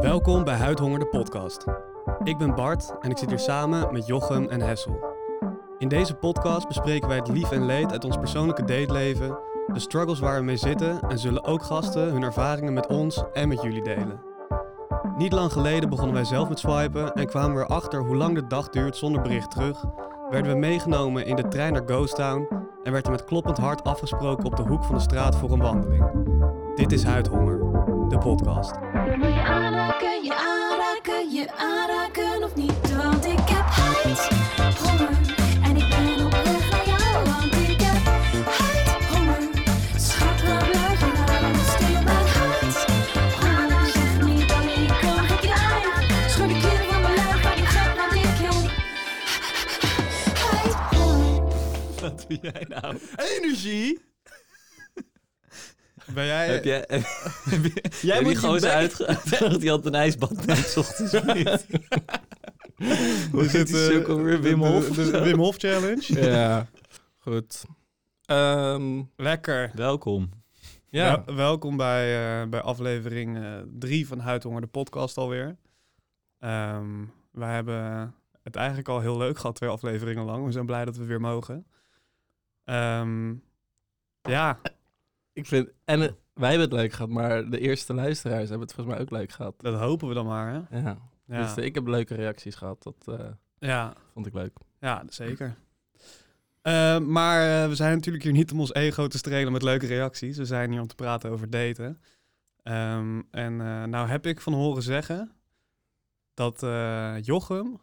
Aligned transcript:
Welkom 0.00 0.44
bij 0.44 0.54
Huidhonger 0.54 0.98
de 0.98 1.06
podcast. 1.06 1.64
Ik 2.22 2.38
ben 2.38 2.54
Bart 2.54 2.92
en 3.00 3.10
ik 3.10 3.18
zit 3.18 3.28
hier 3.28 3.38
samen 3.38 3.92
met 3.92 4.06
Jochem 4.06 4.48
en 4.48 4.60
Hessel. 4.60 5.14
In 5.78 5.88
deze 5.88 6.14
podcast 6.14 6.68
bespreken 6.68 7.08
wij 7.08 7.16
het 7.16 7.28
lief 7.28 7.50
en 7.50 7.66
leed 7.66 7.92
uit 7.92 8.04
ons 8.04 8.16
persoonlijke 8.16 8.64
dateleven, 8.64 9.38
de 9.66 9.78
struggles 9.78 10.18
waar 10.18 10.38
we 10.38 10.44
mee 10.44 10.56
zitten 10.56 11.00
en 11.00 11.18
zullen 11.18 11.44
ook 11.44 11.62
gasten 11.62 12.12
hun 12.12 12.22
ervaringen 12.22 12.72
met 12.72 12.86
ons 12.86 13.22
en 13.32 13.48
met 13.48 13.62
jullie 13.62 13.82
delen. 13.82 14.20
Niet 15.16 15.32
lang 15.32 15.52
geleden 15.52 15.88
begonnen 15.88 16.14
wij 16.14 16.24
zelf 16.24 16.48
met 16.48 16.58
swipen 16.58 17.12
en 17.12 17.26
kwamen 17.26 17.56
we 17.56 17.62
erachter 17.62 18.00
hoe 18.00 18.16
lang 18.16 18.34
de 18.34 18.46
dag 18.46 18.68
duurt 18.68 18.96
zonder 18.96 19.22
bericht 19.22 19.50
terug, 19.50 19.84
werden 20.30 20.52
we 20.52 20.58
meegenomen 20.58 21.26
in 21.26 21.36
de 21.36 21.48
trein 21.48 21.72
naar 21.72 21.82
Ghost 21.86 22.14
Town 22.14 22.48
en 22.82 22.92
werd 22.92 23.04
er 23.04 23.10
met 23.10 23.24
kloppend 23.24 23.56
hart 23.58 23.84
afgesproken 23.84 24.44
op 24.44 24.56
de 24.56 24.62
hoek 24.62 24.84
van 24.84 24.94
de 24.94 25.00
straat 25.00 25.36
voor 25.36 25.50
een 25.50 25.60
wandeling. 25.60 26.04
Dit 26.74 26.92
is 26.92 27.04
Huidhonger, 27.04 27.73
de 28.14 28.20
podcast. 28.20 28.74
Wil 29.18 29.28
je 29.28 29.42
aanraken, 29.42 30.24
je 30.24 30.34
aanraken, 30.34 31.30
je 31.30 31.52
aanraken 31.56 32.42
of 32.42 32.54
niet? 32.54 32.96
Want 32.96 33.26
ik 33.26 33.38
heb 33.38 33.66
huid, 33.66 34.28
honger 34.78 35.18
en 35.62 35.76
ik 35.76 35.88
ben 35.88 36.26
op 36.26 36.32
weg 36.32 36.70
naar 36.70 36.86
jou. 36.86 37.24
Want 37.24 37.54
ik 37.68 37.80
heb 37.80 38.04
huid, 38.44 38.88
honger, 39.10 39.48
schat 39.96 40.42
waar 40.42 40.64
blijf 40.70 41.00
je 41.00 41.12
nou? 41.26 41.54
Stil 41.54 42.02
mijn 42.02 42.26
huid, 42.36 42.76
honger, 43.40 43.86
zeg 43.86 44.26
niet 44.26 44.48
dat 44.48 44.64
ik 44.64 44.88
kan 45.00 45.18
geen 45.28 45.38
krijg. 45.38 46.30
Schud 46.30 46.48
de 46.48 46.58
kleren 46.58 46.86
van 46.92 47.02
mijn 47.02 47.14
lijf, 47.14 47.42
maar 47.42 47.56
die 47.56 47.66
gaat 47.66 47.96
wat 47.96 48.14
ik 48.14 48.38
heb. 48.44 48.70
Huid, 50.44 50.74
honger. 51.00 51.42
Wat 52.00 52.24
doe 52.28 52.38
jij 52.42 52.66
nou? 52.68 52.98
Energie! 53.16 54.03
Ben 56.14 56.26
jij... 56.26 56.46
Heb 56.48 56.64
jij, 56.64 56.84
heb, 56.86 57.02
heb 57.50 57.64
je, 57.64 57.90
Jij 58.02 58.14
heb 58.16 58.24
moet 58.24 58.60
bek- 58.60 58.64
uitgenodigd 58.64 59.60
die 59.60 59.70
had 59.70 59.86
een 59.86 59.94
ijsbad 59.94 60.32
s 60.48 60.76
ochtends 60.76 61.14
of 61.14 61.34
niet? 61.34 61.66
Hoe 63.32 63.44
Is 63.44 63.52
heet 63.52 63.52
het, 63.52 63.66
die 63.68 64.04
eh, 64.04 64.14
weer? 64.22 64.40
Wim 64.40 64.60
de- 64.60 64.66
Hof? 64.66 64.88
De, 64.88 64.94
de 64.94 65.04
zo? 65.04 65.22
Wim 65.22 65.38
Hof 65.38 65.56
Challenge. 65.56 66.20
Ja, 66.30 66.66
goed. 67.24 67.64
Ehm, 68.24 69.02
Lekker. 69.16 69.70
Welkom. 69.74 70.30
ja, 70.88 71.22
Wel- 71.26 71.36
welkom 71.36 71.76
bij, 71.76 72.40
eh, 72.42 72.48
bij 72.48 72.60
aflevering 72.60 73.38
3 73.78 74.06
van 74.06 74.18
Huidhonger, 74.18 74.60
de 74.60 74.66
podcast 74.66 75.16
alweer. 75.16 75.56
Ehm 76.38 77.04
wij 77.30 77.54
hebben 77.54 78.14
het 78.42 78.56
eigenlijk 78.56 78.88
al 78.88 79.00
heel 79.00 79.16
leuk 79.16 79.38
gehad, 79.38 79.54
twee 79.56 79.70
afleveringen 79.70 80.24
lang. 80.24 80.44
We 80.44 80.52
zijn 80.52 80.66
blij 80.66 80.84
dat 80.84 80.96
we 80.96 81.04
weer 81.04 81.20
mogen. 81.20 81.66
Ehm, 82.64 83.34
ja, 84.22 84.60
ik 85.34 85.46
vind... 85.46 85.68
En 85.84 86.02
eh, 86.02 86.08
wij 86.34 86.48
hebben 86.50 86.68
het 86.68 86.78
leuk 86.78 86.92
gehad, 86.92 87.10
maar 87.10 87.50
de 87.50 87.58
eerste 87.60 87.94
luisteraars 87.94 88.48
hebben 88.48 88.66
het 88.66 88.74
volgens 88.74 88.96
mij 88.96 89.04
ook 89.04 89.10
leuk 89.10 89.32
gehad. 89.32 89.54
dat 89.60 89.78
hopen 89.80 90.08
we 90.08 90.14
dan 90.14 90.26
maar. 90.26 90.52
Hè? 90.52 90.78
Ja. 90.80 90.98
Ja, 91.26 91.42
Dus 91.42 91.56
eh, 91.56 91.64
ik 91.64 91.74
heb 91.74 91.86
leuke 91.86 92.14
reacties 92.14 92.54
gehad. 92.54 92.82
Dat 92.82 93.18
eh, 93.18 93.26
ja, 93.58 93.94
vond 94.12 94.26
ik 94.26 94.34
leuk. 94.34 94.56
ja 94.80 95.02
zeker. 95.08 95.56
Maar 97.02 97.62
eh, 97.62 97.68
we 97.68 97.74
zijn 97.74 97.94
natuurlijk 97.94 98.24
hier 98.24 98.32
niet 98.32 98.52
om 98.52 98.60
ons 98.60 98.74
ego 98.74 99.06
te 99.06 99.18
strelen 99.18 99.52
met 99.52 99.62
leuke 99.62 99.86
reacties. 99.86 100.36
We 100.36 100.44
zijn 100.44 100.70
hier 100.70 100.80
om 100.80 100.86
te 100.86 100.94
praten 100.94 101.30
over 101.30 101.50
daten. 101.50 102.00
Ehm, 102.62 103.22
en 103.30 103.60
eh, 103.60 103.82
nou 103.84 104.08
heb 104.08 104.26
ik 104.26 104.40
van 104.40 104.52
horen 104.52 104.82
zeggen 104.82 105.32
dat 106.34 106.62
eh, 106.62 107.16
Jochem, 107.20 107.80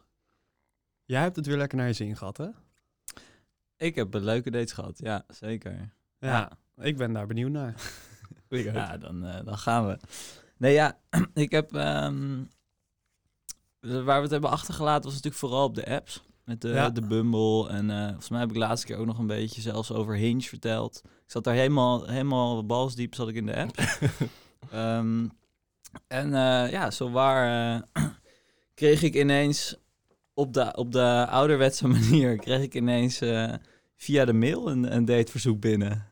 jij 1.05 1.21
hebt 1.21 1.35
het 1.35 1.45
weer 1.45 1.57
lekker 1.57 1.77
naar 1.77 1.87
je 1.87 1.93
zin 1.93 2.17
gehad, 2.17 2.37
hè? 2.37 2.47
Ik 3.77 3.95
heb 3.95 4.13
een 4.13 4.23
leuke 4.23 4.51
dates 4.51 4.71
gehad, 4.71 4.99
ja, 4.99 5.23
zeker. 5.27 5.71
Ja, 6.19 6.27
Ja. 6.27 6.51
Ik 6.81 6.97
ben 6.97 7.13
daar 7.13 7.27
benieuwd 7.27 7.51
naar. 7.51 7.75
Ja, 8.49 8.97
dan, 8.97 9.25
eh, 9.25 9.45
dan 9.45 9.57
gaan 9.57 9.87
we. 9.87 9.97
Nee, 10.57 10.73
ja, 10.73 10.97
ik 11.33 11.51
heb... 11.51 11.73
ehm, 11.73 12.43
waar 13.79 14.15
we 14.15 14.21
het 14.21 14.31
hebben 14.31 14.49
achtergelaten 14.49 15.03
was 15.03 15.13
natuurlijk 15.13 15.41
vooral 15.41 15.63
op 15.63 15.75
de 15.75 15.87
apps. 15.89 16.23
Met 16.45 16.61
de, 16.61 16.67
Ja. 16.67 16.89
de 16.89 17.01
Bumble. 17.01 17.69
En 17.69 17.89
eh, 17.89 18.05
volgens 18.05 18.29
mij 18.29 18.39
heb 18.39 18.47
ik 18.47 18.53
de 18.53 18.59
laatste 18.59 18.87
keer 18.87 18.97
ook 18.97 19.05
nog 19.05 19.17
een 19.17 19.27
beetje 19.27 19.61
zelfs 19.61 19.91
over 19.91 20.15
Hinge 20.15 20.41
verteld. 20.41 21.01
Ik 21.03 21.11
zat 21.31 21.43
daar 21.43 21.53
helemaal, 21.53 22.05
helemaal 22.07 22.65
balsdiep 22.65 23.15
zat 23.15 23.27
ik 23.29 23.35
in 23.35 23.45
de 23.45 23.55
app. 23.55 23.77
Ehm, 24.71 25.27
en 26.07 26.33
eh, 26.33 26.71
ja, 26.71 26.91
zo 26.91 27.11
waar 27.11 27.83
kreeg 28.73 29.01
ik 29.01 29.15
ineens 29.15 29.77
op 30.33 30.53
de, 30.53 30.75
op 30.75 30.91
de 30.91 31.27
ouderwetse 31.29 31.87
manier... 31.97 32.37
kreeg 32.37 32.61
ik 32.61 32.75
ineens 32.75 33.21
via 33.95 34.25
de 34.25 34.33
mail 34.33 34.69
een, 34.71 34.95
een 34.95 35.05
dateverzoek 35.05 35.59
binnen. 35.59 36.10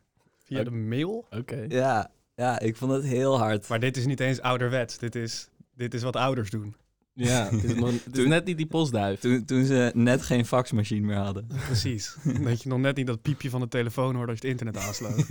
Via 0.56 0.64
de 0.64 0.72
mail? 0.72 1.28
Oké. 1.32 1.66
Ja, 1.70 2.12
ja, 2.36 2.60
ik 2.60 2.76
vond 2.76 2.92
het 2.92 3.04
heel 3.04 3.38
hard. 3.38 3.68
Maar 3.68 3.80
dit 3.80 3.98
is 3.98 4.06
niet 4.06 4.20
eens 4.20 4.42
ouderwets. 4.42 4.98
Dit 4.98 5.16
is, 5.16 5.50
dit 5.76 5.94
is 5.94 6.02
wat 6.04 6.16
ouders 6.16 6.50
doen. 6.50 6.76
Ja, 7.14 7.50
het 7.50 7.64
is, 7.64 7.74
nog, 7.76 7.92
het 7.92 8.06
is 8.06 8.12
Toen- 8.14 8.30
net 8.30 8.46
niet 8.46 8.58
die 8.58 8.66
postduif. 8.66 9.20
Toen, 9.20 9.46
toen 9.46 9.66
ze 9.66 9.92
net 9.94 10.22
geen 10.22 10.46
faxmachine 10.46 11.06
meer 11.06 11.16
hadden. 11.18 11.48
Precies. 11.68 12.16
dat 12.44 12.64
je 12.64 12.70
nog 12.70 12.80
net 12.80 12.96
niet 12.96 13.08
dat 13.08 13.22
piepje 13.22 13.50
van 13.50 13.60
de 13.62 13.68
telefoon 13.68 14.16
hoort 14.16 14.30
als 14.30 14.40
je 14.42 14.48
het 14.48 14.60
internet 14.60 14.84
aansluit. 14.88 15.28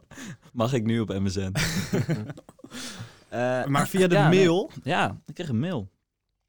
Mag 0.52 0.72
ik 0.72 0.84
nu 0.84 1.00
op 1.00 1.08
MSN? 1.08 1.52
Eh, 3.28 3.64
maar 3.66 3.88
via 3.88 4.06
de 4.06 4.14
ja, 4.14 4.28
mail, 4.28 4.70
Ja, 4.82 5.20
ik 5.26 5.34
kreeg 5.34 5.48
een 5.48 5.58
mail. 5.58 5.90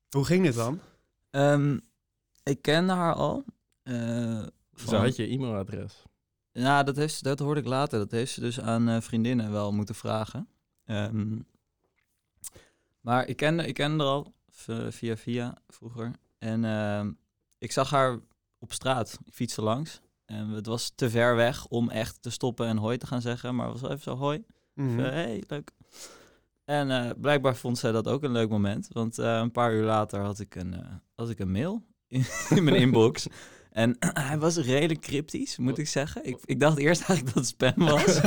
hoe 0.09 0.25
ging 0.25 0.44
dit 0.44 0.55
dan? 0.55 0.79
Ehm, 1.29 1.78
ik 2.44 2.61
kende 2.61 2.94
haar 2.94 3.13
al. 3.13 3.44
eh, 3.84 3.94
Zo 3.95 4.50
van- 4.75 4.95
had 5.01 5.16
je 5.16 5.28
e-mailadres. 5.28 6.03
Ja, 6.53 6.84
dat, 6.84 6.96
heeft, 6.96 7.24
dat 7.24 7.40
hoorde 7.40 7.59
ik 7.59 7.68
later. 7.68 8.00
Dat 8.00 8.12
heeft 8.12 8.31
ze 8.31 8.40
dus 8.40 8.59
aan 8.59 8.90
eh, 8.90 9.02
vriendinnen 9.02 9.52
wel 9.52 9.72
moeten 9.72 9.96
vragen. 9.96 10.47
Ehm, 10.86 11.40
maar 13.02 13.28
ik 13.28 13.38
kende, 13.38 13.68
ik 13.68 13.74
kende 13.74 14.03
haar 14.03 14.14
al 14.14 14.34
via 14.90 15.18
via 15.18 15.58
vroeger. 15.68 16.12
En 16.38 16.66
ehm, 16.66 17.12
ik 17.58 17.72
zag 17.72 17.90
haar 17.90 18.19
op 18.59 18.74
straat. 18.74 19.19
Ik 19.25 19.34
fietste 19.34 19.62
langs. 19.62 20.02
En 20.25 20.50
het 20.50 20.66
was 20.66 20.91
te 20.96 21.09
ver 21.09 21.36
weg 21.36 21.68
om 21.68 21.90
echt 21.90 22.22
te 22.22 22.30
stoppen 22.30 22.68
en 22.68 22.78
hoi 22.78 22.97
te 22.97 23.08
gaan 23.08 23.22
zeggen. 23.22 23.56
Maar 23.56 23.66
het 23.66 23.74
was 23.74 23.81
wel 23.81 23.91
even 23.91 24.03
zo 24.03 24.18
hoi. 24.18 24.46
Mhm. 24.74 25.00
Hey, 25.00 25.44
leuk. 25.47 25.72
En 26.66 26.91
eh, 26.91 27.09
blijkbaar 27.18 27.56
vond 27.56 27.78
zij 27.78 27.91
dat 27.91 28.08
ook 28.08 28.24
een 28.24 28.31
leuk 28.31 28.50
moment. 28.50 28.88
Want 28.91 29.20
eh, 29.20 29.38
een 29.38 29.52
paar 29.52 29.74
uur 29.74 29.85
later 29.85 30.20
had 30.20 30.40
ik 30.40 30.56
een, 30.56 31.02
had 31.16 31.30
ik 31.30 31.40
een 31.40 31.52
mail 31.52 31.84
in, 32.08 32.25
in 32.58 32.64
mijn 32.64 32.75
inbox. 32.75 33.28
En 33.73 33.95
hij 34.29 34.38
was 34.39 34.57
redelijk 34.57 35.00
cryptisch, 35.01 35.57
moet 35.57 35.78
ik 35.78 35.88
zeggen. 35.88 36.25
Ik, 36.25 36.38
ik 36.45 36.59
dacht 36.59 36.78
eerst 36.78 37.01
eigenlijk 37.07 37.35
dat 37.35 37.45
het 37.45 37.53
spam 37.53 37.85
was. 37.88 38.22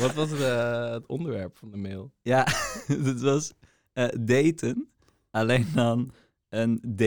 Wat 0.00 0.14
was 0.14 0.30
het, 0.34 0.40
eh, 0.40 0.90
het 0.90 1.06
onderwerp 1.06 1.56
van 1.56 1.70
de 1.70 1.76
mail? 1.76 2.12
ja, 2.22 2.46
het 2.86 3.20
was 3.20 3.52
eh, 3.92 4.08
daten. 4.20 4.88
Alleen 5.30 5.66
dan 5.74 6.12
een 6.48 6.80
D 6.96 7.02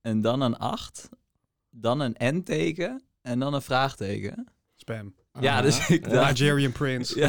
en 0.00 0.20
dan 0.20 0.40
een 0.40 0.56
8. 0.56 1.08
Dan 1.70 2.00
een 2.00 2.16
N-teken 2.36 3.02
en 3.22 3.38
dan 3.38 3.54
een 3.54 3.62
vraagteken. 3.62 4.46
Spam. 4.76 5.14
Ja, 5.40 5.56
Ah, 5.56 5.62
dus 5.62 5.88
ik 5.88 6.10
dacht... 6.10 6.30
Nigerian 6.40 6.72
Prince. 6.72 7.18
Ja, 7.18 7.28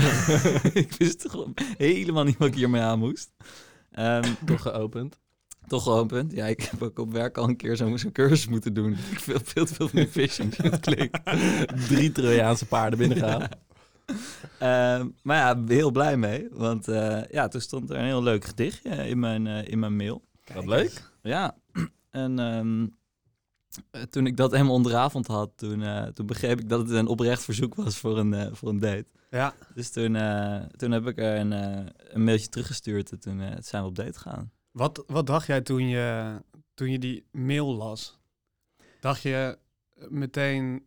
ik 0.74 0.94
wist 0.94 1.30
gewoon 1.30 1.54
helemaal 1.78 2.24
niet 2.24 2.38
wat 2.38 2.48
ik 2.48 2.56
hiermee 2.56 2.82
aan 2.82 3.00
moest. 3.00 3.32
Ehm, 3.92 4.34
Toch 4.46 4.62
geopend. 4.62 5.20
Toch 5.70 5.84
geopend. 5.84 6.32
Ja, 6.32 6.46
ik 6.46 6.62
heb 6.62 6.82
ook 6.82 7.00
op 7.00 7.12
werk 7.12 7.38
al 7.38 7.48
een 7.48 7.58
keer 7.58 7.76
zo'n 7.76 8.12
cursus 8.12 8.48
moeten 8.48 8.74
doen. 8.74 8.92
Ik 9.12 9.20
veel, 9.20 9.40
veel 9.44 9.66
te 9.66 9.74
veel 9.74 9.88
van 9.88 10.00
die 10.00 10.08
phishing 10.08 10.56
klik. 10.80 11.18
Drie 11.88 12.12
Trojaanse 12.12 12.66
paarden 12.66 13.00
binnengehaald. 13.00 13.48
Ehm, 14.60 15.08
maar 15.22 15.38
ja, 15.38 15.64
heel 15.68 15.92
blij 15.92 16.18
mee. 16.18 16.48
Want 16.52 16.88
eh, 16.88 17.24
ja, 17.32 17.48
toen 17.48 17.62
stond 17.62 17.90
er 17.90 17.96
een 17.96 18.06
heel 18.06 18.24
leuk 18.24 18.46
gedichtje 18.46 19.08
in 19.08 19.20
mijn, 19.20 19.48
eh, 19.48 19.68
in 19.68 19.80
mijn 19.80 19.96
mail. 19.96 20.24
Wat 20.54 20.66
leuk. 20.66 21.12
Ja, 21.22 21.56
en 22.10 22.40
ehm, 22.40 22.88
eh, 23.92 24.02
toen 24.02 24.26
ik 24.26 24.38
dat 24.38 24.52
helemaal 24.52 24.74
onderavond 24.74 25.28
had, 25.28 25.52
toen, 25.56 25.84
toen 26.14 26.26
begreep 26.26 26.60
ik 26.60 26.70
dat 26.70 26.80
het 26.80 26.90
een 26.90 27.08
oprecht 27.08 27.44
verzoek 27.44 27.76
was 27.76 27.98
voor 27.98 28.18
een, 28.18 28.56
voor 28.56 28.70
een 28.70 28.80
date. 28.80 29.06
Ja, 29.30 29.54
Dus 29.74 29.90
toen, 29.90 30.18
toen 30.78 30.92
heb 30.92 31.08
ik 31.08 31.18
er 31.18 31.38
een, 31.38 31.52
een 32.14 32.24
mailtje 32.24 32.50
teruggestuurd 32.50 33.12
en 33.12 33.20
toen 33.20 33.42
zijn 33.60 33.84
we 33.84 33.90
op 33.90 33.96
date 33.96 34.20
gegaan. 34.20 34.52
Wat, 34.72 35.04
wat 35.08 35.28
dacht 35.28 35.48
jij 35.48 35.62
toen 35.62 35.88
je, 35.88 36.38
toen 36.74 36.92
je 36.92 37.00
die 37.00 37.26
mail 37.32 37.76
las? 37.76 38.20
Dacht 39.00 39.22
je 39.22 39.58
meteen, 40.10 40.86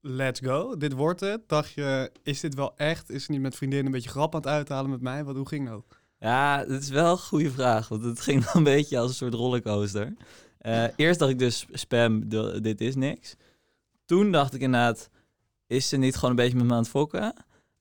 let's 0.00 0.40
go, 0.40 0.76
dit 0.76 0.92
wordt 0.92 1.20
het? 1.20 1.48
Dacht 1.48 1.72
je, 1.72 2.12
is 2.22 2.40
dit 2.40 2.54
wel 2.54 2.76
echt? 2.76 3.10
Is 3.10 3.22
het 3.22 3.30
niet 3.30 3.40
met 3.40 3.56
vriendinnen 3.56 3.86
een 3.86 3.92
beetje 3.92 4.10
grap 4.10 4.34
aan 4.34 4.40
het 4.40 4.50
uithalen 4.50 4.90
met 4.90 5.00
mij? 5.00 5.24
Wat, 5.24 5.36
hoe 5.36 5.48
ging 5.48 5.68
dat? 5.68 5.84
Ja, 6.18 6.64
dat 6.64 6.82
is 6.82 6.88
wel 6.88 7.10
een 7.10 7.18
goede 7.18 7.50
vraag, 7.50 7.88
want 7.88 8.04
het 8.04 8.20
ging 8.28 8.44
wel 8.44 8.54
een 8.54 8.64
beetje 8.64 8.98
als 8.98 9.08
een 9.08 9.16
soort 9.16 9.34
rollercoaster. 9.34 10.14
Eh, 10.58 10.84
eerst 10.96 11.18
dacht 11.18 11.30
ik 11.30 11.38
dus 11.38 11.66
spam, 11.72 12.28
dit 12.62 12.80
is 12.80 12.94
niks. 12.94 13.36
Toen 14.04 14.32
dacht 14.32 14.54
ik 14.54 14.60
inderdaad, 14.60 15.10
is 15.66 15.88
ze 15.88 15.96
niet 15.96 16.14
gewoon 16.14 16.30
een 16.30 16.36
beetje 16.36 16.56
met 16.56 16.66
me 16.66 16.72
aan 16.72 16.78
het 16.78 16.88
fokken? 16.88 17.34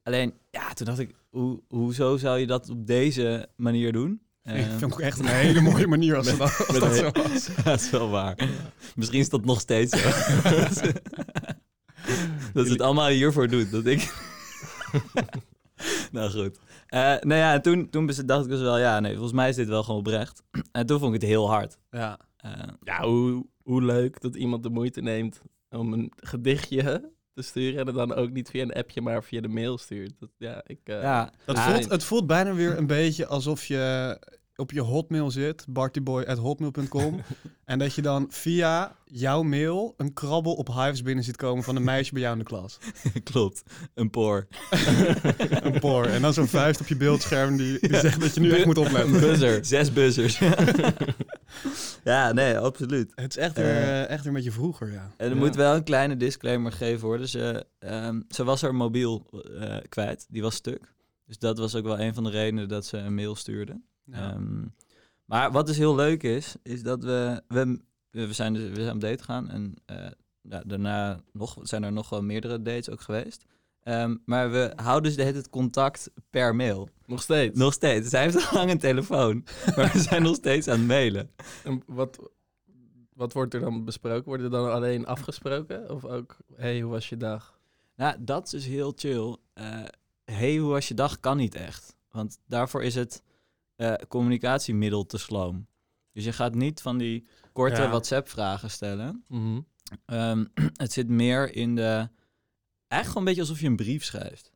Alleen, 0.04 0.34
ja, 0.50 0.74
toen 0.74 0.86
dacht 0.86 1.00
ik, 1.00 1.16
hoe, 1.30 1.62
hoezo 1.68 2.18
zou 2.18 2.40
je 2.40 2.48
dat 2.48 2.70
op 2.70 2.88
deze 2.88 3.50
manier 3.56 3.92
doen? 3.92 4.22
Ik 4.44 4.54
vind 4.66 4.82
het 4.82 4.94
ook 4.94 5.00
echt 5.00 5.20
een 5.20 5.26
hele 5.26 5.62
mooie 5.62 5.88
manier 5.88 6.16
als, 6.16 6.28
met- 6.28 6.38
dat, 6.38 6.68
als 6.68 6.80
dat 6.80 6.96
zo 6.96 7.12
was. 7.12 7.50
dat 7.64 7.80
is 7.82 7.90
wel 7.90 8.10
waar. 8.10 8.38
Misschien 8.96 9.20
is 9.20 9.30
dat 9.30 9.46
nog 9.46 9.60
steeds 9.60 10.02
zo. 10.02 10.10
dat 12.54 12.66
ze 12.66 12.72
het 12.72 12.82
allemaal 12.82 13.08
hiervoor 13.08 13.48
doet. 13.48 13.72
Dat 13.72 13.86
ik... 13.86 14.14
nou 16.12 16.30
goed. 16.32 16.58
Eh, 16.88 17.00
nou 17.00 17.34
ja, 17.36 17.54
en 17.54 17.62
toen, 17.62 17.90
toen 17.90 18.06
dacht 18.26 18.44
ik 18.46 18.50
dus 18.52 18.60
wel, 18.62 18.78
ja, 18.78 19.00
nee, 19.00 19.12
volgens 19.12 19.34
mij 19.34 19.50
is 19.50 19.56
dit 19.56 19.68
wel 19.68 19.84
gewoon 19.84 20.00
oprecht. 20.00 20.44
En 20.72 20.86
toen 20.86 21.00
vond 21.00 21.16
ik 21.16 21.22
het 21.22 21.30
heel 21.30 21.50
hard. 21.50 21.78
Ja. 21.90 22.20
Eh, 22.38 22.52
Ja, 22.84 23.02
hoe, 23.04 23.46
hoe 23.64 23.82
leuk 23.84 24.22
dat 24.22 24.36
iemand 24.36 24.64
de 24.64 24.70
moeite 24.70 25.02
neemt 25.02 25.42
om 25.70 25.94
een 25.94 26.12
gedichtje 26.16 27.12
te 27.42 27.48
sturen 27.48 27.80
en 27.80 27.86
het 27.86 27.96
dan 27.96 28.14
ook 28.14 28.32
niet 28.32 28.50
via 28.50 28.62
een 28.62 28.74
appje, 28.74 29.02
maar 29.02 29.24
via 29.24 29.42
de 29.42 29.48
mail 29.48 29.78
stuurt. 29.78 30.14
Dat, 30.20 30.30
ja, 30.38 30.62
ik, 30.66 30.80
eh, 30.84 31.02
ja, 31.02 31.32
Dat 31.46 31.58
Ja, 31.58 31.72
voelt, 31.72 31.90
het 31.90 32.04
voelt 32.04 32.28
bijna 32.28 32.54
weer 32.54 32.78
een 32.78 32.88
beetje 32.88 33.26
alsof 33.26 33.66
je 33.66 34.18
op 34.62 34.72
je 34.72 34.82
hotmail 34.82 35.32
zit, 35.32 35.66
bartyboy.hotmail.com. 35.70 37.22
en 37.66 37.80
dat 37.80 37.94
je 37.94 38.02
dan 38.02 38.26
via 38.30 38.96
jouw 39.06 39.42
mail 39.44 39.94
een 39.98 40.14
krabbel 40.14 40.54
op 40.54 40.68
hives 40.68 41.02
binnen 41.02 41.24
ziet 41.24 41.36
komen 41.36 41.64
van 41.64 41.76
een 41.76 41.84
meisje 41.84 42.12
bij 42.14 42.22
jou 42.22 42.34
in 42.34 42.40
de 42.40 42.46
klas. 42.46 42.78
klopt. 43.32 43.64
Een 43.94 44.10
poor. 44.10 44.48
Een 45.64 45.80
poor. 45.80 46.06
En 46.06 46.22
dan 46.22 46.34
zo'n 46.34 46.48
vuist 46.48 46.82
op 46.82 46.88
je 46.88 46.96
beeldscherm 46.96 47.58
die, 47.58 47.80
die 47.80 47.96
zegt 48.00 48.22
dat 48.22 48.34
je 48.34 48.40
nu 48.40 48.52
echt 48.52 48.66
moet 48.66 48.78
opletten. 48.78 49.12
Buzzer. 49.20 49.66
Zes 49.66 49.94
buzzers. 49.94 50.40
ja, 52.04 52.32
nee, 52.32 52.58
absoluut. 52.58 53.12
Het 53.16 53.30
is 53.38 53.44
echt 53.44 53.56
weer, 53.58 53.66
Eh. 53.66 54.02
eh, 54.02 54.10
echt 54.10 54.18
weer 54.20 54.28
een 54.28 54.34
beetje 54.34 54.52
vroeger, 54.52 54.92
ja. 54.92 55.12
En 55.18 55.30
er 55.30 55.34
Ja. 55.36 55.40
moet 55.42 55.56
wel 55.56 55.76
een 55.76 55.84
kleine 55.84 56.18
disclaimer 56.18 56.72
gegeven 56.72 57.06
worden. 57.08 57.28
Ze, 57.30 57.66
ehm, 57.80 58.22
ze 58.30 58.44
was 58.44 58.62
haar 58.62 58.76
mobiel 58.76 59.28
eh, 59.60 59.78
kwijt. 59.90 60.26
Die 60.30 60.42
was 60.42 60.56
stuk. 60.56 60.94
Dus 61.26 61.38
dat 61.40 61.58
was 61.58 61.76
ook 61.76 61.84
wel 61.84 62.00
een 62.00 62.14
van 62.14 62.24
de 62.24 62.30
redenen 62.30 62.68
dat 62.70 62.86
ze 62.86 62.98
een 62.98 63.16
mail 63.16 63.36
stuurde. 63.36 63.82
Ja. 64.12 64.32
Ehm, 64.32 64.66
maar 65.26 65.52
wat 65.52 65.68
dus 65.68 65.78
heel 65.78 65.96
leuk 65.96 66.24
is, 66.24 66.56
is 66.64 66.84
dat 66.84 67.04
we... 67.04 67.42
We, 67.48 67.80
we, 68.10 68.34
zijn, 68.34 68.54
dus, 68.54 68.70
we 68.70 68.84
zijn 68.84 68.96
op 68.96 69.02
date 69.02 69.24
gegaan. 69.24 69.50
En 69.50 69.74
eh, 69.86 70.12
ja, 70.42 70.64
daarna 70.66 71.20
nog, 71.34 71.58
zijn 71.62 71.84
er 71.84 71.92
nog 71.92 72.10
wel 72.10 72.24
meerdere 72.24 72.62
dates 72.62 72.90
ook 72.90 73.02
geweest. 73.02 73.46
Ehm, 73.84 74.16
maar 74.26 74.52
we 74.52 74.74
houden 74.76 75.16
dus 75.16 75.26
tijd 75.26 75.50
contact 75.50 76.12
per 76.30 76.56
mail. 76.56 76.90
Nog 77.06 77.22
steeds. 77.22 77.58
Nog 77.58 77.74
steeds. 77.74 78.10
Zij 78.10 78.22
heeft 78.22 78.50
al 78.50 78.58
lang 78.58 78.72
een 78.72 78.78
telefoon. 78.78 79.46
Maar 79.76 79.92
we 79.92 80.00
zijn 80.00 80.22
nog 80.22 80.36
steeds 80.36 80.68
aan 80.68 80.78
het 80.78 80.88
mailen. 80.88 81.32
En 81.64 81.84
wat, 81.86 82.30
wat 83.14 83.34
wordt 83.34 83.54
er 83.54 83.60
dan 83.60 83.86
besproken? 83.86 84.26
Wordt 84.26 84.44
er 84.44 84.50
dan 84.50 84.72
alleen 84.72 85.06
afgesproken? 85.06 85.90
Of 85.90 86.06
ook, 86.06 86.38
hey, 86.56 86.82
hoe 86.82 86.92
was 86.92 87.10
je 87.10 87.18
dag? 87.18 87.60
Nou, 87.96 88.16
dat 88.20 88.46
is 88.46 88.52
dus 88.52 88.66
heel 88.66 88.94
chill. 88.96 89.38
Eh 89.54 89.84
hey, 90.26 90.58
hoe 90.58 90.70
was 90.70 90.88
je 90.88 90.94
dag? 90.94 91.20
Kan 91.20 91.38
niet 91.38 91.56
echt. 91.56 91.96
Want 92.12 92.40
daarvoor 92.48 92.84
is 92.84 92.96
het 92.96 93.24
eh, 93.82 93.94
communicatiemiddel 94.08 95.06
te 95.06 95.18
sloom. 95.18 95.68
Dus 96.12 96.24
je 96.24 96.34
gaat 96.34 96.56
niet 96.56 96.82
van 96.82 96.98
die 96.98 97.28
korte 97.54 97.82
Ja. 97.82 97.90
WhatsApp-vragen 97.90 98.72
stellen. 98.72 99.24
Mhm. 99.28 99.60
Ehm, 100.06 100.46
het 100.84 100.92
zit 100.92 101.08
meer 101.08 101.56
in 101.56 101.76
de... 101.76 101.82
Eigenlijk 101.82 102.10
gewoon 102.88 103.18
een 103.18 103.24
beetje 103.24 103.42
alsof 103.42 103.60
je 103.60 103.68
een 103.68 103.76
brief 103.76 104.04
schrijft. 104.04 104.52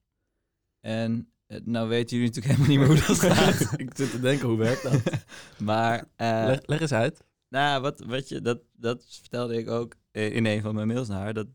En 0.79 1.31
eh, 1.47 1.59
nou 1.63 1.87
weten 1.87 2.17
jullie 2.17 2.33
natuurlijk 2.33 2.55
helemaal 2.55 2.77
niet 2.77 2.87
meer 2.87 2.97
hoe 2.97 3.07
dat 3.07 3.19
gaat. 3.31 3.73
ik 3.79 3.91
zit 3.95 4.11
te 4.11 4.19
denken, 4.19 4.47
hoe 4.47 4.57
werkt 4.57 4.83
dat? 4.83 5.01
maar 5.69 6.07
eh, 6.15 6.43
leg, 6.45 6.59
leg 6.65 6.81
eens 6.81 6.93
uit. 6.93 7.23
Nou, 7.49 7.81
wat, 7.81 7.99
wat 7.99 8.29
je, 8.29 8.41
dat, 8.41 8.59
dat 8.73 9.05
vertelde 9.07 9.57
ik 9.57 9.69
ook 9.69 9.95
in 10.11 10.45
een 10.45 10.61
van 10.61 10.75
mijn 10.75 10.87
mails 10.87 11.07
naar 11.07 11.19
haar. 11.19 11.33
Dat 11.33 11.47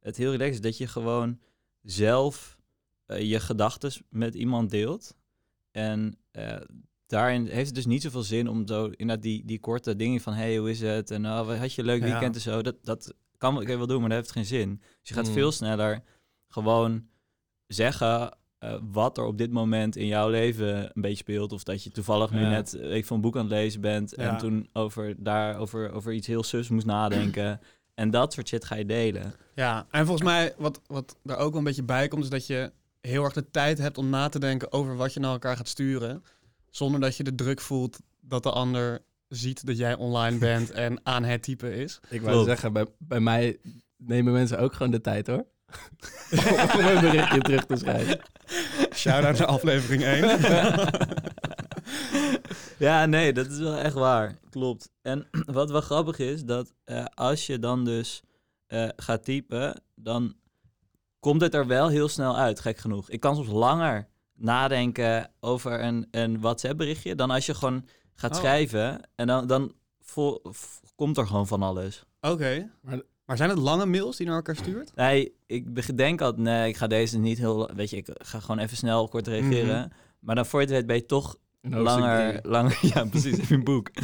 het 0.00 0.16
heel 0.16 0.30
relaxed 0.30 0.54
is 0.54 0.60
dat 0.60 0.78
je 0.78 0.86
gewoon 0.86 1.40
zelf 1.82 2.58
je 3.06 3.40
gedachten 3.40 3.92
met 4.08 4.34
iemand 4.34 4.70
deelt. 4.70 5.16
En 5.70 6.18
eh, 6.30 6.56
daarin 7.06 7.46
heeft 7.46 7.66
het 7.66 7.74
dus 7.74 7.86
niet 7.86 8.02
zoveel 8.02 8.22
zin 8.22 8.48
om 8.48 8.66
zo 8.66 8.84
inderdaad 8.84 9.22
die, 9.22 9.44
die 9.44 9.60
korte 9.60 9.96
dingen 9.96 10.20
van... 10.20 10.32
hey, 10.32 10.56
hoe 10.56 10.70
is 10.70 10.80
het? 10.80 11.10
En 11.10 11.26
oh, 11.26 11.58
had 11.58 11.72
je 11.72 11.80
een 11.80 11.86
leuk 11.86 12.00
Ja. 12.00 12.06
weekend 12.10 12.34
en 12.34 12.40
zo. 12.40 12.62
Dat, 12.62 12.76
dat 12.82 13.14
kan, 13.38 13.60
je 13.66 13.76
wel 13.76 13.86
doen, 13.86 14.00
maar 14.00 14.08
dat 14.08 14.18
heeft 14.18 14.30
geen 14.32 14.44
zin. 14.44 14.76
Dus 15.00 15.08
je 15.08 15.14
gaat 15.14 15.26
Mm. 15.26 15.32
veel 15.32 15.52
sneller 15.52 16.02
gewoon 16.48 17.06
zeggen... 17.66 18.38
eh, 18.58 18.74
wat 18.92 19.18
er 19.18 19.24
op 19.24 19.38
dit 19.38 19.50
moment 19.50 19.96
in 19.96 20.06
jouw 20.06 20.28
leven 20.28 20.76
een 20.84 21.02
beetje 21.02 21.16
speelt. 21.16 21.52
Of 21.52 21.62
dat 21.62 21.84
je 21.84 21.90
toevallig 21.90 22.30
nu 22.30 22.40
Ja. 22.40 22.48
net 22.50 22.74
eh, 22.74 22.94
ik 22.96 23.06
van 23.06 23.16
een 23.16 23.22
boek 23.22 23.36
aan 23.36 23.42
het 23.42 23.50
lezen 23.50 23.80
bent. 23.80 24.12
Ja. 24.16 24.30
En 24.30 24.36
toen 24.36 24.68
over, 24.72 25.14
daar, 25.18 25.56
over, 25.58 25.92
over 25.92 26.12
iets 26.12 26.26
heel 26.26 26.42
sus 26.42 26.68
moest 26.68 26.86
nadenken. 26.86 27.60
en 27.94 28.10
dat 28.10 28.32
soort 28.32 28.48
shit 28.48 28.64
ga 28.64 28.74
je 28.74 28.86
delen. 28.86 29.34
Ja, 29.54 29.86
en 29.90 30.06
volgens 30.06 30.26
mij 30.28 30.54
wat, 30.58 30.80
wat 30.86 31.16
daar 31.22 31.36
ook 31.38 31.48
wel 31.50 31.58
een 31.58 31.64
beetje 31.64 31.82
bij 31.82 32.08
komt, 32.08 32.22
is 32.24 32.30
dat 32.30 32.46
je 32.46 32.72
heel 33.00 33.24
erg 33.24 33.32
de 33.32 33.50
tijd 33.50 33.78
hebt 33.78 33.98
om 33.98 34.10
na 34.10 34.28
te 34.28 34.38
denken 34.38 34.72
over 34.72 34.96
wat 34.96 35.14
je 35.14 35.20
naar 35.20 35.32
elkaar 35.32 35.56
gaat 35.56 35.68
sturen. 35.68 36.24
Zonder 36.70 37.00
dat 37.00 37.16
je 37.16 37.22
de 37.24 37.34
druk 37.34 37.60
voelt 37.60 37.98
dat 38.20 38.42
de 38.42 38.50
ander 38.50 39.02
ziet 39.28 39.66
dat 39.66 39.78
jij 39.78 39.94
online 39.94 40.38
bent 40.38 40.70
en 40.86 41.00
aan 41.02 41.24
het 41.24 41.42
typen 41.42 41.72
is. 41.72 42.00
Ik 42.08 42.20
wou 42.20 42.32
Klopt. 42.32 42.48
zeggen, 42.48 42.72
bij, 42.72 42.86
bij 42.98 43.20
mij 43.20 43.58
nemen 43.96 44.32
mensen 44.32 44.58
ook 44.58 44.72
gewoon 44.72 44.92
de 44.92 45.00
tijd 45.00 45.26
hoor. 45.26 45.46
om 46.76 46.84
een 46.84 47.00
berichtje 47.00 47.40
terug 47.40 47.64
te 47.66 47.76
schrijven. 47.76 48.20
Shout-out 48.94 49.38
naar 49.38 49.46
aflevering 49.46 50.02
1. 50.02 50.38
ja, 52.86 53.06
nee, 53.06 53.32
dat 53.32 53.46
is 53.46 53.58
wel 53.58 53.76
echt 53.76 53.94
waar. 53.94 54.38
Klopt. 54.50 54.90
En 55.02 55.26
wat 55.46 55.70
wel 55.70 55.80
grappig 55.80 56.18
is, 56.18 56.44
dat 56.44 56.72
eh, 56.84 57.04
als 57.14 57.46
je 57.46 57.58
dan 57.58 57.84
dus 57.84 58.22
eh, 58.66 58.88
gaat 58.96 59.24
typen, 59.24 59.82
dan 59.94 60.34
komt 61.20 61.40
het 61.40 61.54
er 61.54 61.66
wel 61.66 61.88
heel 61.88 62.08
snel 62.08 62.36
uit, 62.36 62.60
gek 62.60 62.78
genoeg. 62.78 63.10
Ik 63.10 63.20
kan 63.20 63.34
soms 63.36 63.48
langer 63.48 64.08
nadenken 64.34 65.30
over 65.40 65.82
een, 65.84 66.06
een 66.10 66.40
WhatsApp-berichtje 66.40 67.14
dan 67.14 67.30
als 67.30 67.46
je 67.46 67.54
gewoon 67.54 67.84
gaat 68.14 68.30
Oh. 68.32 68.38
schrijven. 68.38 69.00
En 69.14 69.26
dan, 69.26 69.46
dan 69.46 69.72
vol- 70.00 70.42
komt 70.94 71.16
er 71.18 71.26
gewoon 71.26 71.46
van 71.46 71.62
alles. 71.62 72.04
Oké. 72.20 72.70
Maar- 72.82 73.02
Maar 73.24 73.36
zijn 73.38 73.50
het 73.50 73.58
lange 73.58 73.86
mails 73.86 74.16
die 74.16 74.24
je 74.26 74.32
naar 74.32 74.40
elkaar 74.40 74.56
stuurt? 74.56 74.92
Nee, 74.94 75.34
ik 75.46 75.96
denk 75.96 76.20
altijd, 76.20 76.42
nee, 76.42 76.68
ik 76.68 76.76
ga 76.76 76.86
deze 76.86 77.18
niet 77.18 77.38
heel, 77.38 77.70
weet 77.74 77.90
je, 77.90 77.96
ik 77.96 78.08
ga 78.12 78.40
gewoon 78.40 78.58
even 78.58 78.76
snel 78.76 79.08
kort 79.08 79.26
reageren. 79.26 79.92
Maar 80.18 80.34
dan 80.34 80.46
voor 80.46 80.60
je 80.60 80.66
het 80.66 80.74
weet 80.74 80.86
ben 80.86 80.96
je 80.96 81.06
toch 81.06 81.36
langer, 81.60 82.38
langer, 82.42 82.78
ja 82.94 83.04
precies, 83.04 83.38
even 83.38 83.56
een 83.56 83.64
boek. 83.64 83.90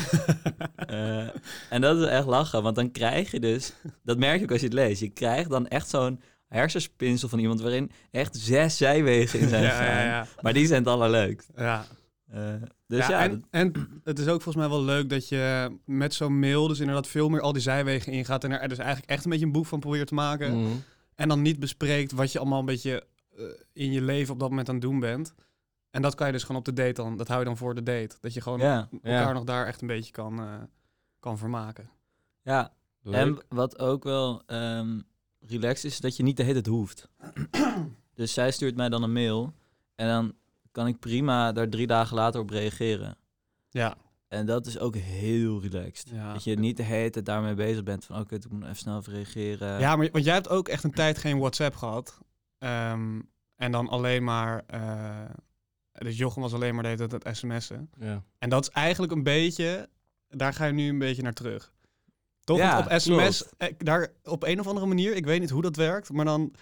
Eh, 0.77 1.29
en 1.71 1.81
dat 1.81 1.97
is 1.97 2.05
echt 2.07 2.27
lachen, 2.27 2.62
want 2.62 2.77
dan 2.77 2.91
krijg 2.91 3.31
je 3.31 3.41
dus, 3.41 3.73
dat 4.03 4.19
merk 4.19 4.39
je 4.39 4.45
ook 4.45 4.51
als 4.51 4.61
je 4.61 4.67
het 4.67 4.75
leest, 4.75 5.01
je 5.01 5.09
krijgt 5.09 5.51
dan 5.51 5.67
echt 5.69 5.89
zo'n 5.89 6.21
hersenspinsel 6.47 7.29
van 7.29 7.39
iemand 7.39 7.61
waarin 7.61 7.91
echt 8.11 8.37
zes 8.37 8.77
zijwegen 8.77 9.39
in 9.41 9.49
zijn 9.49 9.63
ja, 9.63 9.69
gegaan. 9.71 9.87
ja, 9.95 10.03
ja. 10.05 10.27
Maar 10.41 10.53
die 10.53 10.67
zijn 10.67 10.83
het 10.83 10.93
allerleukst. 10.93 11.51
ja. 11.57 11.85
Eh, 12.31 12.55
dus 12.87 13.07
ja, 13.07 13.11
ja, 13.11 13.21
en, 13.23 13.31
dat- 13.31 13.41
en 13.51 14.01
het 14.05 14.19
is 14.19 14.25
ook 14.27 14.43
volgens 14.43 14.57
mij 14.67 14.69
wel 14.69 14.83
leuk 14.85 15.11
dat 15.11 15.29
je 15.29 15.77
met 15.85 16.15
zo'n 16.15 16.39
mail 16.39 16.69
dus 16.69 16.79
inderdaad 16.81 17.07
veel 17.07 17.29
meer 17.29 17.41
al 17.41 17.53
die 17.53 17.63
zijwegen 17.63 18.13
ingaat 18.13 18.45
en 18.45 18.61
er 18.61 18.69
dus 18.69 18.79
eigenlijk 18.79 19.11
echt 19.11 19.25
een 19.25 19.31
beetje 19.31 19.47
een 19.47 19.53
boek 19.53 19.67
van 19.67 19.81
probeert 19.81 20.07
te 20.09 20.15
maken. 20.15 20.61
Mhm. 20.63 20.73
En 21.15 21.29
dan 21.29 21.43
niet 21.43 21.59
bespreekt 21.61 22.13
wat 22.13 22.33
je 22.33 22.39
allemaal 22.39 22.59
een 22.59 22.65
beetje 22.65 23.07
eh, 23.37 23.45
in 23.73 23.93
je 23.93 24.03
leven 24.03 24.33
op 24.33 24.41
dat 24.41 24.49
moment 24.49 24.69
aan 24.69 24.75
het 24.75 24.85
doen 24.85 25.01
bent. 25.01 25.35
En 25.91 26.03
dat 26.03 26.15
kan 26.15 26.27
je 26.27 26.33
dus 26.33 26.43
gewoon 26.43 26.57
op 26.57 26.65
de 26.65 26.73
date 26.73 26.93
dan, 26.93 27.17
dat 27.17 27.29
hou 27.29 27.41
je 27.41 27.47
dan 27.47 27.57
voor 27.57 27.75
de 27.75 27.83
date. 27.83 28.17
Dat 28.21 28.35
je 28.35 28.41
gewoon 28.41 28.59
ja, 28.61 28.88
elkaar 28.93 29.11
Ja. 29.26 29.33
nog 29.33 29.45
daar 29.45 29.67
echt 29.67 29.81
een 29.81 29.87
beetje 29.87 30.12
kan, 30.12 30.38
eh, 30.41 30.55
kan 31.21 31.38
vermaken. 31.38 31.91
ja. 32.43 32.73
Leuk. 33.03 33.15
En 33.17 33.38
wat 33.49 33.79
ook 33.79 34.05
wel 34.05 34.43
ehm 34.47 34.99
relaxed 35.49 35.85
is, 35.85 36.00
dat 36.00 36.17
je 36.17 36.23
niet 36.23 36.37
de 36.37 36.43
hele 36.43 36.61
tijd 36.61 36.75
hoeft. 36.75 37.09
dus 38.15 38.33
zij 38.33 38.50
stuurt 38.50 38.76
mij 38.76 38.88
dan 38.88 39.03
een 39.03 39.12
mail 39.12 39.55
en 39.95 40.09
dan 40.09 40.35
kan 40.73 40.87
ik 40.87 40.99
prima 40.99 41.53
daar 41.53 41.69
drie 41.69 41.87
dagen 41.87 42.17
later 42.17 42.41
op 42.41 42.50
reageren. 42.50 43.17
Ja. 43.71 43.97
En 44.29 44.47
dat 44.47 44.67
is 44.67 44.79
ook 44.79 44.97
heel 44.97 45.61
relaxed. 45.61 46.09
Ja. 46.11 46.33
Dat 46.33 46.45
je 46.45 46.59
niet 46.59 46.76
de 46.76 46.83
hele 46.83 47.11
tijd 47.11 47.26
daarmee 47.26 47.55
bezig 47.55 47.83
bent 47.83 48.05
van... 48.05 48.21
oké, 48.21 48.35
ik 48.35 48.50
moet 48.50 48.62
even 48.62 48.76
snel 48.76 48.99
even 48.99 49.12
reageren. 49.12 49.81
Ja, 49.81 49.97
maar 49.97 50.09
want 50.12 50.25
jij 50.25 50.35
hebt 50.35 50.49
ook 50.49 50.69
echt 50.69 50.85
een 50.85 50.91
tijd 50.91 51.19
geen 51.19 51.38
WhatsApp 51.38 51.76
gehad. 51.76 52.19
Ehm, 52.59 53.21
en 53.57 53.73
dan 53.73 53.88
alleen 53.88 54.25
maar, 54.25 54.65
eh, 54.67 55.31
dus 55.93 56.17
Jochem 56.17 56.43
was 56.43 56.53
alleen 56.53 56.75
maar 56.75 56.83
de 56.83 56.88
hele 56.88 57.09
tijd 57.09 57.25
het 57.25 57.37
sms'en. 57.37 57.91
Ja. 57.99 58.23
En 58.38 58.49
dat 58.49 58.62
is 58.62 58.71
eigenlijk 58.71 59.12
een 59.12 59.23
beetje, 59.23 59.88
daar 60.29 60.53
ga 60.53 60.65
je 60.65 60.73
nu 60.73 60.88
een 60.88 60.99
beetje 60.99 61.23
naar 61.23 61.33
terug. 61.33 61.73
Toch? 62.47 62.59
Ja, 62.59 62.79
op 62.79 63.00
sms, 63.00 63.38
klopt. 63.38 63.55
eh, 63.57 63.69
daar 63.79 64.09
op 64.25 64.45
een 64.45 64.61
of 64.61 64.67
andere 64.67 64.87
manier, 64.87 65.17
ik 65.17 65.25
weet 65.25 65.41
niet 65.41 65.50
hoe 65.50 65.62
dat 65.62 65.76
werkt, 65.76 66.12
maar 66.12 66.25
dan, 66.25 66.53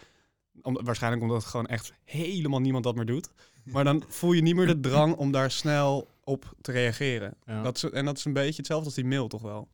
om, 0.63 0.79
waarschijnlijk 0.85 1.23
omdat 1.23 1.39
het 1.39 1.51
gewoon 1.51 1.67
echt 1.67 1.93
helemaal 2.05 2.61
niemand 2.61 2.85
dat 2.85 2.95
meer 2.95 3.07
doet. 3.07 3.31
Maar 3.65 3.85
dan 3.85 4.05
voel 4.09 4.33
je 4.33 4.43
niet 4.43 4.55
meer 4.55 4.67
de 4.67 4.81
drang 4.81 5.15
om 5.17 5.33
daar 5.33 5.51
snel 5.51 6.09
op 6.25 6.55
te 6.61 6.73
reageren. 6.73 7.35
Ja. 7.47 7.63
Dat 7.63 7.77
is, 7.77 7.91
en 7.91 8.05
dat 8.05 8.17
is 8.19 8.25
een 8.25 8.33
beetje 8.33 8.57
hetzelfde 8.57 8.87
als 8.87 8.95
die 8.95 9.05
mail, 9.05 9.29
toch 9.29 9.43
wel? 9.43 9.69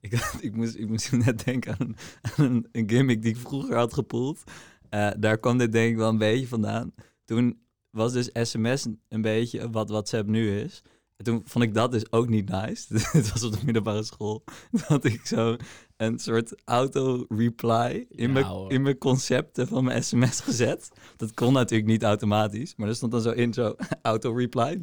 Ik, 0.00 0.12
ik, 0.40 0.56
moest, 0.56 0.74
ik 0.74 0.88
moest 0.88 1.12
net 1.24 1.44
denken 1.44 1.76
aan, 1.78 1.86
een, 1.86 1.96
aan 2.22 2.44
een, 2.44 2.68
een 2.72 2.88
gimmick 2.90 3.22
die 3.22 3.30
ik 3.30 3.38
vroeger 3.40 3.76
had 3.76 3.92
gepoeld. 3.94 4.42
Eh, 4.88 5.10
daar 5.18 5.38
kwam 5.38 5.58
dit 5.58 5.72
denk 5.72 5.90
ik 5.90 5.96
wel 5.96 6.08
een 6.08 6.18
beetje 6.18 6.48
vandaan. 6.48 6.94
Toen 7.24 7.58
was 7.90 8.12
dus 8.12 8.30
sms 8.32 8.86
een 9.08 9.22
beetje 9.22 9.70
wat 9.70 9.88
WhatsApp 9.88 10.28
nu 10.28 10.60
is. 10.60 10.82
En 11.16 11.24
toen 11.24 11.42
vond 11.44 11.64
ik 11.64 11.74
dat 11.74 11.92
dus 11.92 12.12
ook 12.12 12.28
niet 12.28 12.48
nice. 12.48 12.86
Het 13.18 13.32
was 13.32 13.42
op 13.42 13.52
de 13.52 13.64
middelbare 13.64 14.02
school. 14.02 14.44
Had 14.86 15.04
ik 15.04 15.26
zo 15.26 15.56
een 16.06 16.18
soort 16.18 16.54
auto-reply 16.64 18.06
in, 18.10 18.26
Ja, 18.26 18.32
mijn, 18.32 18.44
hoor. 18.44 18.72
in 18.72 18.82
mijn 18.82 18.98
concepten 18.98 19.68
van 19.68 19.84
mijn 19.84 20.04
sms 20.04 20.40
gezet. 20.40 20.88
Dat 21.16 21.34
kon 21.34 21.52
natuurlijk 21.52 21.88
niet 21.90 22.02
automatisch. 22.02 22.74
Maar 22.76 22.88
er 22.88 22.94
stond 22.94 23.12
dan 23.12 23.20
zo 23.20 23.30
in 23.30 23.52
zo 23.52 23.74
auto-reply. 24.02 24.78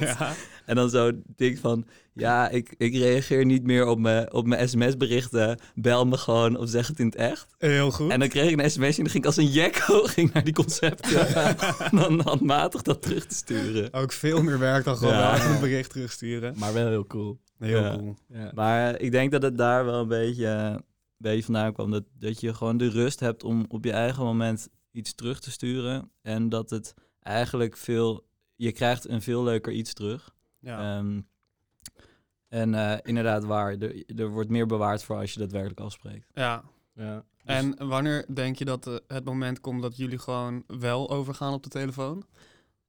ja. 0.00 0.32
En 0.66 0.74
dan 0.76 0.90
zo 0.90 1.10
denk 1.36 1.58
van, 1.58 1.86
ja, 2.14 2.48
ik, 2.48 2.74
ik 2.78 2.94
reageer 2.94 3.44
niet 3.44 3.64
meer 3.64 3.86
op 3.86 3.98
mijn, 3.98 4.32
op 4.32 4.46
mijn 4.46 4.68
sms-berichten. 4.68 5.58
Bel 5.74 6.06
me 6.06 6.16
gewoon 6.16 6.56
of 6.56 6.68
zeg 6.68 6.86
het 6.86 6.98
in 6.98 7.06
het 7.06 7.14
echt. 7.16 7.54
Heel 7.58 7.90
goed. 7.90 8.10
En 8.10 8.18
dan 8.20 8.28
kreeg 8.28 8.50
ik 8.50 8.60
een 8.60 8.70
sms 8.70 8.96
en 8.96 9.02
dan 9.02 9.12
ging 9.12 9.24
ik 9.24 9.26
als 9.26 9.36
een 9.36 9.50
jekko 9.50 10.02
ging 10.14 10.32
naar 10.32 10.44
die 10.44 10.54
concepten. 10.54 11.26
en 11.90 11.96
dan 11.96 12.20
handmatig 12.20 12.82
dat 12.82 13.02
terug 13.02 13.26
te 13.26 13.34
sturen. 13.34 13.92
Ook 13.92 14.12
veel 14.12 14.42
meer 14.42 14.58
werk 14.58 14.84
dan 14.84 14.96
gewoon 14.96 15.14
Ja. 15.14 15.46
een 15.54 15.60
bericht 15.60 15.90
terugsturen. 15.90 16.54
Maar 16.58 16.72
wel 16.72 16.86
heel 16.88 17.06
cool. 17.06 17.38
Heel 17.64 17.82
Ja. 17.82 17.96
cool. 17.96 18.14
Ja. 18.28 18.50
Maar 18.54 18.94
eh, 18.94 19.04
ik 19.04 19.10
denk 19.10 19.32
dat 19.32 19.42
het 19.42 19.58
daar 19.58 19.84
wel 19.84 20.00
een 20.00 20.08
beetje, 20.08 20.46
eh, 20.46 20.64
een 20.70 20.84
beetje 21.16 21.42
vandaan 21.44 21.72
kwam. 21.72 21.90
Dat, 21.90 22.04
dat 22.18 22.40
je 22.40 22.54
gewoon 22.54 22.76
de 22.76 22.88
rust 22.88 23.20
hebt 23.20 23.44
om 23.44 23.64
op 23.68 23.84
je 23.84 23.92
eigen 23.92 24.24
moment 24.24 24.68
iets 24.90 25.14
terug 25.14 25.40
te 25.40 25.50
sturen. 25.50 26.10
En 26.22 26.48
dat 26.48 26.70
het 26.70 26.94
eigenlijk 27.22 27.76
veel... 27.76 28.24
Je 28.56 28.72
krijgt 28.72 29.08
een 29.08 29.22
veel 29.22 29.42
leuker 29.42 29.72
iets 29.72 29.92
terug. 29.94 30.34
Ja. 30.58 30.96
Ehm, 30.98 31.20
en 32.48 32.74
eh, 32.74 32.98
inderdaad 33.02 33.44
waar, 33.44 33.72
er, 33.78 34.02
er 34.18 34.28
wordt 34.28 34.50
meer 34.50 34.66
bewaard 34.66 35.02
voor 35.04 35.16
als 35.16 35.32
je 35.32 35.38
daadwerkelijk 35.38 35.80
afspreekt. 35.80 36.30
ja. 36.34 36.62
Ja. 36.94 37.14
Dus- 37.44 37.56
En 37.56 37.88
wanneer 37.88 38.24
denk 38.34 38.56
je 38.56 38.64
dat 38.64 38.86
eh, 38.86 38.94
het 39.06 39.24
moment 39.24 39.60
komt 39.60 39.82
dat 39.82 39.96
jullie 39.96 40.18
gewoon 40.18 40.64
wel 40.66 41.10
overgaan 41.10 41.52
op 41.52 41.62
de 41.62 41.68
telefoon? 41.68 42.24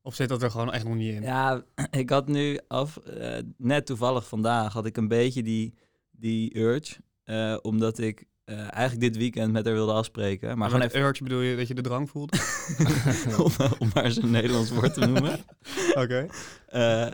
Of 0.05 0.15
zit 0.15 0.29
dat 0.29 0.43
er 0.43 0.51
gewoon 0.51 0.73
echt 0.73 0.83
nog 0.83 0.95
niet 0.95 1.13
in? 1.13 1.21
Ja, 1.21 1.63
ik 1.91 2.09
had 2.09 2.27
nu 2.27 2.59
af, 2.67 2.97
eh, 2.97 3.37
net 3.57 3.85
toevallig 3.85 4.27
vandaag, 4.27 4.73
had 4.73 4.85
ik 4.85 4.97
een 4.97 5.07
beetje 5.07 5.43
die, 5.43 5.73
die 6.11 6.57
urge. 6.57 6.95
eh, 7.23 7.57
omdat 7.61 7.97
ik 7.99 8.25
eh, 8.43 8.59
eigenlijk 8.59 8.99
dit 9.01 9.17
weekend 9.17 9.51
met 9.51 9.65
haar 9.65 9.73
wilde 9.73 9.91
afspreken. 9.93 10.47
Maar 10.47 10.57
Maar 10.57 10.69
gewoon 10.69 10.89
gewoon 10.89 11.05
urge 11.07 11.23
bedoel 11.23 11.41
je 11.41 11.55
dat 11.55 11.67
je 11.67 11.73
de 11.73 11.81
drang 11.81 12.09
voelt? 12.09 12.33
even, 12.33 13.43
om, 13.45 13.51
om 13.79 13.89
maar 13.93 14.03
eens 14.03 14.17
een 14.17 14.31
Nederlands 14.31 14.71
woord 14.71 14.93
te 14.93 14.99
noemen. 15.05 15.39
Oké. 16.01 16.27
Eh, 16.67 17.07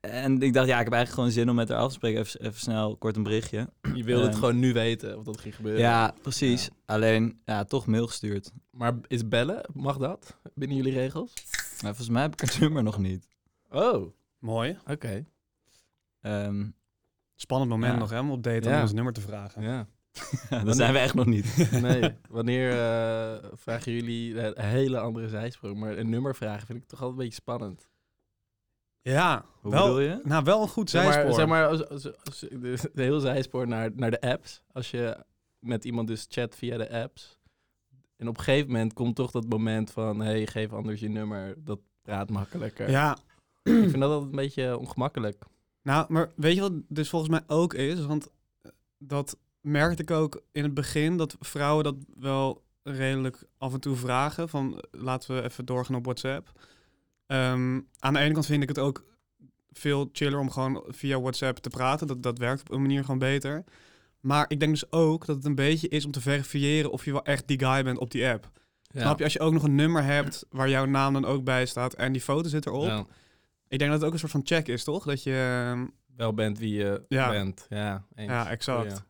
en 0.00 0.42
ik 0.42 0.52
dacht, 0.52 0.66
ja, 0.68 0.78
ik 0.78 0.84
heb 0.84 0.92
eigenlijk 0.92 1.10
gewoon 1.14 1.30
zin 1.30 1.48
om 1.48 1.54
met 1.54 1.68
haar 1.68 1.78
af 1.78 1.88
te 1.88 1.94
spreken. 1.94 2.20
Even, 2.20 2.40
even 2.40 2.60
snel 2.60 2.96
kort 2.96 3.16
een 3.16 3.22
berichtje. 3.22 3.68
Je 3.94 4.04
wilde 4.04 4.26
het 4.26 4.34
gewoon 4.34 4.58
nu 4.58 4.72
weten 4.72 5.18
of 5.18 5.24
dat 5.24 5.40
ging 5.40 5.54
gebeuren. 5.54 5.80
Ja, 5.80 6.14
precies. 6.22 6.68
Alleen, 6.86 7.40
ja, 7.44 7.64
toch 7.64 7.86
mail 7.86 8.06
gestuurd. 8.06 8.50
Maar 8.70 8.94
is 9.06 9.28
bellen, 9.28 9.70
mag 9.72 9.96
dat 9.96 10.36
binnen 10.54 10.76
jullie 10.76 10.92
regels? 10.92 11.32
Maar 11.84 11.94
volgens 11.94 12.08
mij 12.16 12.22
heb 12.22 12.32
ik 12.32 12.40
haar 12.50 12.60
nummer 12.60 12.82
nog 12.82 12.98
niet. 12.98 13.28
Oh, 13.70 14.12
Mooi. 14.38 14.78
oké. 14.86 15.24
Ehm, 16.20 16.66
Spannend 17.36 17.70
moment 17.70 17.92
Ja. 17.92 17.98
nog 17.98 18.10
hè, 18.10 18.18
om 18.18 18.30
op 18.30 18.42
date 18.42 18.68
Ja. 18.68 18.74
om 18.76 18.80
ons 18.82 18.92
nummer 18.92 19.12
te 19.12 19.20
vragen. 19.20 19.62
Ja. 19.62 19.86
dat 20.64 20.76
zijn 20.76 20.92
we 20.92 20.98
echt 20.98 21.14
nog 21.14 21.26
niet. 21.26 21.68
Nee, 21.82 22.14
wanneer 22.28 22.70
eh, 22.70 23.48
vragen 23.54 23.92
jullie 23.92 24.40
een 24.40 24.64
hele 24.64 24.98
andere 24.98 25.28
zijsprong? 25.28 25.76
Maar 25.78 25.98
een 25.98 26.08
nummer 26.08 26.34
vragen 26.34 26.66
vind 26.66 26.78
ik 26.82 26.88
toch 26.88 27.00
altijd 27.00 27.18
een 27.18 27.24
beetje 27.24 27.40
spannend. 27.40 27.88
Ja, 29.02 29.44
Hoe 29.60 29.70
wel, 29.72 29.82
bedoel 29.82 30.00
je? 30.00 30.20
nou 30.24 30.44
wel 30.44 30.62
een 30.62 30.68
goed 30.68 30.90
Zeg 30.90 31.04
maar, 31.04 31.12
zijspoor. 31.12 31.34
zeg 31.34 31.46
maar 31.46 31.66
als, 31.68 31.88
als, 31.88 32.24
als- 32.24 32.38
de, 32.40 32.90
de 32.92 33.02
heel 33.02 33.20
zijspoor 33.20 33.66
naar, 33.68 33.90
naar 33.94 34.10
de 34.10 34.20
apps. 34.20 34.62
Als 34.72 34.90
je 34.90 35.24
met 35.58 35.84
iemand 35.84 36.08
dus 36.08 36.26
chat 36.28 36.54
via 36.54 36.76
de 36.76 36.90
apps. 36.90 37.38
En 38.16 38.28
op 38.28 38.38
een 38.38 38.44
gegeven 38.44 38.70
moment 38.70 38.92
komt 38.92 39.16
toch 39.16 39.30
dat 39.30 39.48
moment 39.48 39.90
van... 39.90 40.20
hey, 40.20 40.46
geef 40.46 40.72
anders 40.72 41.00
je 41.00 41.08
nummer. 41.08 41.54
Dat 41.64 41.80
praat 42.02 42.30
makkelijker. 42.30 42.90
Ja, 42.90 43.18
Ik 43.62 43.72
vind 43.72 43.92
dat 43.92 44.10
altijd 44.10 44.30
een 44.30 44.36
beetje 44.36 44.78
ongemakkelijk. 44.78 45.44
nou, 45.82 46.06
maar 46.08 46.32
weet 46.36 46.54
je 46.54 46.60
wat 46.60 46.72
dus 46.88 47.08
volgens 47.08 47.30
mij 47.30 47.42
ook 47.46 47.74
is? 47.74 48.06
Want 48.06 48.30
eh, 48.62 48.70
dat 48.98 49.38
merkte 49.60 50.02
ik 50.02 50.10
ook 50.10 50.42
in 50.52 50.62
het 50.62 50.74
begin, 50.74 51.16
dat 51.16 51.36
vrouwen 51.40 51.84
dat 51.84 51.96
wel 52.18 52.62
redelijk 52.82 53.44
af 53.58 53.72
en 53.72 53.80
toe 53.80 53.96
vragen. 53.96 54.48
Van 54.48 54.74
eh, 54.74 55.00
laten 55.02 55.34
we 55.34 55.42
even 55.42 55.64
doorgaan 55.64 55.96
op 55.96 56.04
WhatsApp. 56.04 56.52
Ehm, 57.26 57.80
aan 57.98 58.12
de 58.12 58.18
ene 58.18 58.32
kant 58.32 58.46
vind 58.46 58.62
ik 58.62 58.68
het 58.68 58.78
ook 58.78 59.04
veel 59.70 60.08
chiller 60.12 60.38
om 60.38 60.50
gewoon 60.50 60.84
via 60.86 61.20
WhatsApp 61.20 61.58
te 61.58 61.70
praten. 61.70 62.06
Dat, 62.06 62.22
dat 62.22 62.38
werkt 62.38 62.60
op 62.60 62.70
een 62.70 62.80
manier 62.80 63.04
gewoon 63.04 63.18
beter. 63.18 63.64
Maar 64.24 64.44
ik 64.48 64.60
denk 64.60 64.72
dus 64.72 64.92
ook 64.92 65.26
dat 65.26 65.36
het 65.36 65.44
een 65.44 65.54
beetje 65.54 65.88
is 65.88 66.04
om 66.04 66.10
te 66.10 66.20
verifiëren 66.20 66.90
of 66.90 67.04
je 67.04 67.12
wel 67.12 67.24
echt 67.24 67.46
die 67.48 67.58
guy 67.58 67.82
bent 67.84 67.98
op 67.98 68.10
die 68.10 68.28
app. 68.28 68.50
Snap 68.96 69.18
je? 69.18 69.24
Als 69.24 69.32
je 69.32 69.40
ook 69.40 69.52
nog 69.52 69.62
een 69.62 69.74
nummer 69.74 70.04
hebt 70.04 70.46
waar 70.50 70.68
jouw 70.68 70.84
naam 70.84 71.12
dan 71.12 71.24
ook 71.24 71.44
bij 71.44 71.66
staat 71.66 71.94
en 71.94 72.12
die 72.12 72.20
foto 72.20 72.48
zit 72.48 72.66
erop. 72.66 72.84
Ja. 72.86 73.04
Ik 73.68 73.78
denk 73.78 73.90
dat 73.90 73.98
het 74.00 74.04
ook 74.04 74.12
een 74.12 74.18
soort 74.18 74.32
van 74.32 74.40
check 74.44 74.68
is, 74.68 74.84
toch? 74.84 75.04
Dat 75.04 75.22
je... 75.22 75.64
ehm, 75.72 75.86
Wel 76.16 76.34
bent 76.34 76.58
wie 76.58 76.74
je 76.74 77.04
Ja. 77.08 77.30
bent. 77.30 77.66
Ja, 77.68 78.04
eens. 78.14 78.30
Ja, 78.30 78.50
exact. 78.50 79.04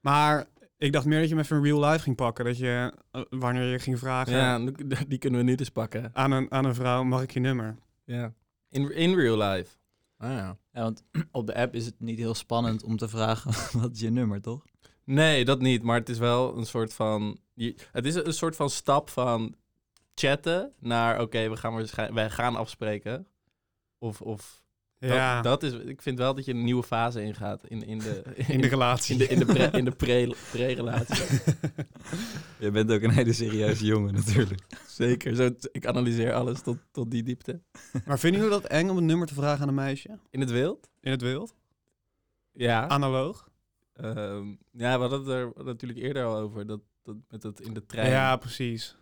Maar 0.00 0.46
ik 0.78 0.92
dacht 0.92 1.06
meer 1.06 1.18
dat 1.20 1.28
je 1.28 1.34
hem 1.34 1.44
even 1.44 1.56
in 1.56 1.62
real 1.62 1.84
life 1.90 2.02
ging 2.02 2.16
pakken. 2.16 2.44
Dat 2.44 2.58
je, 2.58 2.92
eh, 3.10 3.22
wanneer 3.30 3.64
je 3.70 3.78
ging 3.78 3.98
vragen 3.98 4.32
Ja, 4.32 4.58
die 5.08 5.18
kunnen 5.18 5.40
we 5.40 5.46
nu 5.46 5.54
dus 5.54 5.68
pakken. 5.70 6.10
aan, 6.12 6.30
een, 6.32 6.50
aan 6.52 6.64
een 6.64 6.74
vrouw, 6.74 7.02
mag 7.02 7.22
ik 7.22 7.30
je 7.30 7.40
nummer? 7.40 7.76
Ja. 8.04 8.32
In, 8.70 8.94
in 8.94 9.14
real 9.14 9.38
life. 9.38 9.70
Ah, 10.20 10.30
ja. 10.30 10.58
Ja, 10.72 10.82
want 10.82 11.02
op 11.32 11.46
de 11.46 11.54
app 11.54 11.74
is 11.74 11.86
het 11.86 12.00
niet 12.00 12.18
heel 12.18 12.34
spannend 12.34 12.82
om 12.82 12.96
te 12.96 13.08
vragen 13.08 13.52
wat 13.80 13.92
is 13.92 14.00
je 14.00 14.10
nummer, 14.10 14.40
toch? 14.40 14.64
Nee, 15.04 15.44
dat 15.44 15.60
niet. 15.60 15.82
Maar 15.82 15.98
het 15.98 16.08
is 16.08 16.18
wel 16.18 16.56
een 16.56 16.66
soort 16.66 16.94
van... 16.94 17.38
Het 17.92 18.06
is 18.06 18.14
een 18.14 18.32
soort 18.32 18.56
van 18.56 18.70
stap 18.70 19.08
van 19.10 19.54
chatten 20.14 20.72
naar... 20.78 21.20
Oké, 21.20 21.48
we 21.48 21.56
gaan 21.56 21.72
waarschijn- 21.72 22.14
wij 22.14 22.30
gaan 22.30 22.56
afspreken. 22.56 23.26
Of... 23.98 24.20
of 24.20 24.59
Ja, 25.08 25.40
dat, 25.40 25.60
dat 25.60 25.72
is... 25.72 25.78
Ik 25.78 26.02
vind 26.02 26.18
wel 26.18 26.34
dat 26.34 26.44
je 26.44 26.52
een 26.52 26.64
nieuwe 26.64 26.82
fase 26.82 27.22
ingaat 27.22 27.66
in, 27.66 27.86
in 27.86 27.98
de... 27.98 28.22
in 28.54 28.60
de 28.60 28.68
relatie. 28.68 29.12
in 29.12 29.18
de, 29.18 29.28
in 29.28 29.38
de, 29.38 29.44
pre, 29.44 29.78
in 29.78 29.84
de 29.84 29.90
pre, 29.90 30.34
pre-relatie. 30.52 31.40
Je 32.58 32.70
bent 32.70 32.92
ook 32.92 33.02
een 33.02 33.10
hele 33.10 33.32
serieuze 33.32 33.84
jongen 33.84 34.14
natuurlijk. 34.14 34.60
Zeker. 34.86 35.34
Zo, 35.34 35.50
ik 35.72 35.86
analyseer 35.86 36.32
alles 36.32 36.62
tot, 36.62 36.78
tot 36.90 37.10
die 37.10 37.22
diepte. 37.22 37.60
maar 38.04 38.18
vinden 38.18 38.40
jullie 38.40 38.60
dat 38.60 38.70
eng 38.70 38.88
om 38.88 38.96
een 38.96 39.06
nummer 39.06 39.26
te 39.26 39.34
vragen 39.34 39.62
aan 39.62 39.68
een 39.68 39.74
meisje? 39.74 40.18
In 40.30 40.40
het 40.40 40.50
wild? 40.50 40.90
In 41.00 41.10
het 41.10 41.22
wild? 41.22 41.54
Ja. 42.52 42.86
Analoog? 42.88 43.48
Ehm, 43.94 44.48
ja, 44.70 44.94
we 44.94 45.00
hadden 45.00 45.18
het 45.18 45.28
er 45.28 45.64
natuurlijk 45.64 46.00
eerder 46.00 46.24
al 46.24 46.36
over. 46.36 46.66
Dat, 46.66 46.80
dat, 47.02 47.16
met 47.28 47.42
dat 47.42 47.60
in 47.60 47.74
de 47.74 47.86
trein. 47.86 48.10
Ja, 48.10 48.36
precies. 48.36 48.96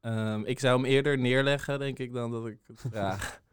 Ehm, 0.00 0.42
ik 0.44 0.60
zou 0.60 0.76
hem 0.76 0.84
eerder 0.90 1.18
neerleggen, 1.18 1.78
denk 1.78 1.98
ik, 1.98 2.12
dan 2.12 2.30
dat 2.30 2.46
ik 2.46 2.58
het 2.66 2.80
vraag. 2.90 3.40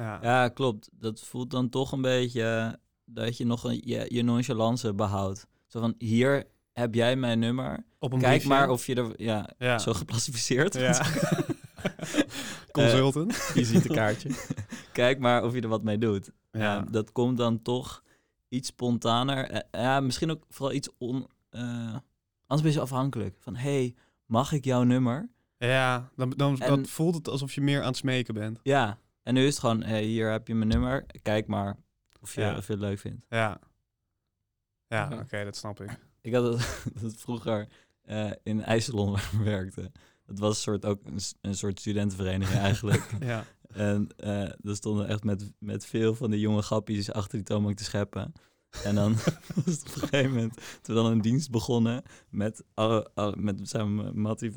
Ja. 0.00 0.18
Ja, 0.22 0.48
klopt. 0.48 0.88
Dat 0.92 1.20
voelt 1.20 1.50
dan 1.50 1.68
toch 1.68 1.92
een 1.92 2.02
beetje 2.02 2.42
eh, 2.42 2.72
dat 3.04 3.36
je 3.36 3.46
nog 3.46 3.64
een, 3.64 3.80
je, 3.84 4.06
je 4.08 4.22
nonchalance 4.22 4.94
behoudt. 4.94 5.46
Zo 5.66 5.80
van, 5.80 5.94
hier 5.98 6.44
heb 6.72 6.94
jij 6.94 7.16
mijn 7.16 7.38
nummer. 7.38 7.84
Op 7.98 8.12
een 8.12 8.18
Kijk 8.18 8.30
briefje. 8.32 8.48
maar 8.48 8.68
of 8.70 8.86
je 8.86 8.94
er 8.94 9.12
ja, 9.16 9.50
Ja. 9.58 9.78
zo 9.78 9.92
geplastificeerd 9.92 10.74
Ja. 10.74 11.02
Consultant. 12.72 13.34
Visitekaartje. 13.36 14.30
Kijk 14.92 15.18
maar 15.18 15.44
of 15.44 15.54
je 15.54 15.60
er 15.60 15.68
wat 15.68 15.82
mee 15.82 15.98
doet. 15.98 16.30
ja. 16.52 16.84
Dat 16.90 17.12
komt 17.12 17.36
dan 17.36 17.62
toch 17.62 18.02
iets 18.48 18.68
spontaner. 18.68 19.50
Eh, 19.50 19.82
ja, 19.82 20.00
misschien 20.00 20.30
ook 20.30 20.44
vooral 20.48 20.74
iets 20.76 20.88
on... 20.98 21.26
eh, 21.50 21.62
anders 22.46 22.62
ben 22.62 22.64
je 22.64 22.70
zo 22.72 22.80
afhankelijk. 22.80 23.36
Van, 23.40 23.56
hey, 23.56 23.94
mag 24.26 24.52
ik 24.52 24.64
jouw 24.64 24.82
nummer? 24.82 25.28
Ja, 25.58 26.10
dan, 26.16 26.30
dan, 26.36 26.58
En- 26.60 26.68
dan 26.68 26.86
voelt 26.86 27.14
het 27.14 27.28
alsof 27.28 27.52
je 27.52 27.60
meer 27.60 27.80
aan 27.80 27.86
het 27.86 27.96
smeken 27.96 28.34
bent. 28.34 28.58
Ja. 28.62 28.98
En 29.22 29.34
nu 29.34 29.40
is 29.46 29.48
het 29.50 29.58
gewoon, 29.58 29.82
hey, 29.82 30.02
hier 30.02 30.30
heb 30.30 30.48
je 30.48 30.54
mijn 30.54 30.68
nummer. 30.68 31.06
Kijk 31.22 31.46
maar 31.46 31.76
of 32.20 32.34
je, 32.34 32.40
Ja. 32.40 32.56
of 32.56 32.66
je 32.66 32.72
het 32.72 32.82
leuk 32.82 32.98
vindt. 32.98 33.26
Ja. 33.28 33.60
Ja, 34.86 35.18
oké, 35.22 35.44
dat 35.44 35.56
snap 35.56 35.80
ik. 35.80 35.98
Ik 36.20 36.34
had 36.34 36.44
het, 36.52 36.82
dat 37.02 37.14
vroeger 37.16 37.68
eh, 38.02 38.26
in 38.42 38.58
een 38.58 38.64
ijssalon 38.64 39.10
waar 39.12 39.22
ik 39.32 39.38
werkte. 39.44 39.90
Dat 40.26 40.38
was 40.38 40.50
een 40.50 40.62
soort, 40.62 40.84
ook 40.84 41.00
een, 41.40 41.54
soort 41.54 41.80
studentenvereniging 41.80 42.58
eigenlijk. 42.68 43.10
Ja. 43.20 43.44
En 43.68 44.08
eh 44.16 44.42
er 44.42 44.76
stonden 44.76 45.08
echt 45.08 45.24
met, 45.24 45.52
met 45.58 45.86
veel 45.86 46.14
van 46.14 46.30
die 46.30 46.40
jonge 46.40 46.62
grappies 46.62 47.12
achter 47.12 47.38
die 47.38 47.46
toonbank 47.46 47.76
te 47.76 47.84
scheppen. 47.84 48.32
En 48.84 48.94
dan 48.94 49.14
was 49.64 49.74
het 49.74 49.86
op 49.88 49.94
een 50.02 50.08
gegeven 50.08 50.30
moment, 50.30 50.54
toen 50.54 50.94
we 50.96 51.02
dan 51.02 51.10
een 51.10 51.20
dienst 51.20 51.50
begonnen, 51.50 52.02
met, 52.28 52.62
met 53.34 53.60
samen 53.62 54.04
met 54.04 54.14
Mattie, 54.14 54.52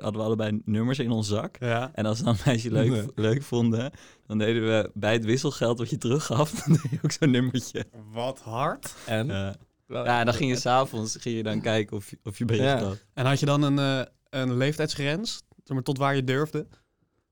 hadden 0.00 0.20
we 0.20 0.26
allebei 0.26 0.60
nummers 0.64 0.98
in 0.98 1.10
ons 1.10 1.28
zak. 1.28 1.56
Ja. 1.60 1.90
En 1.94 2.06
als 2.06 2.18
we 2.18 2.24
dan 2.24 2.34
een 2.34 2.40
meisje 2.44 2.70
leuk, 2.70 2.90
Nee. 2.90 3.06
leuk 3.14 3.42
vonden, 3.42 3.90
dan 4.26 4.38
deden 4.38 4.62
we 4.66 4.90
bij 4.94 5.12
het 5.12 5.24
wisselgeld 5.24 5.78
wat 5.78 5.90
je 5.90 5.98
teruggaf, 5.98 6.50
dan 6.64 6.72
deed 6.72 6.90
je 6.90 6.98
ook 7.02 7.12
zo'n 7.12 7.30
nummertje. 7.30 7.86
Wat 8.12 8.40
hard. 8.40 8.94
En? 9.06 9.26
Ja. 9.26 9.54
Wel- 9.86 10.04
ja, 10.04 10.18
en 10.18 10.24
dan 10.24 10.34
ging 10.34 10.50
je 10.50 10.56
s'avonds 10.58 11.16
ging 11.20 11.36
je 11.36 11.42
dan 11.42 11.60
kijken 11.60 11.96
of 11.96 12.10
je, 12.10 12.18
of 12.24 12.38
je 12.38 12.44
bericht 12.44 12.64
Ja. 12.64 12.82
had. 12.82 13.04
En 13.14 13.26
had 13.26 13.40
je 13.40 13.46
dan 13.46 13.62
een, 13.62 13.78
eh, 13.78 14.06
een 14.40 14.56
leeftijdsgrens? 14.56 15.42
Tot 15.82 15.98
waar 15.98 16.14
je 16.16 16.24
durfde? 16.24 16.66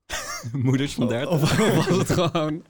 Moeders 0.53 0.93
van 0.93 1.07
30. 1.07 1.29
Of, 1.29 1.41
of 1.59 1.85
was 1.87 1.97
het 1.97 2.11
gewoon... 2.11 2.63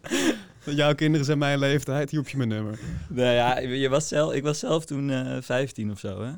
Jouw 0.65 0.95
kinderen 0.95 1.25
zijn 1.25 1.38
mijn 1.38 1.60
leeftijd, 1.60 2.10
hier 2.12 2.24
je 2.27 2.38
mijn 2.38 2.50
nummer. 2.50 2.79
Nou 3.10 3.34
ja, 3.34 3.60
je 3.60 3.89
was 3.89 4.07
zelf, 4.07 4.34
ik 4.34 4.43
was 4.43 4.60
zelf 4.60 4.86
toen 4.86 5.10
eh 5.10 5.38
15 5.41 5.91
of 5.91 6.00
zo, 6.00 6.22
hè? 6.24 6.31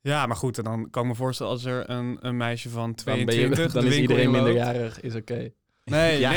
Ja, 0.00 0.26
maar 0.26 0.36
goed, 0.36 0.58
en 0.58 0.64
dan 0.64 0.90
kan 0.90 1.02
ik 1.02 1.08
me 1.08 1.14
voorstellen 1.14 1.52
als 1.52 1.64
er 1.64 1.90
een, 1.90 2.16
een 2.20 2.36
meisje 2.36 2.68
van 2.68 2.82
dan, 2.84 2.94
22 2.94 3.56
ben 3.56 3.64
je, 3.66 3.72
dan 3.72 3.84
is 3.84 3.96
iedereen 3.98 4.22
inloopt. 4.24 4.44
minderjarig, 4.44 5.00
is 5.00 5.14
oké. 5.14 5.52
Nee, 5.84 6.18
ja, 6.26 6.32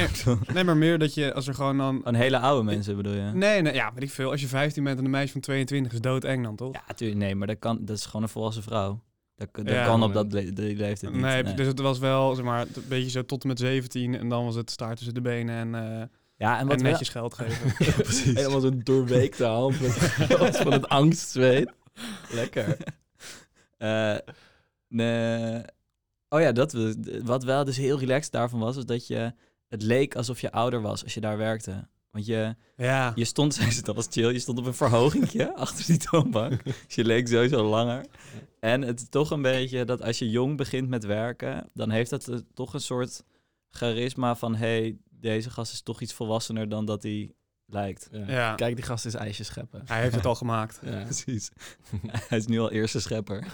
nee, 0.53 0.63
maar 0.63 0.77
meer 0.77 0.97
dat 0.99 1.13
je, 1.13 1.33
als 1.33 1.47
er 1.47 1.53
gewoon 1.53 1.77
dan... 1.77 2.01
Van 2.03 2.13
hele 2.15 2.39
oude 2.39 2.63
mensen 2.63 2.95
bedoel 2.95 3.13
je? 3.13 3.21
Nee, 3.33 3.61
nee, 3.61 3.73
ja, 3.73 3.91
weet 3.93 4.03
ik 4.03 4.09
veel. 4.11 4.31
Als 4.31 4.41
je 4.41 4.47
15 4.47 4.83
bent 4.83 4.97
en 4.99 5.05
een 5.05 5.11
meisje 5.11 5.31
van 5.31 5.41
22 5.41 5.93
is 5.93 6.01
doodeng 6.01 6.43
dan, 6.43 6.55
toch? 6.55 6.73
Ja, 6.73 6.83
natuurlijk. 6.87 7.19
Nee, 7.19 7.35
maar 7.35 7.47
dat, 7.47 7.59
kan, 7.59 7.77
dat 7.85 7.97
is 7.97 8.05
gewoon 8.05 8.21
een 8.21 8.29
volwassen 8.29 8.63
vrouw. 8.63 9.01
Dat, 9.35 9.47
dat 9.53 9.67
Ja, 9.69 9.85
kan 9.85 10.03
op 10.03 10.13
dat 10.13 10.33
le 10.33 10.51
leeftijd 10.53 11.13
niet. 11.13 11.21
nee, 11.21 11.43
nee. 11.43 11.53
dus 11.53 11.67
het 11.67 11.79
was 11.79 11.99
wel, 11.99 12.35
zeg 12.35 12.45
maar, 12.45 12.61
een 12.61 12.83
beetje 12.87 13.09
zo 13.09 13.25
tot 13.25 13.41
en 13.41 13.47
met 13.47 13.59
17 13.59 14.17
en 14.17 14.29
dan 14.29 14.45
was 14.45 14.55
het 14.55 14.71
staart 14.71 14.95
tussen 14.95 15.13
de 15.13 15.21
benen 15.21 15.55
en... 15.55 15.99
eh, 15.99 16.03
Ja, 16.37 16.53
en 16.53 16.59
En 16.59 16.67
wat 16.67 16.81
wel- 16.81 16.89
netjes 16.91 17.09
geld 17.09 17.33
geven. 17.39 17.73
precies. 17.95 18.33
Helemaal 18.33 18.59
zo'n 18.59 18.81
doorweekte 18.83 19.43
hand 19.45 19.81
met, 19.81 19.91
van 20.63 20.71
het 20.71 20.87
angstzweet. 20.89 21.71
Lekker. 22.31 22.77
Eh, 23.77 24.15
nee. 24.87 25.61
Oh 26.29 26.41
ja, 26.41 26.51
dat, 26.51 26.75
wat 27.23 27.43
wel 27.43 27.63
dus 27.63 27.77
heel 27.77 27.99
relaxed 27.99 28.31
daarvan 28.31 28.59
was, 28.59 28.77
is 28.77 28.85
dat 28.85 29.07
je, 29.07 29.33
het 29.67 29.81
leek 29.81 30.15
alsof 30.15 30.41
je 30.41 30.51
ouder 30.51 30.81
was 30.81 31.03
als 31.03 31.13
je 31.13 31.21
daar 31.21 31.37
werkte. 31.37 31.87
Want 32.11 32.25
je, 32.25 32.55
Ja. 32.75 33.11
je 33.15 33.25
stond, 33.25 33.53
zei 33.55 33.71
ze, 33.71 33.81
dat 33.81 33.95
was 33.95 34.07
chill, 34.09 34.31
je 34.31 34.39
stond 34.39 34.59
op 34.59 34.65
een 34.65 34.73
verhogingje 34.73 35.55
achter 35.55 35.85
die 35.85 35.97
toonbank. 35.97 36.63
Dus 36.63 36.95
je 36.95 37.05
leek 37.05 37.27
sowieso 37.27 37.63
langer. 37.69 38.05
En 38.59 38.81
het 38.81 38.99
is 39.01 39.09
toch 39.09 39.31
een 39.31 39.41
beetje 39.41 39.85
dat 39.85 40.01
als 40.01 40.19
je 40.19 40.29
jong 40.29 40.57
begint 40.57 40.89
met 40.89 41.05
werken, 41.05 41.69
dan 41.73 41.89
heeft 41.89 42.09
dat 42.09 42.27
eh, 42.27 42.37
toch 42.53 42.73
een 42.73 42.79
soort 42.81 43.23
charisma 43.69 44.35
van, 44.35 44.55
hey, 44.55 44.97
deze 45.25 45.49
gast 45.49 45.73
is 45.73 45.81
toch 45.81 46.01
iets 46.01 46.13
volwassener 46.13 46.69
dan 46.69 46.85
dat 46.85 47.03
hij 47.03 47.31
lijkt. 47.65 48.09
Ja. 48.11 48.27
Ja. 48.27 48.55
Kijk, 48.55 48.75
die 48.75 48.85
gast 48.85 49.05
is 49.05 49.13
ijsjes 49.13 49.47
scheppen. 49.47 49.81
Hij 49.85 50.01
heeft 50.01 50.15
het 50.15 50.25
al 50.31 50.35
gemaakt. 50.35 50.79
Ja. 50.83 51.03
Precies. 51.03 51.51
hij 52.27 52.37
is 52.37 52.45
nu 52.45 52.59
al 52.59 52.71
eerste 52.71 53.01
schepper. 53.01 53.47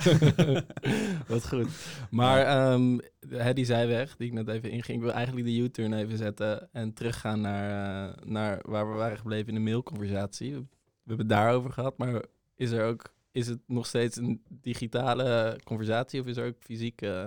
Wat 1.27 1.47
goed. 1.47 1.67
Maar 2.09 2.45
ehm 2.45 2.99
hè, 3.29 3.53
die 3.53 3.65
zijweg, 3.65 4.15
die 4.17 4.27
ik 4.27 4.33
net 4.33 4.47
even 4.47 4.71
inging, 4.71 4.97
ik 4.97 5.03
wil 5.03 5.13
eigenlijk 5.13 5.45
de 5.45 5.57
U-turn 5.57 5.93
even 5.93 6.17
zetten 6.17 6.69
en 6.71 6.93
teruggaan 6.93 7.41
naar, 7.41 8.09
eh, 8.09 8.23
naar 8.23 8.59
waar 8.61 8.91
we 8.91 8.97
waren 8.97 9.17
gebleven 9.17 9.47
in 9.47 9.53
de 9.53 9.69
mailconversatie. 9.69 10.51
We 10.53 10.67
hebben 11.07 11.27
het 11.27 11.35
daarover 11.35 11.71
gehad, 11.71 11.97
maar 11.97 12.23
is 12.55 12.71
er 12.71 12.85
ook, 12.85 13.13
is 13.31 13.47
het 13.47 13.59
nog 13.67 13.85
steeds 13.85 14.17
een 14.17 14.43
digitale 14.49 15.59
conversatie 15.63 16.21
of 16.21 16.27
is 16.27 16.37
er 16.37 16.47
ook 16.47 16.57
fysiek 16.59 17.01
eh, 17.01 17.25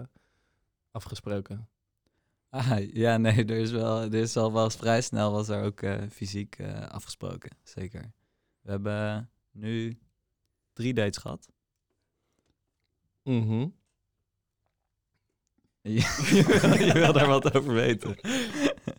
afgesproken? 0.90 1.68
Ah, 2.56 2.78
ja, 2.92 3.16
nee, 3.16 3.44
er 3.44 3.50
is 3.56 3.70
wel, 3.70 4.02
er 4.02 4.14
is 4.14 4.36
al 4.36 4.52
wel 4.52 4.64
eens 4.64 4.76
vrij 4.76 5.00
snel 5.02 5.32
was 5.32 5.48
er 5.48 5.62
ook 5.64 5.80
eh, 5.82 6.02
fysiek 6.10 6.56
eh, 6.58 6.88
afgesproken, 6.88 7.50
zeker. 7.62 8.12
We 8.60 8.70
hebben 8.70 9.30
nu 9.52 9.98
drie 10.72 10.94
dates 10.94 11.16
gehad. 11.16 11.48
Mhm. 13.22 13.66
je, 15.82 15.90
je 16.86 16.90
wil 16.92 17.12
daar 17.12 17.26
wat 17.26 17.54
over 17.56 17.72
weten. 17.74 18.16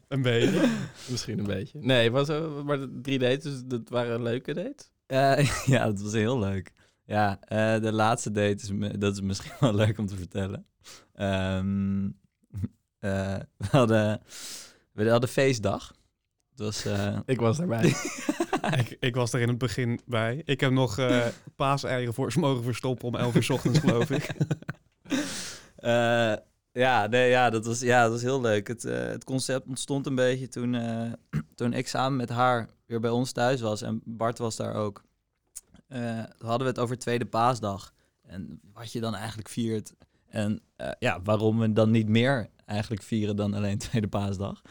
Een 0.08 0.22
beetje. 0.22 0.76
Misschien 1.10 1.40
een 1.40 1.46
beetje. 1.46 1.80
Nee, 1.82 2.12
was, 2.12 2.30
er- 2.30 2.66
maar 2.66 2.88
drie 3.02 3.20
dates, 3.20 3.44
dus 3.44 3.62
dat 3.66 3.90
waren 3.90 4.22
leuke 4.24 4.54
dates? 4.54 4.92
Eh, 5.06 5.66
ja, 5.76 5.86
dat 5.86 6.02
was 6.02 6.14
heel 6.14 6.40
leuk. 6.40 6.72
Ja, 7.06 7.40
eh, 7.42 7.82
de 7.82 7.92
laatste 7.92 8.32
date, 8.32 8.56
is, 8.90 9.00
dat 9.00 9.14
is 9.14 9.22
misschien 9.22 9.52
wel 9.60 9.74
leuk 9.76 9.98
om 9.98 10.06
te 10.06 10.16
vertellen. 10.16 10.66
Ehm, 11.14 12.10
eh, 13.06 13.40
we, 13.58 13.68
hadden, 13.72 14.22
we 14.92 15.10
hadden 15.10 15.30
feestdag. 15.30 15.94
Eh, 16.86 17.18
Ik 17.26 17.40
was 17.40 17.58
daarbij. 17.58 17.86
ik, 18.80 18.98
ik 19.00 19.16
was 19.16 19.34
er 19.34 19.40
in 19.42 19.48
het 19.48 19.58
begin 19.58 20.00
bij. 20.06 20.42
Ik 20.46 20.60
heb 20.60 20.72
nog 20.72 20.98
eh 20.98 21.26
paaseieren 21.56 22.14
voor 22.14 22.32
ze 22.32 22.40
mogen 22.40 22.64
verstoppen 22.64 23.08
om 23.08 23.16
11 23.16 23.36
uur 23.36 23.44
's 23.44 23.50
ochtends, 23.50 23.80
geloof 23.80 24.10
ik. 24.10 24.28
Eh, 25.76 26.34
ja, 26.72 27.08
nee, 27.08 27.30
ja, 27.30 27.50
dat 27.50 27.66
was, 27.66 27.80
ja, 27.80 28.02
dat 28.02 28.12
was 28.12 28.22
heel 28.22 28.42
leuk. 28.42 28.68
Het, 28.68 28.86
eh, 28.86 28.98
het 28.98 29.24
concept 29.24 29.68
ontstond 29.68 30.06
een 30.06 30.16
beetje 30.16 30.48
toen, 30.48 30.76
eh, 30.76 31.12
toen 31.56 31.74
ik 31.74 31.88
samen 31.88 32.18
met 32.18 32.30
haar 32.30 32.70
weer 32.86 33.00
bij 33.00 33.10
ons 33.10 33.32
thuis 33.32 33.62
was. 33.62 33.82
En 33.82 34.02
Bart 34.06 34.38
was 34.38 34.56
daar 34.56 34.74
ook. 34.74 35.04
Eh, 35.88 36.24
toen 36.38 36.48
hadden 36.48 36.68
we 36.68 36.74
het 36.74 36.80
over 36.80 36.98
Tweede 36.98 37.26
Paasdag. 37.26 37.94
En 38.22 38.60
wat 38.74 38.92
je 38.92 39.00
dan 39.00 39.16
eigenlijk 39.16 39.50
viert. 39.50 39.94
En 40.28 40.62
eh, 40.76 40.92
ja, 41.00 41.22
waarom 41.22 41.60
we 41.60 41.74
dan 41.74 41.92
niet 41.92 42.08
meer 42.10 42.50
eigenlijk 42.66 43.02
vieren 43.04 43.36
dan 43.36 43.54
alleen 43.54 43.78
Tweede 43.88 44.08
Paasdag. 44.08 44.62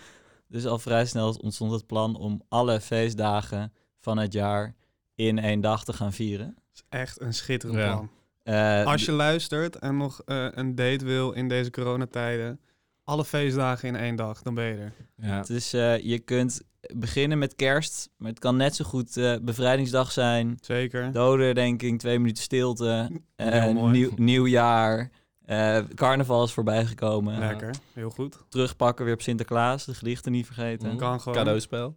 Dus 0.48 0.66
al 0.66 0.78
vrij 0.78 1.06
snel 1.06 1.32
ontstond 1.42 1.72
het 1.72 1.86
plan 1.86 2.16
om 2.16 2.42
alle 2.48 2.80
feestdagen 2.80 3.72
van 4.00 4.18
het 4.18 4.32
jaar 4.32 4.74
in 5.14 5.38
één 5.38 5.60
dag 5.60 5.84
te 5.84 5.92
gaan 5.92 6.12
vieren. 6.12 6.46
Het 6.46 6.56
is 6.74 6.82
echt 6.88 7.20
een 7.20 7.34
schitterend 7.34 7.78
Ja. 7.78 7.92
plan. 7.92 8.10
Eh, 8.42 8.84
Als 8.86 9.04
je 9.04 9.12
luistert 9.12 9.76
en 9.78 9.96
nog 9.96 10.20
eh, 10.24 10.46
een 10.50 10.74
date 10.74 11.04
wil 11.04 11.32
in 11.32 11.48
deze 11.48 11.70
coronatijden, 11.70 12.60
alle 13.04 13.24
feestdagen 13.24 13.88
in 13.88 13.96
één 13.96 14.16
dag, 14.16 14.42
dan 14.42 14.54
ben 14.54 14.64
je 14.64 14.74
er. 14.76 14.92
Ja. 15.16 15.42
Dus 15.42 15.72
eh, 15.72 15.98
je 15.98 16.18
kunt 16.18 16.60
beginnen 16.94 17.38
met 17.38 17.54
kerst, 17.54 18.08
maar 18.16 18.30
het 18.30 18.38
kan 18.38 18.56
net 18.56 18.74
zo 18.76 18.84
goed 18.84 19.16
eh, 19.16 19.36
bevrijdingsdag 19.42 20.12
zijn. 20.12 20.58
Zeker. 20.60 21.12
Dodenherdenking, 21.12 21.98
twee 21.98 22.18
minuten 22.18 22.42
stilte, 22.42 23.10
mooi. 23.36 23.90
nieuw, 23.90 24.10
nieuwjaar, 24.16 25.10
eh, 25.44 25.78
carnaval 25.94 26.44
is 26.44 26.52
voorbijgekomen. 26.52 27.38
Lekker, 27.38 27.74
heel 27.92 28.10
goed. 28.10 28.38
Terugpakken 28.48 29.04
weer 29.04 29.14
op 29.14 29.22
Sinterklaas, 29.22 29.84
de 29.84 29.94
gedichten 29.94 30.32
niet 30.32 30.46
vergeten. 30.46 30.88
Mhm. 30.88 30.96
Kan 30.96 31.20
gewoon. 31.20 31.38
Cadeauspel. 31.38 31.96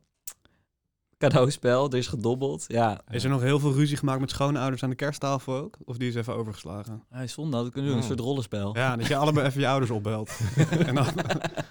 Cadeauspel, 1.17 1.89
er 1.89 1.97
is 1.97 2.07
gedobbeld. 2.07 2.65
Ja, 2.67 3.01
Is 3.10 3.23
er 3.23 3.29
nog 3.29 3.41
heel 3.41 3.60
veel 3.60 3.73
ruzie 3.73 3.97
gemaakt 3.97 4.19
met 4.19 4.29
schoonouders 4.29 4.83
aan 4.83 4.89
de 4.89 4.95
kersttafel 4.95 5.55
ook? 5.55 5.77
Of 5.86 5.97
die 5.97 6.07
is 6.07 6.15
even 6.15 6.36
overgeslagen? 6.36 7.03
hij 7.10 7.27
zonde 7.27 7.51
dat 7.57 7.65
we 7.65 7.71
kunnen 7.71 7.89
doen, 7.89 7.99
een 7.99 8.03
Oh. 8.05 8.10
soort 8.10 8.25
rollenspel. 8.25 8.75
Ja, 8.75 8.95
dat 8.95 9.07
je 9.07 9.15
allebei 9.15 9.47
even 9.47 9.62
je 9.62 9.67
ouders 9.67 9.91
opbelt. 9.91 10.39
en 10.88 10.95
dan, 10.95 11.07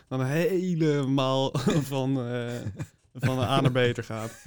dan 0.08 0.22
helemaal 0.24 1.50
van, 1.82 2.26
eh 2.26 2.50
van 3.14 3.38
A 3.38 3.60
naar 3.60 3.72
B 3.92 3.98
gaat. 4.00 4.42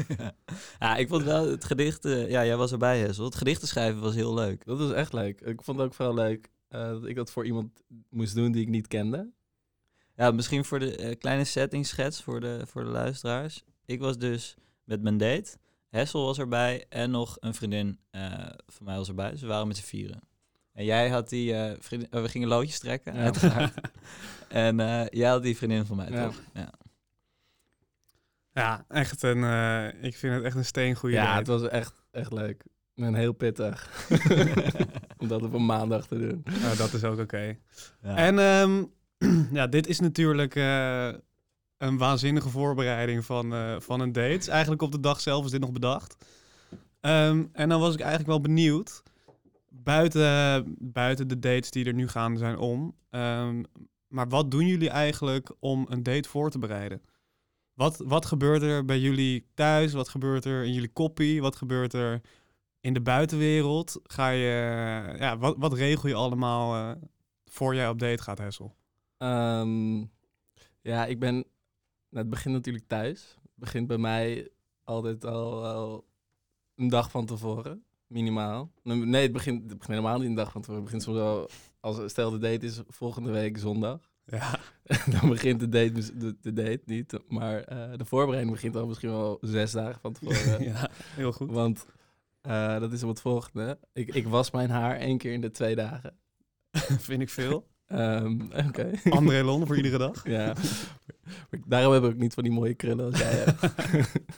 ja, 0.79 0.95
ik 0.95 1.07
vond 1.07 1.23
wel 1.23 1.49
het 1.49 1.65
gedicht, 1.65 2.05
eh, 2.05 2.29
ja, 2.29 2.45
jij 2.45 2.57
was 2.57 2.71
erbij 2.71 2.99
Hessel, 2.99 3.25
het 3.25 3.35
gedichten 3.35 3.67
schrijven 3.67 4.01
was 4.01 4.15
heel 4.15 4.33
leuk. 4.33 4.65
Dat 4.65 4.77
was 4.77 4.91
echt 4.91 5.13
leuk. 5.13 5.41
Ik 5.41 5.61
vond 5.61 5.77
het 5.77 5.87
ook 5.87 5.93
vooral 5.93 6.13
leuk 6.13 6.49
dat 6.69 7.05
ik 7.05 7.15
dat 7.15 7.32
voor 7.32 7.45
iemand 7.45 7.82
moest 8.10 8.36
doen 8.36 8.51
die 8.51 8.62
ik 8.62 8.67
niet 8.67 8.88
kende. 8.88 9.29
Ja, 10.15 10.32
misschien 10.32 10.65
voor 10.65 10.79
de 10.79 10.95
eh, 10.95 11.17
kleine 11.17 11.43
settingschets 11.43 12.21
voor 12.23 12.39
de, 12.39 12.62
voor 12.65 12.84
de 12.84 12.89
luisteraars. 12.89 13.63
Ik 13.86 13.99
was 13.99 14.17
dus 14.17 14.55
met 14.84 15.01
mijn 15.01 15.17
date. 15.17 15.58
Hessel 15.89 16.25
was 16.25 16.39
erbij 16.39 16.86
en 16.89 17.12
nog 17.12 17.38
een 17.39 17.53
vriendin 17.53 17.99
eh, 18.12 18.32
van 18.67 18.86
mij 18.86 18.95
was 18.95 19.08
erbij. 19.08 19.32
Dus 19.32 19.41
we 19.41 19.47
waren 19.47 19.67
met 19.67 19.77
z'n 19.77 19.84
vieren. 19.84 20.19
En 20.73 20.86
jij 20.86 21.10
had 21.10 21.29
die 21.29 21.53
eh, 21.55 21.75
vriendin... 21.79 22.08
oh, 22.13 22.21
we 22.21 22.29
gingen 22.29 22.47
loodjes 22.47 22.79
trekken, 22.79 23.13
Ja. 23.15 23.19
uiteraard. 23.23 23.73
en 24.47 24.79
eh, 24.79 25.05
jij 25.10 25.29
had 25.29 25.43
die 25.43 25.58
vriendin 25.58 25.86
van 25.86 25.95
mij, 25.97 26.10
Ja. 26.10 26.25
toch? 26.25 26.41
Ja. 26.53 26.71
Ja, 28.53 28.86
echt 28.88 29.23
een, 29.23 29.43
eh, 29.43 30.03
ik 30.03 30.15
vind 30.15 30.36
het 30.36 30.43
echt 30.43 30.55
een 30.55 30.65
steengoede 30.65 31.15
ja, 31.15 31.23
date. 31.25 31.38
het 31.38 31.47
was 31.62 31.69
echt, 31.71 32.03
echt 32.12 32.32
leuk. 32.32 32.63
En 32.95 33.13
heel 33.13 33.34
pittig. 33.34 34.08
Om 35.19 35.27
dat 35.27 35.43
op 35.43 35.53
een 35.53 35.65
maandag 35.65 36.08
te 36.08 36.17
doen. 36.19 36.43
Nou, 36.62 36.77
dat 36.77 36.93
is 36.93 37.03
ook 37.03 37.19
oké. 37.19 37.58
Ja. 38.03 38.15
En 38.15 38.39
ehm, 38.39 38.84
ja, 39.58 39.67
dit 39.67 39.88
is 39.88 39.99
natuurlijk 39.99 40.55
eh, 40.55 41.10
een 41.77 41.97
waanzinnige 41.97 42.49
voorbereiding 42.49 43.25
van, 43.25 43.53
eh, 43.53 43.75
van 43.79 43.99
een 43.99 44.12
date. 44.12 44.51
Eigenlijk 44.51 44.82
op 44.82 44.91
de 44.91 44.99
dag 44.99 45.19
zelf 45.21 45.45
is 45.45 45.51
dit 45.51 45.60
nog 45.62 45.71
bedacht. 45.71 46.25
Ehm, 46.99 47.45
en 47.51 47.69
dan 47.69 47.79
was 47.79 47.93
ik 47.93 47.99
eigenlijk 47.99 48.29
wel 48.29 48.41
benieuwd. 48.41 49.03
Buiten, 49.69 50.75
buiten 50.79 51.27
de 51.27 51.39
dates 51.39 51.71
die 51.71 51.86
er 51.86 51.93
nu 51.93 52.08
gaan 52.08 52.38
zijn 52.38 52.58
om. 52.58 52.95
ehm, 53.10 53.63
maar 54.08 54.27
wat 54.27 54.51
doen 54.51 54.67
jullie 54.67 54.89
eigenlijk 54.89 55.51
om 55.60 55.86
een 55.89 56.03
date 56.03 56.29
voor 56.29 56.49
te 56.49 56.60
bereiden? 56.60 57.01
Wat, 57.73 58.01
wat 58.05 58.25
gebeurt 58.25 58.62
er 58.62 58.86
bij 58.86 58.99
jullie 58.99 59.45
thuis? 59.53 59.93
Wat 59.93 60.10
gebeurt 60.10 60.45
er 60.45 60.63
in 60.63 60.73
jullie 60.73 60.93
koppie? 60.93 61.41
Wat 61.41 61.55
gebeurt 61.55 61.93
er 61.93 62.21
in 62.81 62.93
de 62.93 63.01
buitenwereld? 63.01 63.99
Ga 64.03 64.29
je, 64.29 65.15
ja, 65.17 65.37
wat, 65.37 65.55
wat 65.57 65.73
regel 65.73 66.09
je 66.09 66.15
allemaal 66.15 66.75
eh, 66.75 67.01
voor 67.45 67.75
jij 67.75 67.89
op 67.89 67.99
date 67.99 68.23
gaat, 68.23 68.37
Hessel? 68.37 68.75
Ehm, 69.17 69.97
ja, 70.81 71.05
ik 71.05 71.19
ben... 71.19 71.33
Nou, 72.09 72.25
het 72.25 72.29
begint 72.29 72.55
natuurlijk 72.55 72.87
thuis. 72.87 73.37
Het 73.41 73.51
begint 73.55 73.87
bij 73.87 73.97
mij 73.97 74.49
altijd 74.83 75.25
al, 75.25 75.65
al 75.65 76.05
een 76.75 76.89
dag 76.89 77.11
van 77.11 77.25
tevoren, 77.25 77.83
minimaal. 78.07 78.71
Nee, 78.83 79.21
het 79.21 79.31
begint, 79.31 79.69
het 79.69 79.77
begint 79.77 79.97
helemaal 79.97 80.19
niet 80.19 80.29
een 80.29 80.35
dag 80.35 80.51
van 80.51 80.61
tevoren. 80.61 80.83
Het 80.83 80.91
begint 80.91 81.03
soms 81.03 81.17
wel... 81.17 81.49
Als, 81.79 82.11
stel 82.11 82.31
de 82.31 82.37
date 82.37 82.65
is 82.65 82.81
volgende 82.87 83.31
week 83.31 83.57
zondag. 83.57 84.09
Ja, 84.25 84.59
dan 85.19 85.29
begint 85.29 85.59
de 85.59 85.69
date, 85.69 85.91
dus- 85.91 86.11
de, 86.13 86.35
de 86.41 86.53
date 86.53 86.81
niet. 86.85 87.19
Maar 87.27 87.63
eh, 87.63 87.97
de 87.97 88.05
voorbereiding 88.05 88.55
begint 88.55 88.75
al 88.75 88.87
misschien 88.87 89.09
wel 89.09 89.37
zes 89.41 89.71
dagen 89.71 90.01
van 90.01 90.13
tevoren. 90.13 90.63
ja 90.73 90.89
heel 91.15 91.31
goed. 91.31 91.51
Want 91.51 91.85
eh, 92.49 92.79
dat 92.79 92.91
is 92.91 93.03
op 93.03 93.09
het 93.09 93.21
volgende. 93.21 93.79
Ik, 93.93 94.13
ik 94.15 94.27
was 94.27 94.51
mijn 94.51 94.69
haar 94.69 94.97
één 94.97 95.17
keer 95.17 95.33
in 95.33 95.41
de 95.41 95.51
twee 95.51 95.75
dagen. 95.75 96.19
Vind 97.07 97.21
ik 97.21 97.29
veel. 97.29 97.67
Ehm, 97.85 98.41
Oké. 98.67 98.91
André 99.09 99.43
Lon 99.43 99.67
voor 99.67 99.75
iedere 99.77 99.97
dag. 99.97 100.27
ja. 100.27 100.53
Daarom 101.67 101.93
heb 101.93 102.03
ik 102.03 102.17
niet 102.17 102.33
van 102.33 102.43
die 102.43 102.51
mooie 102.53 102.73
krullen 102.73 103.05
als 103.05 103.17
jij 103.19 103.31
hebt. 103.31 103.73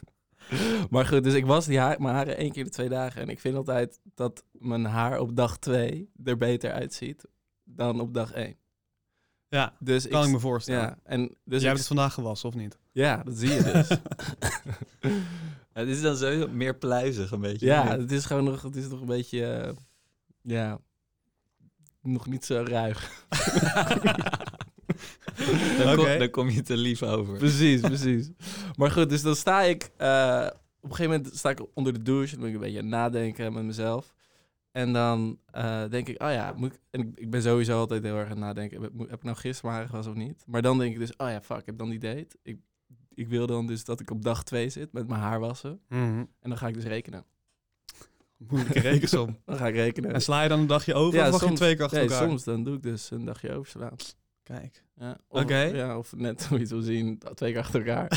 maar 0.92 1.06
goed, 1.06 1.24
dus 1.24 1.34
ik 1.34 1.46
was 1.46 1.66
die 1.66 1.80
haar, 1.80 2.02
mijn 2.02 2.16
haren 2.16 2.38
één 2.38 2.50
keer 2.52 2.60
in 2.60 2.66
de 2.66 2.72
twee 2.74 2.90
dagen. 2.90 3.22
En 3.22 3.30
ik 3.30 3.40
vind 3.40 3.56
altijd 3.56 4.00
dat 4.16 4.44
mijn 4.52 4.86
haar 4.86 5.20
op 5.20 5.36
dag 5.36 5.58
twee 5.58 6.12
er 6.24 6.38
beter 6.38 6.72
uitziet 6.72 7.26
dan 7.64 8.00
op 8.00 8.14
dag 8.14 8.32
één. 8.32 8.56
Ja, 9.48 9.74
Dus 9.80 10.08
kan 10.08 10.22
ik, 10.22 10.28
ik, 10.28 10.34
me 10.34 10.40
voorstellen. 10.40 10.82
ja, 10.82 10.98
en 11.04 11.22
dus 11.22 11.38
Jij 11.46 11.58
ik- 11.60 11.64
hebt 11.66 11.78
het 11.78 11.88
vandaag 11.88 12.14
gewassen, 12.14 12.50
of 12.50 12.56
niet? 12.56 12.80
ja, 12.92 13.24
dat 13.24 13.38
zie 13.38 13.50
je 13.54 13.64
dus. 13.64 13.98
Het 15.74 15.88
is 15.88 16.02
dan 16.02 16.16
zo 16.16 16.48
meer 16.48 16.76
pluizig 16.78 17.32
een 17.32 17.42
beetje. 17.42 17.66
Ja, 17.66 17.98
het 17.98 18.12
is 18.12 18.26
gewoon 18.26 18.44
nog, 18.44 18.62
het 18.62 18.76
is 18.76 18.88
nog 18.88 19.02
een 19.02 19.08
beetje, 19.08 19.46
eh, 19.46 19.74
ja, 20.42 20.80
nog 22.02 22.28
niet 22.28 22.46
zo 22.46 22.64
ruig. 22.68 23.10
Dan, 25.78 25.96
kom, 25.96 26.06
dan 26.06 26.30
kom 26.30 26.50
je 26.50 26.62
te 26.62 26.78
lief 26.78 27.04
over. 27.04 27.38
Precies, 27.38 27.82
precies. 27.82 28.30
Maar 28.76 28.92
goed, 28.92 29.10
dus 29.10 29.22
dan 29.22 29.36
sta 29.36 29.62
ik... 29.62 29.92
eh, 29.98 30.48
op 30.82 30.90
een 30.90 30.96
gegeven 30.96 31.18
moment 31.18 31.38
sta 31.38 31.50
ik 31.50 31.60
onder 31.74 31.94
de 31.94 32.02
douche. 32.02 32.32
Dan 32.32 32.40
ben 32.40 32.50
ik 32.50 32.56
een 32.56 32.62
beetje 32.62 32.78
aan 32.78 32.84
het 32.84 32.94
nadenken 32.94 33.54
met 33.54 33.64
mezelf. 33.64 34.14
En 34.72 34.94
dan 34.94 35.40
eh, 35.52 35.84
denk 35.90 36.08
ik, 36.08 36.22
oh 36.24 36.32
ja, 36.32 36.54
moet 36.56 36.74
ik, 36.74 36.80
en 36.90 37.00
ik, 37.00 37.20
ik 37.20 37.30
ben 37.30 37.42
sowieso 37.42 37.80
altijd 37.80 38.04
heel 38.04 38.16
erg 38.16 38.24
aan 38.26 38.30
het 38.30 38.40
nadenken. 38.40 38.82
Heb, 38.82 38.92
ik 39.12 39.24
nou 39.24 39.38
gisteren 39.38 39.70
mijn 39.72 39.76
haar 39.82 39.88
gewassen 39.90 40.12
of 40.14 40.18
niet? 40.18 40.44
Maar 40.48 40.62
dan 40.62 40.78
denk 40.78 40.94
ik 40.94 41.00
dus, 41.00 41.16
oh 41.16 41.30
ja, 41.30 41.42
fuck, 41.42 41.58
ik 41.58 41.66
heb 41.66 41.78
dan 41.78 41.90
die 41.90 42.00
date. 42.00 42.28
Ik, 42.44 42.58
ik 43.14 43.28
wil 43.28 43.48
dan 43.48 43.68
dus 43.68 43.84
dat 43.84 44.00
ik 44.00 44.12
op 44.12 44.24
dag 44.24 44.44
twee 44.44 44.70
zit 44.70 44.94
met 44.94 45.08
mijn 45.08 45.22
haar 45.22 45.40
wassen. 45.40 45.80
Mhm. 45.90 46.02
En 46.40 46.50
dan 46.50 46.58
ga 46.58 46.68
ik 46.68 46.74
dus 46.74 46.84
rekenen. 46.84 47.24
Moeilijke 48.38 48.80
rekensom. 48.90 49.38
Dan 49.46 49.58
ga 49.58 49.68
ik 49.68 49.76
rekenen. 49.76 50.14
En 50.14 50.22
sla 50.22 50.44
je 50.44 50.50
dan 50.50 50.60
een 50.60 50.68
dagje 50.68 50.94
over 50.94 51.20
Ja, 51.20 51.26
of 51.26 51.32
mag 51.32 51.40
je 51.42 51.46
soms- 51.48 51.60
twee 51.60 51.76
keer 51.76 51.84
achter 51.84 52.00
Nee, 52.00 52.10
elkaar? 52.10 52.28
soms 52.28 52.44
dan 52.44 52.64
doe 52.64 52.76
ik 52.76 52.84
dus 52.84 53.12
een 53.12 53.26
dagje 53.26 53.54
overslaan. 53.54 53.96
Kijk. 54.44 54.84
Ja, 54.96 55.18
Oké. 55.28 55.58
Ja, 55.62 55.98
of 55.98 56.16
net 56.16 56.46
hoe 56.46 56.58
je 56.58 56.64
het 56.64 56.72
wil 56.72 56.82
zien, 56.82 57.22
twee 57.34 57.52
keer 57.52 57.62
achter 57.62 57.80
elkaar. 57.88 58.10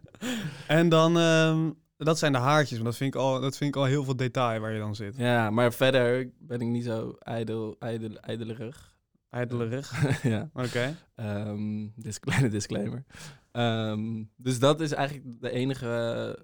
en 0.66 0.88
dan, 0.88 1.18
ehm, 1.18 1.70
dat 1.96 2.18
zijn 2.18 2.32
de 2.32 2.38
haartjes, 2.38 2.72
want 2.72 2.84
dat 2.84 2.96
vind, 2.96 3.14
ik 3.14 3.20
al, 3.20 3.40
dat 3.40 3.56
vind 3.56 3.70
ik 3.74 3.80
al 3.80 3.84
heel 3.86 4.04
veel 4.04 4.16
detail 4.16 4.60
waar 4.60 4.72
je 4.72 4.78
dan 4.78 4.94
zit. 4.94 5.16
ja, 5.16 5.50
maar 5.50 5.72
verder 5.72 6.30
ben 6.38 6.60
ik 6.60 6.66
niet 6.68 6.84
zo 6.84 7.16
ijdel, 7.18 7.76
ijdel, 7.78 8.16
ijdelerig. 8.20 8.88
Ijdelerig. 9.30 9.92
ja. 10.22 10.50
Oké. 10.54 10.96
Ehm 11.14 11.86
dis 11.94 12.20
kleine 12.20 12.48
disclaimer. 12.48 13.04
Ehm, 13.52 14.24
dus 14.36 14.58
dat 14.58 14.80
is 14.80 14.92
eigenlijk 14.92 15.40
de 15.40 15.50
enige 15.50 16.38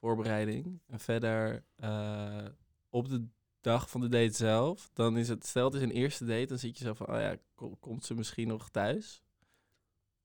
voorbereiding. 0.00 0.80
En 0.88 1.00
verder 1.00 1.64
eh, 1.76 2.44
op 2.90 3.08
de 3.08 3.26
dag 3.60 3.90
van 3.90 4.00
de 4.00 4.08
date 4.08 4.34
zelf, 4.36 4.90
dan 4.92 5.16
is 5.16 5.28
het, 5.28 5.46
stel 5.46 5.64
het 5.64 5.74
is 5.74 5.82
een 5.82 5.90
eerste 5.90 6.24
date, 6.24 6.46
dan 6.46 6.58
zit 6.58 6.78
je 6.78 6.84
zo 6.84 6.94
van, 6.94 7.06
oh 7.08 7.20
ja, 7.20 7.36
ko- 7.54 7.76
komt 7.80 8.04
ze 8.04 8.14
misschien 8.14 8.48
nog 8.48 8.70
thuis? 8.70 9.22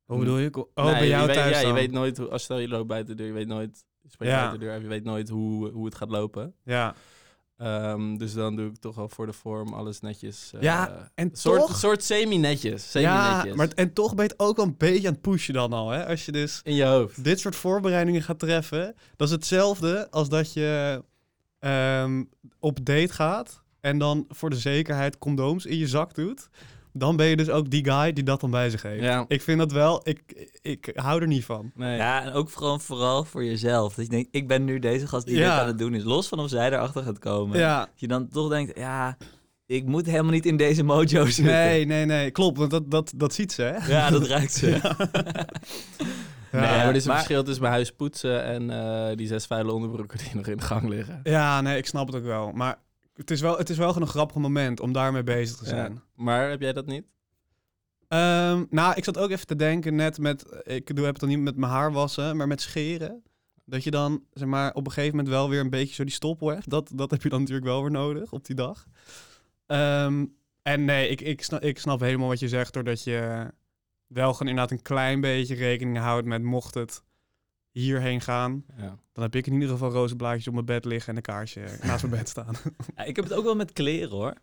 Hoe 0.06 0.20
bedoel 0.20 0.38
je? 0.38 0.54
Oh, 0.74 0.86
Nee, 0.86 0.94
bij 0.94 1.08
jou 1.08 1.22
je 1.22 1.28
weet, 1.28 1.36
thuis 1.36 1.62
Ja, 1.62 1.68
je 1.68 1.74
weet 1.74 1.92
nooit, 1.92 2.18
hoe, 2.18 2.28
als 2.30 2.44
stel 2.44 2.58
je 2.60 2.68
loopt 2.68 2.88
buiten 2.88 3.16
de 3.18 3.24
deur, 3.24 3.32
je 3.32 3.38
weet 3.38 3.48
nooit, 3.48 3.86
je 4.02 4.10
spreekt 4.10 4.32
Ja. 4.34 4.38
buiten 4.40 4.60
de 4.60 4.66
deur, 4.66 4.82
je 4.82 4.88
weet 4.88 5.04
nooit 5.04 5.30
hoe, 5.30 5.70
hoe 5.70 5.86
het 5.86 5.96
gaat 5.96 6.10
lopen. 6.10 6.56
Ja. 6.64 6.96
Ehm, 7.58 8.18
dus 8.18 8.34
dan 8.34 8.56
doe 8.56 8.70
ik 8.70 8.78
toch 8.78 8.96
wel 8.96 9.10
voor 9.10 9.26
de 9.26 9.34
vorm 9.34 9.74
alles 9.74 10.00
netjes. 10.00 10.52
eh, 10.56 10.62
Ja, 10.62 11.12
en 11.16 11.30
soort, 11.34 11.60
toch... 11.60 11.78
soort 11.78 12.04
semi-netjes. 12.04 12.92
ja, 12.94 13.24
Semi-netjes. 13.32 13.56
maar, 13.56 13.68
en 13.76 13.94
toch 13.94 14.16
ben 14.16 14.26
je 14.26 14.32
het 14.32 14.40
ook 14.40 14.56
wel 14.58 14.66
een 14.66 14.76
beetje 14.78 15.08
aan 15.08 15.14
het 15.14 15.22
pushen 15.22 15.54
dan 15.54 15.74
al, 15.74 15.90
hè? 15.90 16.06
Als 16.08 16.26
je 16.26 16.32
dus 16.32 16.60
In 16.64 16.76
je 16.76 16.84
hoofd. 16.86 17.24
dit 17.24 17.40
soort 17.40 17.56
voorbereidingen 17.56 18.22
gaat 18.24 18.40
treffen, 18.40 18.96
dat 19.16 19.28
is 19.28 19.34
hetzelfde 19.34 20.08
als 20.12 20.30
dat 20.30 20.54
je 20.54 21.04
ehm, 21.60 22.24
op 22.60 22.86
date 22.86 23.14
gaat 23.14 23.62
en 23.80 23.98
dan 23.98 24.26
voor 24.30 24.50
de 24.50 24.56
zekerheid 24.56 25.18
condooms 25.18 25.66
in 25.66 25.78
je 25.78 25.88
zak 25.88 26.14
doet. 26.16 26.50
Dan 26.98 27.16
ben 27.16 27.26
je 27.26 27.36
dus 27.36 27.50
ook 27.50 27.70
die 27.70 27.92
guy 27.92 28.14
die 28.14 28.24
dat 28.24 28.40
dan 28.42 28.52
bij 28.52 28.70
zich 28.70 28.82
heeft. 28.82 29.04
Ja. 29.04 29.26
Ik 29.28 29.42
vind 29.42 29.60
dat 29.60 29.72
wel, 29.72 30.02
ik, 30.04 30.48
ik 30.62 30.92
hou 30.96 31.22
er 31.22 31.28
niet 31.28 31.46
van. 31.46 31.72
Nee. 31.76 31.98
Ja, 31.98 32.24
en 32.24 32.32
ook 32.34 32.50
vooral, 32.50 32.80
vooral 32.80 33.24
voor 33.24 33.44
jezelf. 33.46 33.94
Dat 33.96 34.06
je 34.06 34.12
denkt, 34.12 34.28
ik 34.32 34.48
ben 34.48 34.64
nu 34.64 34.80
deze 34.80 35.08
gast 35.08 35.26
die 35.26 35.38
Ja. 35.38 35.50
dit 35.52 35.60
aan 35.62 35.68
het 35.68 35.78
doen 35.78 35.94
is. 35.94 36.04
Los 36.04 36.28
van 36.28 36.40
of 36.40 36.50
zij 36.50 36.72
erachter 36.72 37.04
gaat 37.04 37.20
komen. 37.20 37.58
Ja, 37.60 37.80
Dat 37.80 37.90
je 37.96 38.08
dan 38.08 38.28
toch 38.30 38.50
denkt, 38.50 38.78
ja, 38.78 39.18
ik 39.66 39.86
moet 39.86 40.06
helemaal 40.06 40.32
niet 40.32 40.46
in 40.46 40.58
deze 40.58 40.84
mojo 40.84 41.26
zitten. 41.26 41.44
nee, 41.44 41.86
nee, 41.86 42.06
nee, 42.06 42.32
klopt, 42.32 42.58
want 42.58 42.72
dat, 42.72 42.92
dat, 42.92 43.14
dat 43.16 43.34
ziet 43.34 43.52
ze, 43.52 43.62
hè? 43.62 43.88
Ja, 43.94 44.10
dat 44.10 44.28
ruikt 44.28 44.54
ze. 44.54 44.68
Nee, 46.52 46.62
Ja, 46.62 46.70
maar 46.78 46.88
er 46.88 46.96
is 46.96 47.02
een 47.04 47.08
maar- 47.08 47.18
verschil 47.18 47.44
tussen 47.44 47.62
mijn 47.62 47.74
huis 47.74 47.92
poetsen 47.92 48.44
en 48.44 48.70
eh, 48.70 49.16
die 49.16 49.28
zes 49.28 49.46
vuile 49.46 49.72
onderbroeken 49.72 50.18
die 50.18 50.30
nog 50.36 50.48
in 50.48 50.58
de 50.58 50.64
gang 50.64 50.90
liggen. 50.90 51.20
Ja, 51.24 51.62
nee, 51.62 51.78
ik 51.78 51.86
snap 51.86 52.08
het 52.08 52.16
ook 52.16 52.24
wel. 52.24 52.52
Maar 52.52 52.80
het 53.18 53.32
is 53.32 53.42
wel, 53.42 53.58
het 53.58 53.70
is 53.70 53.78
wel 53.78 53.96
een 53.96 54.08
grappig 54.08 54.38
moment 54.38 54.80
om 54.80 54.92
daarmee 54.92 55.24
bezig 55.24 55.58
te 55.58 55.66
zijn. 55.66 55.94
Ja. 55.94 56.02
Maar 56.16 56.50
heb 56.50 56.62
jij 56.62 56.74
dat 56.74 56.86
niet? 56.86 57.06
Ehm, 58.08 58.66
nou, 58.70 58.96
ik 58.96 59.04
zat 59.04 59.18
ook 59.18 59.30
even 59.30 59.48
te 59.48 59.56
denken 59.56 59.96
net 59.96 60.18
met... 60.18 60.46
Ik 60.64 60.96
doe, 60.96 61.06
heb 61.06 61.14
het 61.14 61.20
dan 61.20 61.30
niet 61.30 61.40
met 61.40 61.56
mijn 61.56 61.72
haar 61.72 61.92
wassen, 61.92 62.38
maar 62.38 62.48
met 62.48 62.62
scheren. 62.62 63.24
Dat 63.66 63.84
je 63.84 63.92
dan, 63.92 64.24
zeg 64.34 64.48
maar, 64.48 64.74
op 64.74 64.86
een 64.86 64.92
gegeven 64.92 65.16
moment 65.16 65.36
wel 65.36 65.50
weer 65.50 65.60
een 65.60 65.70
beetje 65.70 65.96
zo 65.96 66.04
die 66.04 66.14
stoppel 66.14 66.48
hebt. 66.48 66.70
Dat, 66.70 66.92
dat 66.94 67.12
heb 67.12 67.24
je 67.24 67.30
dan 67.30 67.40
natuurlijk 67.40 67.68
wel 67.68 67.82
weer 67.82 67.92
nodig 67.92 68.32
op 68.32 68.46
die 68.46 68.56
dag. 68.56 68.86
Ehm, 69.66 70.26
en 70.62 70.86
nee, 70.86 71.10
ik, 71.10 71.22
ik, 71.22 71.44
snap, 71.44 71.62
ik 71.62 71.80
snap 71.80 72.00
helemaal 72.00 72.28
wat 72.28 72.40
je 72.40 72.48
zegt, 72.48 72.74
doordat 72.74 73.04
je 73.04 73.48
wel 74.08 74.34
gewoon 74.34 74.48
inderdaad 74.48 74.78
een 74.78 74.84
klein 74.84 75.22
beetje 75.22 75.56
rekening 75.56 75.98
houdt 75.98 76.28
met 76.28 76.44
mocht 76.44 76.74
het 76.74 77.04
hierheen 77.80 78.22
gaan. 78.22 78.64
Ja. 78.78 78.98
Dan 79.14 79.24
heb 79.24 79.36
ik 79.36 79.48
in 79.48 79.54
ieder 79.54 79.70
geval 79.70 79.92
roze 79.92 80.16
blaadjes 80.16 80.48
op 80.48 80.54
mijn 80.54 80.66
bed 80.66 80.86
liggen 80.86 81.10
en 81.10 81.16
een 81.16 81.22
kaarsje 81.22 81.60
naast 81.84 82.04
mijn 82.04 82.16
bed 82.18 82.30
staan. 82.30 82.56
Ja, 82.96 83.04
ik 83.04 83.16
heb 83.16 83.26
het 83.26 83.34
ook 83.34 83.44
wel 83.44 83.56
met 83.56 83.74
kleren 83.74 84.10
hoor. 84.10 84.34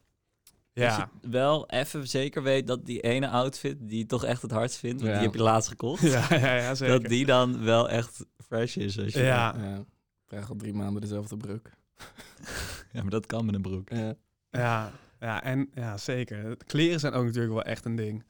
ja. 0.73 0.97
Dat 0.99 1.09
je 1.23 1.29
wel 1.31 1.69
even 1.71 2.09
zeker 2.09 2.43
weet 2.43 2.67
dat 2.67 2.87
die 2.87 3.01
ene 3.01 3.29
outfit 3.29 3.77
die 3.81 3.99
je 3.99 4.07
toch 4.07 4.25
echt 4.25 4.43
het 4.43 4.51
hardst 4.51 4.79
vindt, 4.79 5.01
want 5.01 5.13
Ja. 5.13 5.19
die 5.19 5.27
heb 5.29 5.37
je 5.37 5.43
laatst 5.43 5.69
gekocht, 5.69 6.03
Ja, 6.03 6.27
ja, 6.31 6.55
ja, 6.57 6.75
zeker. 6.85 7.01
dat 7.01 7.11
die 7.11 7.27
dan 7.27 7.65
wel 7.65 7.89
echt 7.91 8.27
fresh 8.47 8.77
is. 8.77 8.99
Als 8.99 9.13
je 9.13 9.23
Ja. 9.23 9.55
Ja. 9.59 9.85
Draag 10.27 10.49
al 10.51 10.57
drie 10.57 10.73
maanden 10.75 11.01
dezelfde 11.03 11.37
broek. 11.37 11.71
ja, 12.93 13.03
maar 13.03 13.11
dat 13.11 13.27
kan 13.27 13.45
met 13.45 13.55
een 13.55 13.63
broek. 13.63 13.89
Ja. 13.91 14.15
Ja, 14.51 14.93
ja, 15.21 15.43
en 15.43 15.71
ja, 15.75 15.97
zeker. 15.97 16.57
Kleren 16.67 17.01
zijn 17.01 17.13
ook 17.13 17.25
natuurlijk 17.25 17.53
wel 17.53 17.63
echt 17.63 17.85
een 17.85 17.97
ding. 17.97 18.25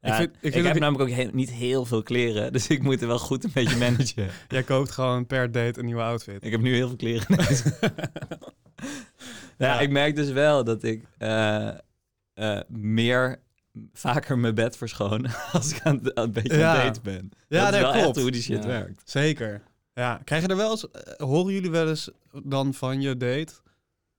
Ja, 0.00 0.16
vind- 0.16 0.30
ik 0.30 0.42
ik 0.42 0.52
vind 0.52 0.66
heb 0.66 0.78
namelijk 0.78 1.10
ook 1.10 1.16
heel- 1.16 1.30
niet 1.32 1.50
heel 1.50 1.84
veel 1.84 2.02
kleren, 2.02 2.52
dus 2.52 2.66
ik 2.66 2.82
moet 2.82 3.00
er 3.00 3.06
wel 3.06 3.18
goed 3.18 3.44
een 3.44 3.50
beetje 3.54 3.76
managen. 3.76 4.28
Jij 4.48 4.62
koopt 4.62 4.90
gewoon 4.90 5.26
per 5.26 5.52
date 5.52 5.78
een 5.78 5.84
nieuwe 5.84 6.02
outfit. 6.02 6.44
ik 6.44 6.50
heb 6.50 6.60
nu 6.60 6.74
heel 6.74 6.86
veel 6.88 6.96
kleren. 6.96 7.40
huis. 7.44 7.62
ja, 9.58 9.80
ik 9.80 9.90
merk 9.90 10.16
dus 10.16 10.30
wel 10.30 10.64
dat 10.64 10.82
ik 10.82 11.04
eh, 11.18 11.68
eh, 12.34 12.60
meer, 12.68 13.40
vaker 13.92 14.38
mijn 14.38 14.54
bed 14.54 14.76
verschoon 14.76 15.26
als 15.52 15.70
ik 15.72 15.80
aan, 15.82 16.00
een 16.02 16.32
beetje 16.32 16.52
aan 16.52 16.58
Ja. 16.58 16.82
date 16.82 17.00
ben. 17.00 17.30
Ja, 17.48 17.58
dat 17.64 17.66
is 17.66 17.70
nee, 17.70 17.80
wel 17.80 17.92
klopt. 17.92 18.06
echt 18.06 18.16
hoe 18.22 18.30
die 18.30 18.42
shit 18.42 18.62
Ja. 18.62 18.68
werkt. 18.68 19.02
Zeker. 19.10 19.62
Ja, 19.94 20.20
krijg 20.24 20.42
je 20.42 20.48
er 20.48 20.56
wel 20.56 20.70
eens, 20.70 20.90
eh, 20.90 21.26
horen 21.26 21.52
jullie 21.54 21.70
wel 21.70 21.88
eens 21.88 22.10
dan 22.44 22.74
van 22.74 23.00
je 23.00 23.16
date? 23.16 23.52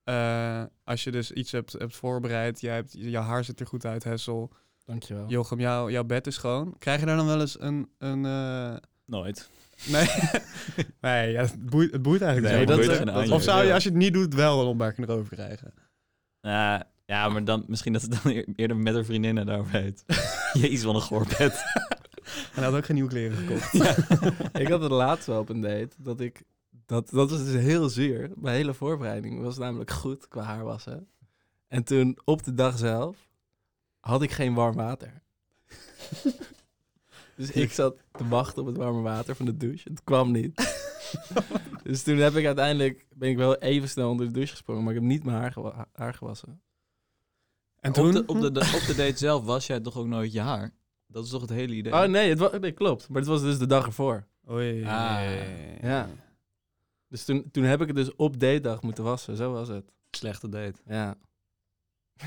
eh, 0.03 0.63
als 0.83 1.03
je 1.03 1.11
dus 1.11 1.31
iets 1.31 1.51
hebt, 1.51 1.71
hebt 1.71 1.95
voorbereid, 1.95 2.61
jij 2.61 2.73
hebt, 2.75 2.93
je 2.97 3.17
haar 3.17 3.43
ziet 3.43 3.59
er 3.59 3.65
goed 3.67 3.85
uit, 3.85 4.03
Hessel. 4.03 4.51
Dankjewel. 4.89 5.25
Jochem, 5.27 5.59
jou, 5.59 5.91
jouw 5.91 6.03
bed 6.03 6.27
is 6.27 6.35
schoon. 6.35 6.75
Krijg 6.77 6.99
je 6.99 7.05
daar 7.05 7.15
dan 7.17 7.25
wel 7.25 7.39
eens 7.39 7.61
een... 7.61 7.89
een 7.97 8.25
eh, 8.25 8.75
Nooit. 9.05 9.49
Nee, 9.85 10.07
nee 11.01 11.31
ja, 11.31 11.41
het, 11.41 11.65
boeit, 11.65 11.91
het 11.91 12.01
boeit 12.01 12.21
eigenlijk 12.21 12.53
Nee, 12.53 12.65
niet. 12.65 12.87
dat- 12.87 12.97
Want, 12.97 13.09
dat- 13.15 13.23
eh, 13.25 13.31
of 13.31 13.43
zou 13.43 13.65
je, 13.65 13.73
als 13.73 13.83
je 13.83 13.89
het 13.89 13.97
niet 13.97 14.13
doet, 14.13 14.33
wel 14.33 14.61
een 14.61 14.67
opmerking 14.67 15.07
erover 15.07 15.35
krijgen? 15.35 15.73
Ja, 16.41 16.87
ja, 17.05 17.29
maar 17.29 17.43
dan, 17.43 17.63
misschien 17.67 17.93
dat 17.93 18.01
het 18.01 18.11
dan 18.23 18.31
eer- 18.31 18.47
eerder 18.55 18.77
met 18.77 18.93
haar 18.93 19.03
vriendinnen 19.03 19.45
daarover 19.45 19.73
heet. 19.81 20.03
Jezus, 20.61 20.83
wat 20.83 20.95
een 20.95 21.01
goorbed. 21.01 21.53
En 22.29 22.55
hij 22.55 22.63
had 22.63 22.73
ook 22.73 22.85
geen 22.85 22.95
nieuwe 22.95 23.09
kleren 23.09 23.37
gekocht. 23.37 23.73
ik 24.59 24.67
had 24.67 24.81
het 24.81 24.91
laatst 24.91 25.25
wel 25.25 25.39
op 25.39 25.49
een 25.49 25.61
date 25.61 25.89
dat 25.97 26.19
ik... 26.19 26.43
Dat, 26.85 27.09
dat 27.09 27.29
was 27.29 27.43
dus 27.45 27.61
heel 27.61 27.89
zuur. 27.89 28.31
Mijn 28.35 28.55
hele 28.55 28.73
voorbereiding 28.73 29.41
was 29.41 29.57
namelijk 29.57 29.91
goed 29.91 30.27
qua 30.27 30.41
haarwassen. 30.43 31.07
En 31.67 31.83
toen 31.83 32.17
op 32.23 32.43
de 32.43 32.53
dag 32.53 32.77
zelf 32.77 33.28
had 33.99 34.21
ik 34.21 34.31
geen 34.31 34.53
warm 34.53 34.75
water. 34.75 35.21
dus 37.37 37.51
ik 37.51 37.71
zat 37.71 37.95
te 38.11 38.27
wachten 38.27 38.61
op 38.61 38.67
het 38.67 38.77
warme 38.77 39.01
water 39.01 39.35
van 39.35 39.45
de 39.45 39.57
douche. 39.57 39.89
Het 39.89 40.03
kwam 40.03 40.31
niet. 40.31 40.77
dus 41.83 42.03
toen 42.03 42.17
heb 42.17 42.35
ik 42.35 42.45
uiteindelijk... 42.45 43.05
Ben 43.15 43.29
ik 43.29 43.37
wel 43.37 43.57
even 43.57 43.89
snel 43.89 44.09
onder 44.09 44.25
de 44.25 44.31
douche 44.33 44.51
gesprongen. 44.51 44.83
Maar 44.83 44.93
ik 44.93 44.99
heb 44.99 45.09
niet 45.09 45.23
mijn 45.23 45.37
haar, 45.37 45.51
gewa- 45.51 45.87
haar 45.93 46.13
gewassen. 46.13 46.61
En 47.79 47.91
toen? 47.93 48.07
Op 48.07 48.13
de, 48.13 48.25
op, 48.25 48.41
de, 48.41 48.51
de- 48.51 48.59
op 48.81 48.83
de 48.87 48.95
date 48.95 49.17
zelf 49.17 49.43
was 49.45 49.67
jij 49.67 49.79
toch 49.79 49.97
ook 49.97 50.07
nooit 50.07 50.31
je 50.31 50.41
haar? 50.41 50.73
Dat 51.07 51.23
is 51.23 51.29
toch 51.29 51.41
het 51.41 51.49
hele 51.49 51.73
idee? 51.73 51.93
Oh 51.93 52.03
nee, 52.03 52.29
het 52.29 52.39
was, 52.39 52.51
nee, 52.59 52.71
klopt. 52.71 53.09
Maar 53.09 53.17
het 53.21 53.29
was 53.29 53.41
dus 53.41 53.57
de 53.57 53.65
dag 53.67 53.85
ervoor. 53.85 54.27
Oei. 54.49 54.83
Ah, 54.85 55.21
ja. 55.81 56.09
Dus 57.07 57.25
toen, 57.25 57.51
toen 57.51 57.63
heb 57.63 57.81
ik 57.81 57.87
het 57.87 57.95
dus 57.95 58.15
op 58.15 58.39
datedag 58.39 58.81
moeten 58.81 59.03
wassen. 59.03 59.35
Zo 59.35 59.51
was 59.51 59.67
het. 59.67 59.91
Slechte 60.11 60.49
date. 60.49 60.79
Ja. 60.85 61.17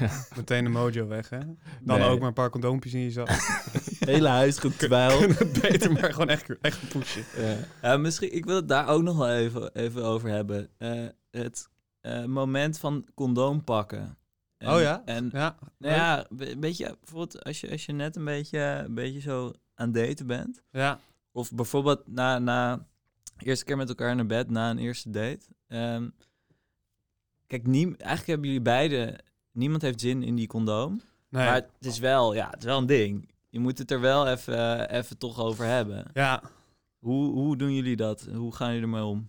Meteen 0.37 0.65
de 0.65 0.71
mojo 0.71 1.07
weg, 1.07 1.29
hè? 1.31 1.39
Dan 1.81 1.99
Nee. 1.99 2.09
ook 2.09 2.19
maar 2.19 2.29
een 2.29 2.35
paar 2.35 2.51
condoompjes 2.51 2.95
in 2.95 3.01
je 3.01 3.11
zak. 3.11 3.29
Hele 4.13 4.29
huis 4.29 4.59
getwijl. 4.59 5.27
Beter 5.61 5.93
maar 5.93 6.13
gewoon 6.13 6.29
echt, 6.29 6.59
echt 6.61 6.89
pushen. 6.89 7.25
ja. 7.37 7.57
Ja, 7.83 7.97
misschien, 7.97 8.35
ik 8.35 8.45
wil 8.45 8.57
het 8.57 8.69
daar 8.69 8.89
ook 8.89 9.03
nog 9.03 9.17
wel 9.17 9.31
even, 9.35 9.75
even 9.75 10.05
over 10.05 10.29
hebben. 10.29 10.69
Eh, 10.79 11.07
het 11.31 11.69
eh, 12.01 12.25
moment 12.25 12.79
van 12.79 13.07
condoom 13.15 13.65
pakken. 13.65 14.19
En, 14.59 14.69
oh 14.75 14.81
ja? 14.81 15.03
En 15.05 15.29
ja. 15.33 15.57
nou 15.79 15.95
ja, 15.95 16.27
we- 16.29 16.57
weet 16.61 16.77
je, 16.77 16.97
bijvoorbeeld 17.01 17.45
als 17.45 17.61
je, 17.61 17.71
als 17.71 17.87
je 17.87 17.93
net 17.93 18.17
een 18.17 18.25
beetje, 18.25 18.59
een 18.59 18.95
beetje 18.95 19.21
zo 19.21 19.53
aan 19.75 19.87
het 19.87 19.95
daten 20.07 20.27
bent. 20.27 20.63
Ja. 20.71 20.99
Of 21.33 21.53
bijvoorbeeld 21.53 22.03
na, 22.09 22.39
na 22.39 22.87
eerste 23.39 23.65
keer 23.65 23.77
met 23.77 23.89
elkaar 23.89 24.17
naar 24.17 24.27
bed, 24.27 24.51
na 24.51 24.71
een 24.71 24.79
eerste 24.79 25.11
date. 25.11 25.41
Ehm, 25.69 26.09
kijk, 27.47 27.67
niem, 27.67 27.95
eigenlijk 27.95 28.27
hebben 28.27 28.47
jullie 28.47 28.63
beide, 28.63 29.19
niemand 29.53 29.83
heeft 29.83 30.01
zin 30.01 30.23
in 30.23 30.35
die 30.35 30.47
condoom. 30.47 31.01
Nee. 31.29 31.45
Maar 31.45 31.55
het 31.55 31.87
is 31.87 31.99
wel, 31.99 32.35
ja, 32.35 32.51
het 32.51 32.59
is 32.59 32.65
wel 32.65 32.79
een 32.79 32.87
ding. 32.87 33.29
Je 33.49 33.59
moet 33.59 33.79
het 33.79 33.91
er 33.91 34.01
wel 34.01 34.29
even, 34.29 34.89
eh, 34.89 34.99
even 34.99 35.19
toch 35.19 35.39
over 35.39 35.65
hebben. 35.65 36.05
Ja. 36.13 36.43
Hoe, 36.99 37.33
hoe 37.33 37.57
doen 37.57 37.75
jullie 37.75 37.97
dat? 37.97 38.29
Hoe 38.35 38.55
gaan 38.55 38.69
jullie 38.69 38.83
ermee 38.83 39.05
om? 39.05 39.27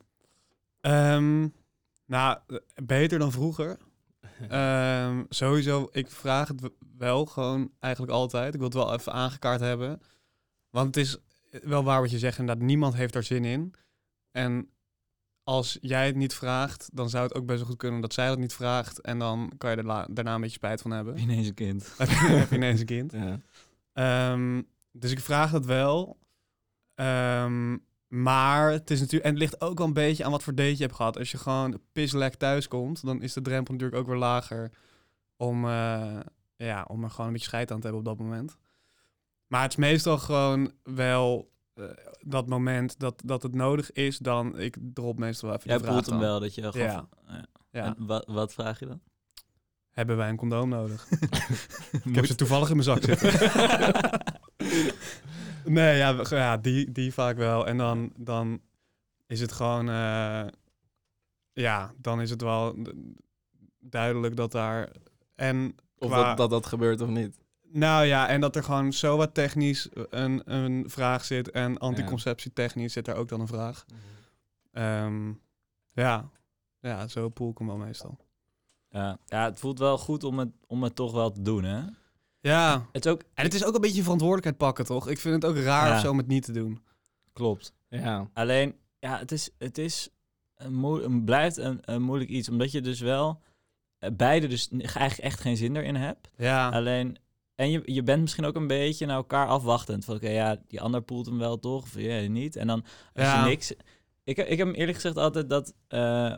Ehm, 0.81 1.47
nou, 2.05 2.37
beter 2.83 3.19
dan 3.19 3.31
vroeger. 3.31 3.77
Ehm, 4.49 5.23
sowieso, 5.29 5.89
ik 5.91 6.09
vraag 6.09 6.47
het 6.47 6.69
wel 6.97 7.25
gewoon 7.25 7.71
eigenlijk 7.79 8.13
altijd. 8.13 8.53
Ik 8.53 8.59
wil 8.59 8.69
het 8.69 8.77
wel 8.77 8.93
even 8.93 9.13
aangekaart 9.13 9.59
hebben. 9.59 10.01
Want 10.69 10.95
het 10.95 11.05
is 11.05 11.17
wel 11.63 11.83
waar 11.83 12.01
wat 12.01 12.11
je 12.11 12.19
zegt, 12.19 12.37
inderdaad, 12.37 12.65
niemand 12.65 12.95
heeft 12.95 13.13
daar 13.13 13.23
zin 13.23 13.45
in. 13.45 13.73
En 14.31 14.69
als 15.43 15.77
jij 15.81 16.05
het 16.05 16.15
niet 16.15 16.33
vraagt, 16.33 16.89
dan 16.93 17.09
zou 17.09 17.23
het 17.23 17.35
ook 17.35 17.45
best 17.45 17.59
wel 17.59 17.67
goed 17.67 17.77
kunnen 17.77 18.01
dat 18.01 18.13
zij 18.13 18.27
dat 18.27 18.37
niet 18.37 18.53
vraagt. 18.53 19.01
En 19.01 19.19
dan 19.19 19.51
kan 19.57 19.71
je 19.71 19.75
er 19.75 20.05
daarna 20.13 20.35
een 20.35 20.41
beetje 20.41 20.55
spijt 20.55 20.81
van 20.81 20.91
hebben. 20.91 21.17
Ineens 21.17 21.47
een 21.47 21.53
kind. 21.53 21.93
heb 21.97 22.49
je 22.49 22.55
ineens 22.55 22.79
een 22.79 22.85
kind. 22.85 23.11
Ja. 23.23 23.39
Ehm, 23.93 24.61
dus 24.91 25.11
ik 25.11 25.19
vraag 25.19 25.51
dat 25.51 25.65
wel. 25.65 26.17
Ehm, 26.95 27.77
maar 28.07 28.71
het 28.71 28.91
is 28.91 28.99
natuurlijk. 28.99 29.25
En 29.25 29.31
het 29.31 29.39
ligt 29.39 29.61
ook 29.61 29.77
wel 29.77 29.87
een 29.87 29.93
beetje 29.93 30.23
aan 30.23 30.31
wat 30.31 30.43
voor 30.43 30.55
date 30.55 30.77
je 30.77 30.83
hebt 30.83 30.95
gehad. 30.95 31.17
Als 31.17 31.31
je 31.31 31.37
gewoon 31.37 31.79
pislek 31.91 32.35
thuis 32.35 32.67
komt, 32.67 33.05
dan 33.05 33.21
is 33.21 33.33
de 33.33 33.41
drempel 33.41 33.73
natuurlijk 33.73 34.01
ook 34.01 34.07
weer 34.07 34.17
lager 34.17 34.71
om, 35.37 35.65
eh, 35.65 36.19
ja, 36.55 36.85
om 36.87 37.03
er 37.03 37.09
gewoon 37.09 37.25
een 37.25 37.33
beetje 37.33 37.47
scheid 37.47 37.71
aan 37.71 37.79
te 37.79 37.87
hebben 37.87 38.11
op 38.11 38.17
dat 38.17 38.25
moment. 38.25 38.57
Maar 39.47 39.61
het 39.61 39.71
is 39.71 39.77
meestal 39.77 40.17
gewoon 40.17 40.71
wel 40.83 41.52
eh, 41.73 41.83
dat 42.19 42.47
moment 42.47 42.99
dat, 42.99 43.21
dat 43.25 43.43
het 43.43 43.55
nodig 43.55 43.91
is, 43.91 44.17
dan 44.17 44.59
ik 44.59 44.77
drop 44.93 45.19
meestal 45.19 45.49
wel 45.49 45.57
even 45.57 45.69
Jij 45.69 45.77
de 45.77 45.83
vraag 45.83 45.93
voelt 45.95 46.05
hem 46.09 46.19
dan. 46.19 46.27
wel 46.29 46.39
dat 46.39 46.55
je 46.55 46.61
gewoon... 46.71 46.87
Ja. 46.87 47.07
Ja. 47.71 47.95
Wat, 47.97 48.25
wat 48.27 48.53
vraag 48.53 48.79
je 48.79 48.85
dan? 48.85 49.01
Hebben 49.89 50.17
wij 50.17 50.29
een 50.29 50.37
condoom 50.37 50.69
nodig? 50.69 51.07
Ik 52.03 52.15
heb 52.15 52.25
ze 52.25 52.35
toevallig 52.35 52.69
in 52.69 52.75
mijn 52.75 52.87
zak 52.87 53.03
zitten. 53.03 53.31
nee, 55.73 55.97
ja, 55.97 56.21
ja 56.29 56.57
die, 56.57 56.91
die 56.91 57.13
vaak 57.13 57.37
wel. 57.37 57.67
En 57.67 57.77
dan, 57.77 58.13
dan 58.17 58.61
is 59.27 59.39
het 59.39 59.51
gewoon... 59.51 59.89
eh, 59.89 60.45
ja, 61.53 61.93
dan 61.97 62.21
is 62.21 62.29
het 62.29 62.41
wel 62.41 62.75
duidelijk 63.79 64.35
dat 64.35 64.51
daar... 64.51 64.89
En 65.35 65.75
Of 65.97 66.09
qua- 66.09 66.23
dat, 66.27 66.37
dat 66.37 66.49
dat 66.49 66.65
gebeurt 66.65 67.01
of 67.01 67.09
niet. 67.09 67.37
Nou 67.75 68.05
ja, 68.05 68.27
en 68.27 68.41
dat 68.41 68.55
er 68.55 68.63
gewoon 68.63 68.93
zo 68.93 69.17
wat 69.17 69.33
technisch 69.33 69.89
een, 70.09 70.41
een 70.53 70.89
vraag 70.89 71.25
zit. 71.25 71.51
En 71.51 71.77
anticonceptie 71.77 72.53
technisch 72.53 72.93
zit 72.93 73.07
er 73.07 73.15
ook 73.15 73.29
dan 73.29 73.39
een 73.39 73.47
vraag. 73.47 73.85
Ehm, 74.71 75.31
ja. 75.91 76.29
ja, 76.79 77.07
zo 77.07 77.29
poel 77.29 77.51
ik 77.51 77.57
hem 77.57 77.67
wel 77.67 77.77
meestal. 77.77 78.17
Ja. 78.89 79.17
ja, 79.25 79.43
het 79.45 79.59
voelt 79.59 79.79
wel 79.79 79.97
goed 79.97 80.23
om 80.23 80.39
het, 80.39 80.49
om 80.67 80.83
het 80.83 80.95
toch 80.95 81.11
wel 81.11 81.31
te 81.31 81.41
doen, 81.41 81.63
hè? 81.63 81.81
Ja, 82.39 82.85
Het 82.91 83.05
is 83.05 83.11
ook... 83.11 83.21
En 83.33 83.43
het 83.43 83.53
is 83.53 83.65
ook 83.65 83.75
een 83.75 83.81
beetje 83.81 84.01
verantwoordelijkheid 84.01 84.57
pakken, 84.57 84.85
toch? 84.85 85.07
Ik 85.07 85.19
vind 85.19 85.33
het 85.43 85.45
ook 85.51 85.57
raar 85.57 85.87
Ja. 85.87 85.95
of 85.95 86.01
zo 86.01 86.11
om 86.11 86.17
het 86.17 86.27
niet 86.27 86.43
te 86.43 86.51
doen. 86.51 86.81
Klopt. 87.33 87.73
Ja. 87.89 88.29
Alleen, 88.33 88.75
ja, 88.99 89.17
het 89.17 89.31
is, 89.31 89.49
het 89.57 89.77
is 89.77 90.09
een 90.55 90.73
moe- 90.73 91.01
een, 91.01 91.23
blijft 91.23 91.57
een, 91.57 91.79
een 91.81 92.01
moeilijk 92.01 92.29
iets, 92.29 92.49
omdat 92.49 92.71
je 92.71 92.81
dus 92.81 92.99
wel 92.99 93.41
eh, 93.97 94.09
beide 94.13 94.47
dus 94.47 94.69
eigenlijk 94.69 95.17
echt 95.17 95.39
geen 95.39 95.57
zin 95.57 95.75
erin 95.75 95.95
hebt. 95.95 96.29
Ja. 96.37 96.69
Alleen, 96.69 97.17
en 97.55 97.71
je, 97.71 97.81
je 97.85 98.03
bent 98.03 98.21
misschien 98.21 98.45
ook 98.45 98.55
een 98.55 98.67
beetje 98.67 99.05
naar 99.05 99.15
elkaar 99.15 99.47
afwachtend. 99.47 100.05
Van, 100.05 100.15
oké, 100.15 100.29
ja, 100.29 100.57
die 100.67 100.81
ander 100.81 101.01
poelt 101.01 101.25
hem 101.25 101.37
wel 101.37 101.59
toch, 101.59 101.83
of 101.83 101.95
ja, 101.99 102.19
niet. 102.27 102.55
En 102.55 102.67
dan 102.67 102.81
als 103.13 103.25
Ja. 103.25 103.43
je 103.43 103.49
niks... 103.49 103.71
Ik, 104.23 104.37
ik 104.37 104.57
heb 104.57 104.67
hem 104.67 104.73
eerlijk 104.75 104.95
gezegd 104.95 105.17
altijd 105.17 105.49
dat 105.49 105.73
eh, 105.87 106.33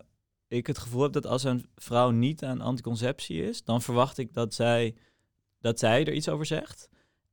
ik 0.47 0.67
het 0.67 0.77
gevoel 0.77 1.01
heb 1.03 1.11
dat 1.13 1.25
als 1.27 1.43
een 1.43 1.65
vrouw 1.75 2.09
niet 2.09 2.43
aan 2.43 2.61
anticonceptie 2.61 3.43
is, 3.43 3.63
dan 3.63 3.81
verwacht 3.81 4.17
ik 4.17 4.33
dat 4.33 4.53
zij, 4.53 4.95
dat 5.59 5.79
zij 5.79 6.05
er 6.05 6.13
iets 6.13 6.29
over 6.29 6.45
zegt. 6.45 6.89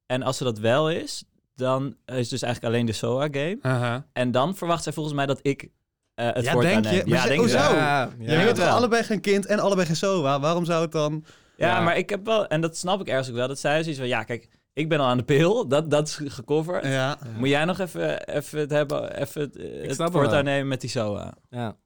En 0.07 0.23
als 0.23 0.37
ze 0.37 0.45
dat 0.45 0.59
wel 0.59 0.91
is, 0.91 1.25
dan 1.55 1.97
is 2.05 2.29
dus 2.29 2.43
eigenlijk 2.43 2.75
alleen 2.75 2.87
de 2.87 2.93
SOA-game. 2.93 3.59
Aha. 3.63 4.07
En 4.13 4.31
dan 4.31 4.57
verwacht 4.57 4.83
zij 4.83 4.93
volgens 4.93 5.15
mij 5.15 5.27
dat 5.27 5.39
ik 5.43 5.69
eh, 6.15 6.33
het 6.33 6.45
Ja, 6.45 6.53
woord 6.53 6.65
denk 6.67 6.85
je? 6.85 6.91
Maar 7.07 7.19
Ja, 7.19 7.27
denk 7.27 7.41
hoezo? 7.41 7.57
wel. 7.59 7.75
Ja, 7.75 8.11
Je 8.19 8.27
denk 8.27 8.49
toch 8.49 8.57
wel. 8.59 8.75
allebei 8.77 9.03
geen 9.03 9.21
kind 9.21 9.47
en 9.47 9.59
allebei 9.59 9.87
geen 9.87 9.97
SOA? 9.97 10.41
Waarom 10.41 10.65
zou 10.65 10.83
het 10.83 10.93
dan... 10.93 11.25
Ja, 11.57 11.69
Ja. 11.69 11.81
maar 11.81 11.97
ik 11.97 12.11
heb 12.11 12.25
wel, 12.25 12.47
en 12.47 12.61
dat 12.61 12.77
snap 12.77 13.01
ik 13.01 13.09
ergens 13.09 13.29
ook 13.29 13.35
wel, 13.35 13.49
dat 13.49 13.59
zij 13.59 13.81
zoiets 13.83 13.99
van, 14.01 14.09
ja, 14.09 14.23
kijk, 14.23 14.49
ik 14.73 14.89
ben 14.89 14.99
al 15.01 15.07
aan 15.07 15.17
de 15.17 15.25
pil, 15.25 15.69
dat, 15.69 15.91
dat 15.91 16.09
is 16.09 16.15
gecoverd. 16.25 16.85
Ja. 16.85 17.19
Moet 17.39 17.49
jij 17.49 17.65
nog 17.65 17.79
even, 17.79 18.27
even 18.29 18.59
het 18.59 18.71
hebben, 18.71 19.21
even 19.21 19.41
het, 19.41 19.57
eh, 19.57 19.89
het 19.89 19.97
wel. 19.97 20.33
aannemen 20.35 20.69
met 20.69 20.81
die 20.81 20.91
SOA? 20.91 21.35
Ja. 21.51 21.77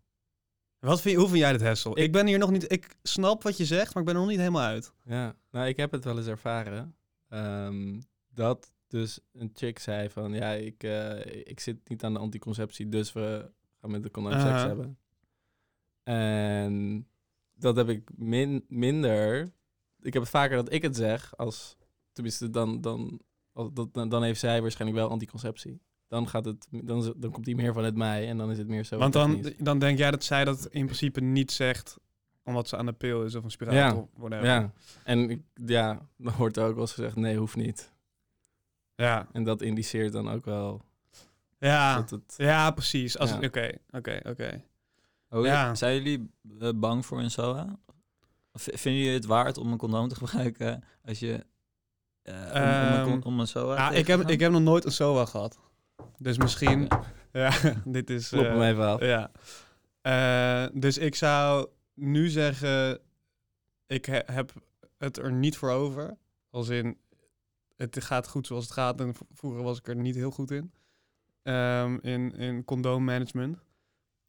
Wat 0.79 1.00
vind 1.00 1.14
je, 1.14 1.20
hoe 1.20 1.29
vind 1.29 1.40
jij 1.40 1.52
dit, 1.52 1.61
Hessel? 1.61 1.90
Ik, 1.98 2.05
Ik- 2.05 2.12
ben 2.12 2.26
hier 2.26 2.38
nog 2.38 2.50
niet... 2.50 2.72
Ik 2.72 2.96
snap 3.02 3.42
wat 3.42 3.57
je 3.57 3.64
zegt, 3.64 3.94
maar 3.94 4.02
ik 4.02 4.09
ben 4.09 4.14
er 4.14 4.20
nog 4.20 4.31
niet 4.31 4.38
helemaal 4.38 4.62
uit. 4.62 4.92
Ja, 5.05 5.35
nou, 5.50 5.66
ik 5.68 5.76
heb 5.76 5.92
het 5.92 6.05
wel 6.05 6.16
eens 6.16 6.26
ervaren. 6.26 6.96
Ehm, 7.29 8.00
dat 8.29 8.72
dus 8.88 9.18
een 9.33 9.50
chick 9.55 9.79
zei 9.79 10.11
van, 10.11 10.33
ja, 10.33 10.50
ik, 10.50 10.83
eh, 10.83 11.18
ik 11.44 11.61
zit 11.61 11.88
niet 11.88 12.05
aan 12.05 12.12
de 12.12 12.18
anticonceptie, 12.18 12.88
dus 12.88 13.12
we 13.12 13.50
gaan 13.81 13.90
met 13.90 14.02
de 14.02 14.11
condoom 14.11 14.33
seks 14.40 14.62
hebben. 14.62 14.98
En 16.02 17.07
dat 17.55 17.76
heb 17.76 17.88
ik 17.88 18.11
min, 18.16 18.64
minder. 18.68 19.52
Ik 20.02 20.12
heb 20.12 20.22
het 20.22 20.30
vaker 20.30 20.56
dat 20.56 20.72
ik 20.72 20.82
het 20.82 20.96
zeg, 20.96 21.37
als, 21.37 21.76
tenminste, 22.12 22.50
dan, 22.50 22.80
dan, 22.80 23.20
als, 23.52 23.68
dat, 23.72 23.94
dan, 23.94 24.09
dan 24.09 24.22
heeft 24.22 24.40
zij 24.40 24.62
waarschijnlijk 24.62 25.00
wel 25.00 25.11
anticonceptie. 25.11 25.80
Dan, 26.09 26.28
gaat 26.28 26.44
het, 26.44 26.66
dan, 26.70 27.14
dan 27.16 27.30
komt 27.30 27.44
die 27.44 27.56
meer 27.56 27.72
vanuit 27.72 27.96
mij 27.96 28.28
en 28.28 28.37
dan 28.38 28.50
is 28.50 28.59
het 28.59 28.68
meer 28.68 28.85
zo. 28.85 28.98
Want 28.98 29.12
dan, 29.12 29.52
dan 29.59 29.78
denk 29.78 29.98
jij 29.98 30.11
dat 30.11 30.24
zij 30.24 30.44
dat 30.44 30.66
in 30.66 30.85
principe 30.85 31.20
niet 31.20 31.52
zegt... 31.52 31.96
omdat 32.44 32.68
ze 32.68 32.76
aan 32.76 32.87
de 32.87 32.92
pil 32.92 33.24
is 33.24 33.35
of 33.35 33.44
een 33.44 33.50
spiraal 33.50 33.74
Ja. 33.74 33.94
of 33.94 34.09
whatever. 34.16 34.44
Ja, 34.46 34.72
en 35.04 35.30
ik- 35.30 35.42
ja, 35.54 36.09
dan 36.16 36.35
wordt 36.37 36.56
er 36.56 36.64
ook 36.64 36.72
wel 36.72 36.80
eens 36.80 36.92
gezegd, 36.92 37.16
nee, 37.16 37.37
hoeft 37.37 37.56
niet. 37.56 37.92
Ja. 38.94 39.26
En 39.32 39.44
dat 39.44 39.62
indiceert 39.62 40.12
dan 40.12 40.30
ook 40.30 40.44
wel 40.44 40.82
Ja, 41.59 41.96
dat 41.96 42.11
het... 42.11 42.35
ja 42.37 42.70
precies. 42.70 43.16
Oké, 43.18 43.70
oké, 43.90 44.20
oké. 44.24 44.62
Oh, 45.30 45.44
Ja. 45.44 45.74
Zijn 45.74 45.94
jullie 45.94 46.30
eh, 46.61 46.68
bang 46.74 47.06
voor 47.06 47.18
een 47.20 47.30
SOA? 47.30 47.78
Vinden 48.59 49.01
jullie 49.01 49.16
het 49.16 49.27
waard 49.27 49.59
om 49.59 49.73
een 49.73 49.79
condoom 49.79 50.09
te 50.09 50.14
gebruiken 50.25 50.85
als 51.05 51.19
je... 51.19 51.45
eh, 52.23 52.35
om, 52.35 52.40
om, 52.40 52.53
een, 52.53 53.12
Ehm, 53.12 53.21
om 53.23 53.40
een 53.40 53.47
SOA 53.47 53.75
Ja, 53.77 53.90
ik, 53.90 54.07
heb, 54.07 54.21
ik 54.31 54.40
heb 54.40 54.53
nog 54.53 54.62
nooit 54.62 54.85
een 54.85 54.92
SOA 54.92 55.25
gehad. 55.25 55.59
Dus 56.19 56.38
misschien... 56.38 56.85
Oké. 56.85 57.05
Ja, 57.33 57.53
dit 57.85 58.11
is... 58.11 58.31
Hem 58.31 58.62
even 58.62 58.85
af. 58.87 59.01
Ja. 59.01 59.31
Eh, 60.01 60.71
dus 60.75 60.99
ik 60.99 61.14
zou 61.14 61.69
nu 61.95 62.29
zeggen, 62.29 62.99
ik 63.87 64.05
he- 64.05 64.23
heb 64.33 64.53
het 64.99 65.19
er 65.19 65.33
niet 65.33 65.57
voor 65.57 65.71
over. 65.71 66.16
Als 66.51 66.69
in, 66.69 66.99
het 67.77 68.05
gaat 68.05 68.29
goed 68.29 68.47
zoals 68.47 68.64
het 68.64 68.73
gaat. 68.73 69.01
En 69.01 69.14
vroeger 69.33 69.62
was 69.62 69.79
ik 69.79 69.88
er 69.88 69.97
niet 69.97 70.14
heel 70.14 70.31
goed 70.31 70.51
in. 70.51 70.73
Ehm, 71.42 71.99
in, 72.01 72.35
in 72.35 72.64
condoommanagement. 72.64 73.59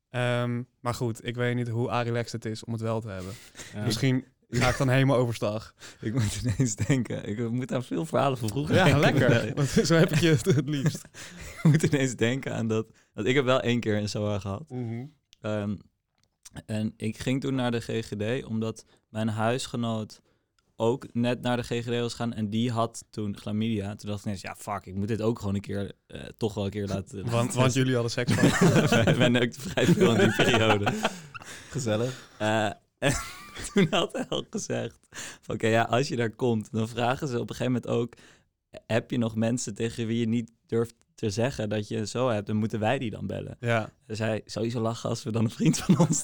Ehm, 0.09 0.63
maar 0.79 0.93
goed, 0.93 1.25
ik 1.25 1.35
weet 1.35 1.55
niet 1.55 1.67
hoe 1.67 2.01
relaxed 2.03 2.31
het 2.43 2.45
is 2.45 2.63
om 2.63 2.73
het 2.73 2.81
wel 2.81 3.01
te 3.01 3.09
hebben. 3.09 3.33
Ja. 3.73 3.85
Misschien 3.85 4.25
ga 4.49 4.69
ik 4.69 4.77
dan 4.77 4.89
helemaal 4.89 5.17
overstag. 5.17 5.73
Ik 6.01 6.13
moet 6.13 6.41
ineens 6.43 6.75
denken. 6.75 7.25
Ik 7.25 7.49
moet 7.49 7.73
aan 7.73 7.83
veel 7.83 8.05
verhalen 8.05 8.37
van 8.37 8.49
vroeger 8.49 8.75
Ja, 8.75 8.99
denken. 8.99 9.29
lekker. 9.29 9.55
Want 9.55 9.67
zo 9.69 9.95
heb 9.95 10.11
ik 10.11 10.19
je 10.19 10.29
het, 10.29 10.45
het 10.45 10.69
liefst. 10.69 11.03
ik 11.57 11.63
moet 11.63 11.83
ineens 11.83 12.15
denken 12.15 12.53
aan 12.53 12.67
dat... 12.67 12.87
Want 13.13 13.27
ik 13.27 13.35
heb 13.35 13.45
wel 13.45 13.61
één 13.61 13.79
keer 13.79 13.97
een 13.97 14.09
SOA 14.09 14.39
gehad. 14.39 14.71
Ehm, 15.41 15.75
en 16.65 16.93
ik 16.97 17.17
ging 17.17 17.41
toen 17.41 17.55
naar 17.55 17.71
de 17.71 17.81
GGD, 17.81 18.45
omdat 18.45 18.85
mijn 19.09 19.27
huisgenoot 19.27 20.21
ook 20.79 21.13
net 21.13 21.41
naar 21.41 21.57
de 21.57 21.63
GGD 21.63 21.99
was 21.99 22.13
gaan. 22.13 22.33
En 22.33 22.49
die 22.49 22.71
had 22.71 23.05
toen 23.09 23.37
chlamydia. 23.37 23.95
Toen 23.95 24.09
dacht 24.09 24.19
ik 24.19 24.25
ineens, 24.25 24.41
ja 24.41 24.55
fuck, 24.57 24.85
ik 24.85 24.95
moet 24.95 25.07
dit 25.07 25.21
ook 25.21 25.39
gewoon 25.39 25.55
een 25.55 25.61
keer, 25.61 25.91
eh, 26.07 26.21
toch 26.37 26.53
wel 26.53 26.65
een 26.65 26.71
keer 26.71 26.87
laten... 26.87 27.29
Want, 27.29 27.53
want 27.53 27.73
jullie 27.73 27.93
hadden 27.93 28.11
seks 28.11 28.33
van. 28.33 29.15
wij, 29.17 29.29
neukten 29.29 29.61
vrij 29.61 29.85
veel 29.85 30.15
in 30.15 30.19
die 30.19 30.35
periode. 30.35 30.93
Gezellig. 31.69 32.29
Eh, 32.37 32.71
en 32.97 33.13
toen 33.73 33.87
had 33.89 34.13
hij 34.13 34.25
al 34.29 34.45
gezegd: 34.49 34.99
van, 35.41 35.55
Oké, 35.55 35.67
ja, 35.67 35.83
als 35.83 36.07
je 36.07 36.15
daar 36.15 36.31
komt, 36.31 36.71
dan 36.71 36.87
vragen 36.87 37.27
ze 37.27 37.39
op 37.39 37.49
een 37.49 37.55
gegeven 37.55 37.81
moment 37.81 37.91
ook: 37.91 38.13
Heb 38.85 39.11
je 39.11 39.17
nog 39.17 39.35
mensen 39.35 39.75
tegen 39.75 40.07
wie 40.07 40.19
je 40.19 40.27
niet 40.27 40.51
durft 40.65 40.95
te 41.15 41.29
zeggen 41.29 41.69
dat 41.69 41.87
je 41.87 42.07
zo 42.07 42.29
hebt? 42.29 42.47
Dan 42.47 42.55
moeten 42.55 42.79
wij 42.79 42.97
die 42.97 43.09
dan 43.09 43.27
bellen. 43.27 43.57
Ja. 43.59 43.89
Dus 44.05 44.19
hij 44.19 44.41
sowieso 44.45 44.79
lachen 44.79 45.09
als 45.09 45.23
we 45.23 45.31
dan 45.31 45.43
een 45.43 45.49
vriend 45.49 45.77
van 45.77 45.99
ons 45.99 46.23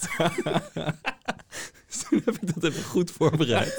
dus 1.94 2.04
toen 2.10 2.22
heb 2.26 2.38
ik 2.42 2.54
dat 2.54 2.64
even 2.64 2.84
goed 2.84 3.12
voorbereid. 3.12 3.76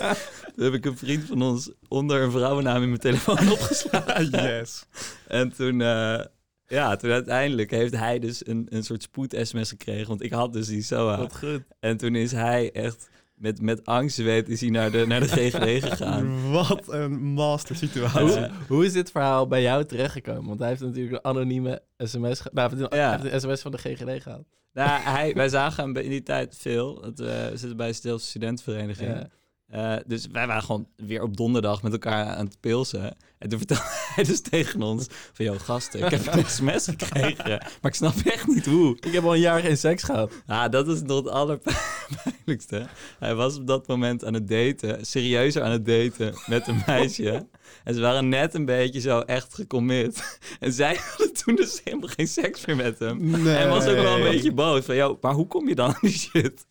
Toen 0.55 0.64
heb 0.64 0.74
ik 0.74 0.85
een 0.85 0.96
vriend 0.96 1.24
van 1.24 1.42
ons 1.42 1.70
onder 1.88 2.22
een 2.22 2.31
vrouwennaam 2.31 2.83
in 2.83 2.88
mijn 2.88 3.00
telefoon 3.00 3.53
opgeslagen. 3.53 4.31
yes. 4.31 4.87
En 5.29 5.53
toen, 5.53 5.81
eh, 5.81 6.24
ja, 6.66 6.96
toen 6.96 7.11
uiteindelijk 7.11 7.70
heeft 7.70 7.96
hij 7.96 8.18
dus 8.18 8.46
een, 8.46 8.66
een 8.68 8.83
soort 8.85 9.03
spoed-sms 9.03 9.68
gekregen. 9.68 10.09
Want 10.09 10.22
ik 10.22 10.33
had 10.33 10.53
dus 10.53 10.66
die 10.66 10.83
SOA. 10.83 11.18
Wat 11.18 11.37
goed. 11.37 11.62
En 11.81 11.96
toen 11.96 12.14
is 12.14 12.33
hij 12.33 12.72
echt 12.72 13.09
met, 13.35 13.61
met 13.61 13.87
angst 13.87 14.16
weet 14.16 14.49
is 14.49 14.61
hij 14.61 14.70
naar 14.70 14.90
de, 14.90 15.07
naar 15.07 15.20
de 15.20 15.27
GGD 15.37 15.85
gegaan. 15.88 16.51
Wat 16.51 16.92
een 16.92 17.12
master 17.23 17.77
situatie. 17.77 18.20
Hoe, 18.20 18.51
hoe 18.68 18.85
is 18.85 18.92
dit 18.92 19.11
verhaal 19.11 19.47
bij 19.47 19.62
jou 19.62 19.85
terechtgekomen? 19.85 20.47
Want 20.47 20.59
hij 20.59 20.68
heeft 20.68 20.81
natuurlijk 20.81 21.14
een 21.14 21.25
anonieme 21.31 21.83
sms... 21.99 22.40
ge- 22.40 22.51
Nou, 22.53 22.77
hij 22.88 22.99
Ja. 22.99 23.09
hij 23.11 23.18
heeft 23.20 23.33
een 23.35 23.40
sms 23.40 23.61
van 23.62 23.70
de 23.73 23.79
GGD 23.79 24.23
gehad. 24.23 24.44
Nou, 24.73 25.01
hij, 25.03 25.35
wij 25.35 25.49
zagen 25.49 25.85
hem 25.85 25.97
in 25.97 26.11
die 26.11 26.23
tijd 26.23 26.57
veel. 26.59 27.03
Het, 27.03 27.20
eh, 27.20 27.27
we 27.27 27.51
zitten 27.57 27.77
bij 27.77 27.92
stil 27.92 28.18
studentenvereniging. 28.18 29.09
Ja. 29.11 29.29
Eh, 29.68 29.96
dus 30.07 30.27
wij 30.33 30.46
waren 30.46 30.62
gewoon 30.62 30.88
weer 30.96 31.22
op 31.22 31.37
donderdag 31.37 31.83
met 31.83 31.92
elkaar 31.92 32.27
aan 32.27 32.44
het 32.44 32.61
pilsen. 32.61 33.16
En 33.38 33.48
toen 33.48 33.59
vertelde 33.59 33.83
hij 34.14 34.24
dus 34.24 34.40
tegen 34.40 34.83
ons 34.83 35.07
van... 35.33 35.44
Yo, 35.44 35.55
gasten, 35.59 36.05
ik 36.05 36.11
heb 36.11 36.27
een 36.27 36.44
sms 36.46 36.87
gekregen. 36.96 37.48
Maar 37.48 37.90
ik 37.90 37.94
snap 37.94 38.14
echt 38.24 38.46
niet 38.46 38.66
hoe. 38.66 38.96
Ik 39.00 39.12
heb 39.12 39.24
al 39.24 39.35
een 39.35 39.40
jaar 39.40 39.61
geen 39.61 39.77
seks 39.77 40.03
gehad. 40.03 40.33
Ah, 40.46 40.70
dat 40.70 40.88
is 40.88 41.03
nog 41.03 41.16
het 41.16 41.29
allerpijnlijkste. 41.29 42.87
Hij 43.18 43.35
was 43.35 43.57
op 43.57 43.66
dat 43.66 43.87
moment 43.87 44.24
aan 44.24 44.35
het 44.35 44.48
daten, 44.48 45.07
serieuzer 45.07 45.62
aan 45.62 45.70
het 45.70 45.87
daten 45.87 46.35
met 46.46 46.68
een 46.68 46.83
meisje. 46.87 47.46
En 47.85 47.94
ze 47.94 48.00
waren 48.00 48.29
net 48.29 48.55
een 48.55 48.64
beetje 48.64 49.00
zo 49.00 49.20
echt 49.20 49.55
gecommit. 49.55 50.38
En 50.61 50.72
zij 50.72 50.98
hadden 51.07 51.33
toen 51.33 51.55
dus 51.57 51.81
helemaal 51.85 52.09
geen 52.09 52.29
seks 52.29 52.66
meer 52.66 52.77
met 52.77 52.98
hem. 52.98 53.31
Nee. 53.31 53.55
Hij 53.55 53.68
was 53.68 53.87
ook 53.87 53.96
wel 53.96 54.16
een 54.16 54.31
beetje 54.31 54.53
boos 54.53 54.85
van, 54.85 54.94
yo, 54.94 55.18
maar 55.20 55.35
hoe 55.35 55.46
kom 55.46 55.68
je 55.68 55.74
dan 55.74 55.88
aan 55.88 55.98
die 56.00 56.18
shit? 56.18 56.66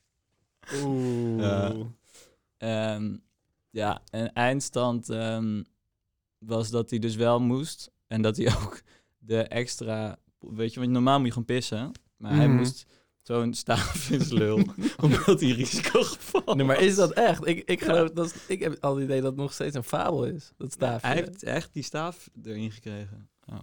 Oeh. 0.83 1.85
Ehm, 2.63 3.15
ja, 3.69 4.01
en 4.09 4.33
eindstand 4.33 5.09
ehm, 5.09 5.63
was 6.37 6.69
dat 6.69 6.89
hij 6.89 6.99
dus 6.99 7.15
wel 7.15 7.39
moest. 7.39 7.91
En 8.07 8.21
dat 8.21 8.37
hij 8.37 8.45
ook 8.63 8.81
de 9.17 9.37
extra... 9.43 10.17
Weet 10.39 10.73
je, 10.73 10.79
want 10.79 10.91
normaal 10.91 11.17
moet 11.17 11.25
je 11.27 11.31
gewoon 11.33 11.47
pissen. 11.47 11.91
Maar 12.17 12.35
hij 12.35 12.47
Mhm. 12.47 12.57
moest 12.57 12.85
zo'n 13.21 13.53
staaf 13.53 14.09
in 14.11 14.21
zijn 14.21 14.39
lul. 14.39 14.67
omdat 15.01 15.39
hij 15.39 15.49
risico 15.51 16.03
gevallen 16.03 16.57
Nee, 16.57 16.65
maar 16.65 16.81
is 16.81 16.95
dat 16.95 17.11
echt? 17.11 17.47
Ik, 17.47 17.69
ik 17.69 17.79
Ja. 17.79 17.85
geloof 17.85 18.09
dat 18.09 18.25
is- 18.25 18.47
ik 18.47 18.59
heb 18.59 18.77
al 18.83 18.95
het 18.95 19.03
idee 19.03 19.21
dat 19.21 19.31
het 19.31 19.39
nog 19.39 19.53
steeds 19.53 19.75
een 19.75 19.83
fabel 19.83 20.25
is. 20.25 20.51
Dat 20.57 20.71
staafje. 20.71 21.07
Hij 21.07 21.15
heeft 21.15 21.43
echt 21.43 21.73
die 21.73 21.83
staaf 21.83 22.29
erin 22.43 22.71
gekregen. 22.71 23.29
Oh. 23.45 23.55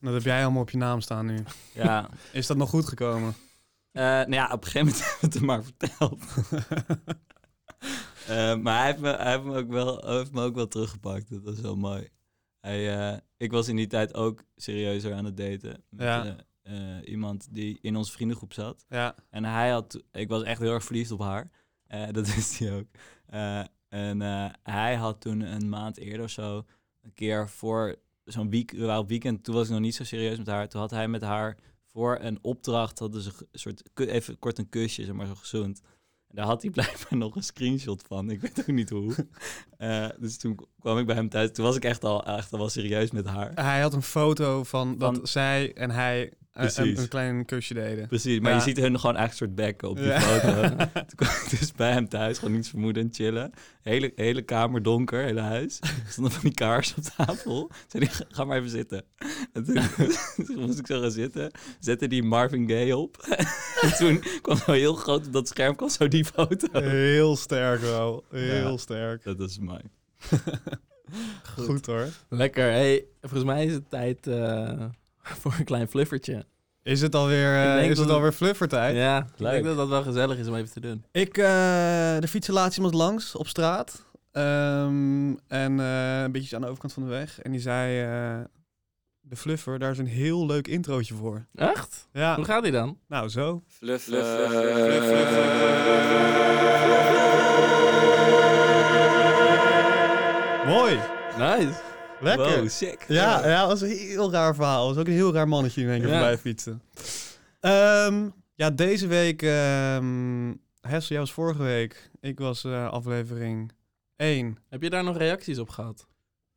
Dat 0.00 0.12
heb 0.12 0.22
jij 0.22 0.42
allemaal 0.42 0.62
op 0.62 0.70
je 0.70 0.76
naam 0.78 1.00
staan 1.00 1.26
nu. 1.26 1.44
Ja, 1.74 2.08
Is 2.32 2.46
dat 2.46 2.56
nog 2.56 2.70
goed 2.70 2.88
gekomen? 2.88 3.34
Eh, 3.92 4.02
nou 4.04 4.32
ja, 4.32 4.52
op 4.52 4.64
een 4.64 4.70
gegeven 4.70 4.86
moment 4.86 5.04
hebben 5.04 5.20
we 5.20 5.26
het 5.26 5.34
hem 5.34 5.44
maar 5.44 5.64
verteld. 5.64 6.18
Eh, 8.30 8.56
maar 8.56 8.76
hij 8.78 8.86
heeft, 8.86 8.98
me, 9.00 9.08
hij, 9.16 9.32
heeft 9.32 9.44
me 9.44 9.56
ook 9.56 9.68
wel, 9.68 10.06
heeft 10.18 10.32
me 10.32 10.42
ook 10.42 10.54
wel 10.54 10.68
teruggepakt. 10.68 11.30
Dat 11.30 11.42
was 11.42 11.60
wel 11.60 11.76
mooi. 11.76 12.08
Hij, 12.60 12.98
eh, 13.12 13.18
ik 13.36 13.50
was 13.50 13.68
in 13.68 13.76
die 13.76 13.86
tijd 13.86 14.14
ook 14.14 14.44
serieuzer 14.56 15.14
aan 15.14 15.24
het 15.24 15.36
daten. 15.36 15.84
Met 15.88 16.06
Ja. 16.06 16.36
eh, 16.62 16.74
iemand 17.04 17.48
die 17.54 17.78
in 17.80 17.96
onze 17.96 18.12
vriendengroep 18.12 18.52
zat. 18.52 18.84
ja. 18.88 19.14
En 19.30 19.44
hij 19.44 19.70
had... 19.70 20.02
Ik 20.12 20.28
was 20.28 20.42
echt 20.42 20.60
heel 20.60 20.72
erg 20.72 20.84
verliefd 20.84 21.10
op 21.10 21.20
haar. 21.20 21.50
Dat 22.12 22.34
wist 22.34 22.58
hij 22.58 22.72
ook. 22.72 22.86
En 23.88 24.20
hij 24.62 24.94
had 24.96 25.20
toen 25.20 25.40
een 25.40 25.68
maand 25.68 25.98
eerder 25.98 26.24
of 26.24 26.30
zo... 26.30 26.64
Een 27.02 27.14
keer 27.14 27.48
voor 27.48 27.96
zo'n 28.24 28.50
week... 28.50 28.70
We 28.70 28.84
waren 28.84 29.00
op 29.02 29.08
weekend, 29.08 29.44
toen 29.44 29.54
was 29.54 29.64
ik 29.66 29.70
nog 29.72 29.80
niet 29.80 29.94
zo 29.94 30.04
serieus 30.04 30.38
met 30.38 30.46
haar. 30.46 30.68
Toen 30.68 30.80
had 30.80 30.90
hij 30.90 31.08
met 31.08 31.22
haar 31.22 31.56
voor 31.84 32.18
een 32.20 32.38
opdracht... 32.42 32.98
Hadden 32.98 33.22
ze 33.22 33.30
een 33.52 33.58
soort... 33.58 33.82
Even 33.94 34.38
kort 34.38 34.58
een 34.58 34.68
kusje, 34.68 35.04
zeg 35.04 35.14
maar, 35.14 35.26
zo 35.26 35.34
gezoend. 35.34 35.80
En 36.30 36.36
daar 36.36 36.46
had 36.46 36.62
hij 36.62 36.70
blijkbaar 36.70 37.18
nog 37.18 37.36
een 37.36 37.42
screenshot 37.42 38.04
van. 38.06 38.30
Ik 38.30 38.40
weet 38.40 38.60
ook 38.60 38.66
niet 38.66 38.90
hoe. 38.90 39.14
Eh, 39.76 40.08
dus 40.18 40.38
toen 40.38 40.58
kwam 40.80 40.98
ik 40.98 41.06
bij 41.06 41.14
hem 41.14 41.28
thuis. 41.28 41.52
Toen 41.52 41.64
was 41.64 41.76
ik 41.76 41.84
echt 41.84 42.04
al, 42.04 42.24
echt 42.24 42.52
al 42.52 42.58
wel 42.58 42.68
serieus 42.68 43.10
met 43.10 43.26
haar. 43.26 43.50
Hij 43.54 43.80
had 43.80 43.92
een 43.92 44.02
foto 44.02 44.64
van, 44.64 44.94
Van- 44.98 45.14
dat 45.14 45.28
zij 45.28 45.74
en 45.74 45.90
hij. 45.90 46.32
Een, 46.52 46.98
een 46.98 47.08
klein 47.08 47.44
kusje 47.44 47.74
deden. 47.74 48.06
Precies, 48.08 48.40
maar 48.40 48.50
Ja. 48.50 48.56
je 48.56 48.62
ziet 48.62 48.76
hun 48.76 49.00
gewoon 49.00 49.16
echt 49.16 49.36
soort 49.36 49.54
bekken 49.54 49.88
op 49.88 49.96
die 49.96 50.06
Ja. 50.06 50.20
foto. 50.20 50.68
Toen 50.92 51.14
kwam 51.16 51.28
ik 51.28 51.58
dus 51.58 51.72
bij 51.72 51.92
hem 51.92 52.08
thuis, 52.08 52.38
gewoon 52.38 52.54
niets 52.54 52.68
vermoedend 52.68 53.16
chillen. 53.16 53.50
Hele, 53.82 54.12
hele 54.14 54.42
kamer 54.42 54.82
donker, 54.82 55.22
hele 55.24 55.40
huis. 55.40 55.78
Er 55.80 55.88
stonden 56.08 56.32
van 56.32 56.42
die 56.42 56.54
kaars 56.54 56.94
op 56.94 57.02
tafel. 57.02 57.70
Zei 57.88 58.04
hij, 58.04 58.26
ga 58.28 58.44
maar 58.44 58.56
even 58.58 58.70
zitten. 58.70 59.04
En 59.52 59.64
toen, 59.64 59.74
toen 60.46 60.58
moest 60.60 60.78
ik 60.78 60.86
zo 60.86 61.00
gaan 61.00 61.10
zitten. 61.10 61.50
Zette 61.80 62.06
die 62.08 62.22
Marvin 62.22 62.68
Gaye 62.68 62.96
op. 62.96 63.16
en 63.82 63.92
toen 63.98 64.22
kwam 64.42 64.56
zo 64.56 64.72
heel 64.72 64.94
groot 64.94 65.26
op 65.26 65.32
dat 65.32 65.48
scherm 65.48 65.76
kwam 65.76 65.88
zo 65.88 66.08
die 66.08 66.24
foto. 66.24 66.80
Heel 66.80 67.36
sterk 67.36 67.80
wel. 67.80 68.24
Heel 68.30 68.70
Ja. 68.70 68.76
sterk. 68.76 69.24
Dat 69.24 69.40
is 69.40 69.58
mooi. 69.58 69.80
Goed. 71.56 71.86
hoor. 71.86 72.08
Lekker. 72.28 72.64
Hey, 72.70 73.04
volgens 73.20 73.44
mij 73.44 73.64
is 73.66 73.72
het 73.72 73.90
tijd 73.90 74.26
eh, 74.26 74.84
voor 75.40 75.54
een 75.58 75.64
klein 75.64 75.88
fluffertje. 75.88 76.44
Is 76.82 77.00
het 77.00 77.14
alweer, 77.14 77.54
eh 77.62 77.74
denk 77.74 77.90
is 77.90 77.96
dat 77.96 78.06
het 78.06 78.14
alweer 78.14 78.32
fluffertijd? 78.32 78.96
Ja, 78.96 79.18
ik 79.36 79.44
denk 79.44 79.64
dat 79.64 79.76
dat 79.76 79.88
wel 79.88 80.02
gezellig 80.02 80.38
is 80.38 80.46
om 80.48 80.54
even 80.54 80.70
te 80.72 80.80
doen. 80.80 81.04
Ik, 81.12 81.36
eh, 81.38 81.44
de 82.18 82.28
fietsen 82.28 82.54
laatst 82.54 82.76
iemand 82.76 82.94
langs 82.94 83.34
op 83.36 83.48
straat. 83.48 84.04
Ehm, 84.32 85.34
en 85.48 85.80
eh, 85.80 86.22
een 86.22 86.32
beetje 86.32 86.56
aan 86.56 86.62
de 86.62 86.68
overkant 86.68 86.92
van 86.92 87.02
de 87.02 87.08
weg. 87.08 87.40
En 87.40 87.50
die 87.50 87.60
zei, 87.60 88.00
eh, 88.02 88.44
de 89.20 89.36
fluffer, 89.36 89.78
daar 89.78 89.90
is 89.90 89.98
een 89.98 90.06
heel 90.06 90.46
leuk 90.46 90.68
introotje 90.68 91.14
voor. 91.14 91.46
Echt? 91.54 92.08
Ja, 92.12 92.34
Hoe 92.36 92.44
gaat 92.44 92.62
die 92.62 92.72
dan? 92.72 92.98
nou 93.08 93.28
zo. 93.28 93.62
Fluff, 93.66 94.08
Mooi. 100.66 100.98
Nice. 101.38 101.89
Lekker. 102.20 102.58
Wow, 102.60 102.68
sick. 102.68 103.04
Ja, 103.08 103.48
ja, 103.48 103.60
dat 103.60 103.68
was 103.68 103.80
een 103.80 103.96
heel 103.96 104.32
raar 104.32 104.54
verhaal. 104.54 104.86
Dat 104.86 104.94
was 104.94 105.04
ook 105.04 105.10
een 105.10 105.18
heel 105.18 105.32
raar 105.32 105.48
mannetje 105.48 105.82
in 105.82 105.88
één 105.88 106.00
keer 106.00 106.08
voorbij 106.08 106.38
fietsen. 106.38 106.82
Ehm, 107.60 108.28
ja, 108.54 108.70
deze 108.70 109.06
week... 109.06 109.42
ehm 109.42 110.52
Hessel, 110.80 111.08
jij 111.08 111.18
was 111.18 111.32
vorige 111.32 111.62
week. 111.62 112.10
Ik 112.20 112.38
was 112.38 112.64
eh, 112.64 112.88
aflevering 112.88 113.72
1. 114.16 114.58
Heb 114.68 114.82
je 114.82 114.90
daar 114.90 115.04
nog 115.04 115.16
reacties 115.16 115.58
op 115.58 115.68
gehad? 115.68 116.06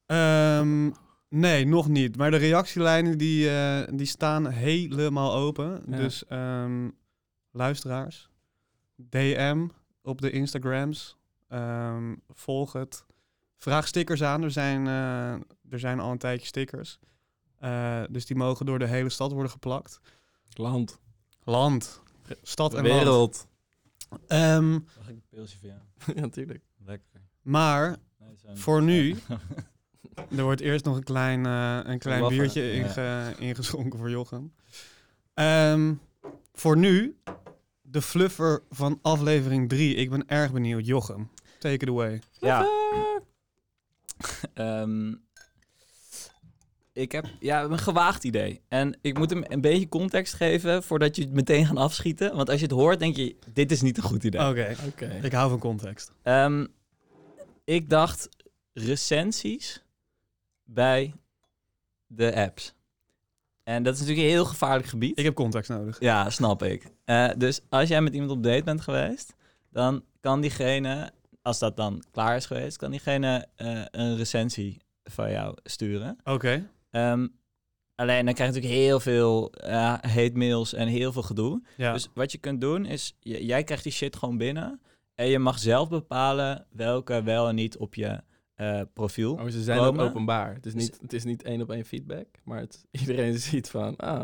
Ehm, 0.05 0.91
nee, 1.29 1.65
nog 1.65 1.87
niet. 1.87 2.17
Maar 2.17 2.31
de 2.31 2.37
reactielijnen 2.37 3.17
die, 3.17 3.49
eh, 3.49 3.87
die 3.93 4.05
staan 4.05 4.47
helemaal 4.47 5.33
open. 5.33 5.83
Ja. 5.87 5.97
Dus 5.97 6.23
luisteraars, 7.51 8.29
DM 8.95 9.67
op 10.01 10.21
de 10.21 10.31
Instagrams. 10.31 11.17
Volg 12.29 12.73
het. 12.73 13.05
Vraag 13.57 13.87
stickers 13.87 14.23
aan. 14.23 14.43
Er 14.43 14.51
zijn, 14.51 14.87
eh, 14.87 15.31
er 15.69 15.79
zijn 15.79 15.99
al 15.99 16.11
een 16.11 16.17
tijdje 16.17 16.47
stickers. 16.47 16.99
Eh, 17.59 18.03
dus 18.09 18.25
die 18.25 18.35
mogen 18.35 18.65
door 18.65 18.79
de 18.79 18.87
hele 18.87 19.09
stad 19.09 19.31
worden 19.31 19.51
geplakt. 19.51 19.99
Land. 20.53 20.99
Land. 21.43 22.01
Stad 22.41 22.73
en 22.73 22.87
land. 22.87 23.03
Wereld. 23.03 23.47
Ehm, 24.27 24.71
Mag 24.71 24.81
ik 25.07 25.15
een 25.15 25.23
pilsje 25.29 25.57
voor 25.59 25.67
jou? 25.69 25.79
ja, 26.15 26.21
natuurlijk. 26.21 26.63
Lekker. 26.85 27.21
maar 27.41 27.97
Nee, 28.19 28.57
Voor 28.57 28.83
nu. 28.83 29.15
Er 30.37 30.43
wordt 30.43 30.61
eerst 30.61 30.85
nog 30.85 30.95
een 30.95 31.03
klein, 31.03 31.45
eh, 31.45 31.79
een 31.91 31.99
klein 31.99 32.27
biertje 32.27 32.61
Ja. 32.61 32.71
inge- 32.73 33.35
ingeschonken 33.39 33.99
voor 33.99 34.09
Jochem. 34.09 34.53
Ehm, 35.33 35.93
voor 36.53 36.77
nu, 36.77 37.17
de 37.81 38.01
fluffer 38.01 38.63
van 38.69 38.99
aflevering 39.01 39.69
3. 39.69 39.95
Ik 39.95 40.09
ben 40.09 40.27
erg 40.27 40.51
benieuwd. 40.51 40.85
Jochem, 40.85 41.29
take 41.59 41.73
it 41.73 41.87
away. 41.89 42.21
Ja. 42.39 42.67
Ehm, 44.53 45.13
ik 46.93 47.11
heb 47.11 47.25
ja, 47.39 47.63
een 47.63 47.77
gewaagd 47.77 48.23
idee. 48.23 48.61
En 48.67 48.97
ik 49.01 49.17
moet 49.17 49.29
hem 49.29 49.43
een 49.47 49.61
beetje 49.61 49.89
context 49.89 50.33
geven 50.33 50.83
voordat 50.83 51.15
je 51.15 51.21
het 51.21 51.33
meteen 51.33 51.65
gaat 51.65 51.77
afschieten. 51.77 52.35
Want 52.35 52.49
als 52.49 52.59
je 52.59 52.65
het 52.65 52.75
hoort, 52.75 52.99
denk 52.99 53.15
je, 53.15 53.35
dit 53.53 53.71
is 53.71 53.81
niet 53.81 53.97
een 53.97 54.03
goed 54.03 54.23
idee. 54.23 54.47
Oké, 54.49 54.75
Oké. 54.87 55.19
ik 55.21 55.31
hou 55.31 55.49
van 55.49 55.59
context. 55.59 56.11
Ehm, 56.21 56.65
ik 57.63 57.89
dacht 57.89 58.29
recensies 58.73 59.83
bij 60.63 61.13
de 62.07 62.35
apps. 62.35 62.73
En 63.63 63.83
dat 63.83 63.93
is 63.93 63.99
natuurlijk 63.99 64.27
een 64.27 64.33
heel 64.33 64.45
gevaarlijk 64.45 64.87
gebied. 64.87 65.19
Ik 65.19 65.23
heb 65.23 65.33
context 65.33 65.69
nodig. 65.69 65.99
Ja, 65.99 66.29
snap 66.29 66.63
ik. 66.63 66.91
Eh, 67.05 67.29
dus 67.37 67.59
als 67.69 67.89
jij 67.89 68.01
met 68.01 68.13
iemand 68.13 68.31
op 68.31 68.43
date 68.43 68.63
bent 68.63 68.81
geweest, 68.81 69.35
dan 69.71 70.03
kan 70.19 70.41
diegene, 70.41 71.11
als 71.43 71.59
dat 71.59 71.77
dan 71.77 72.03
klaar 72.11 72.35
is 72.35 72.45
geweest, 72.45 72.77
kan 72.77 72.91
diegene 72.91 73.47
eh, 73.55 73.81
een 73.91 74.15
recensie 74.17 74.81
van 75.03 75.31
jou 75.31 75.57
sturen. 75.63 76.17
Oké, 76.23 76.69
Ehm, 76.89 77.27
alleen 77.95 78.25
dan 78.25 78.33
krijg 78.33 78.49
je 78.53 78.55
natuurlijk 78.55 78.81
heel 78.81 78.99
veel 78.99 79.51
eh 79.51 79.93
hate 80.01 80.31
mails 80.33 80.73
en 80.73 80.87
heel 80.87 81.11
veel 81.11 81.21
gedoe. 81.21 81.61
ja. 81.77 81.93
Dus 81.93 82.09
wat 82.13 82.31
je 82.31 82.37
kunt 82.37 82.61
doen 82.61 82.85
is, 82.85 83.15
jij 83.19 83.63
krijgt 83.63 83.83
die 83.83 83.91
shit 83.91 84.15
gewoon 84.15 84.37
binnen. 84.37 84.81
En 85.15 85.27
je 85.27 85.39
mag 85.39 85.59
zelf 85.59 85.89
bepalen 85.89 86.65
welke 86.71 87.23
wel 87.23 87.47
en 87.47 87.55
niet 87.55 87.77
op 87.77 87.95
je 87.95 88.21
eh, 88.53 88.81
profiel. 88.93 89.35
Maar 89.35 89.51
ze 89.51 89.63
zijn 89.63 89.79
ook 89.79 89.99
openbaar. 89.99 90.53
Het 90.53 90.65
is 90.65 90.73
niet, 90.73 90.97
het 91.01 91.13
is 91.13 91.23
niet 91.23 91.43
één 91.43 91.61
op 91.61 91.71
één 91.71 91.85
feedback, 91.85 92.27
maar 92.43 92.59
het, 92.59 92.85
iedereen 93.01 93.39
ziet 93.39 93.69
van, 93.69 93.95
ah, 93.95 94.23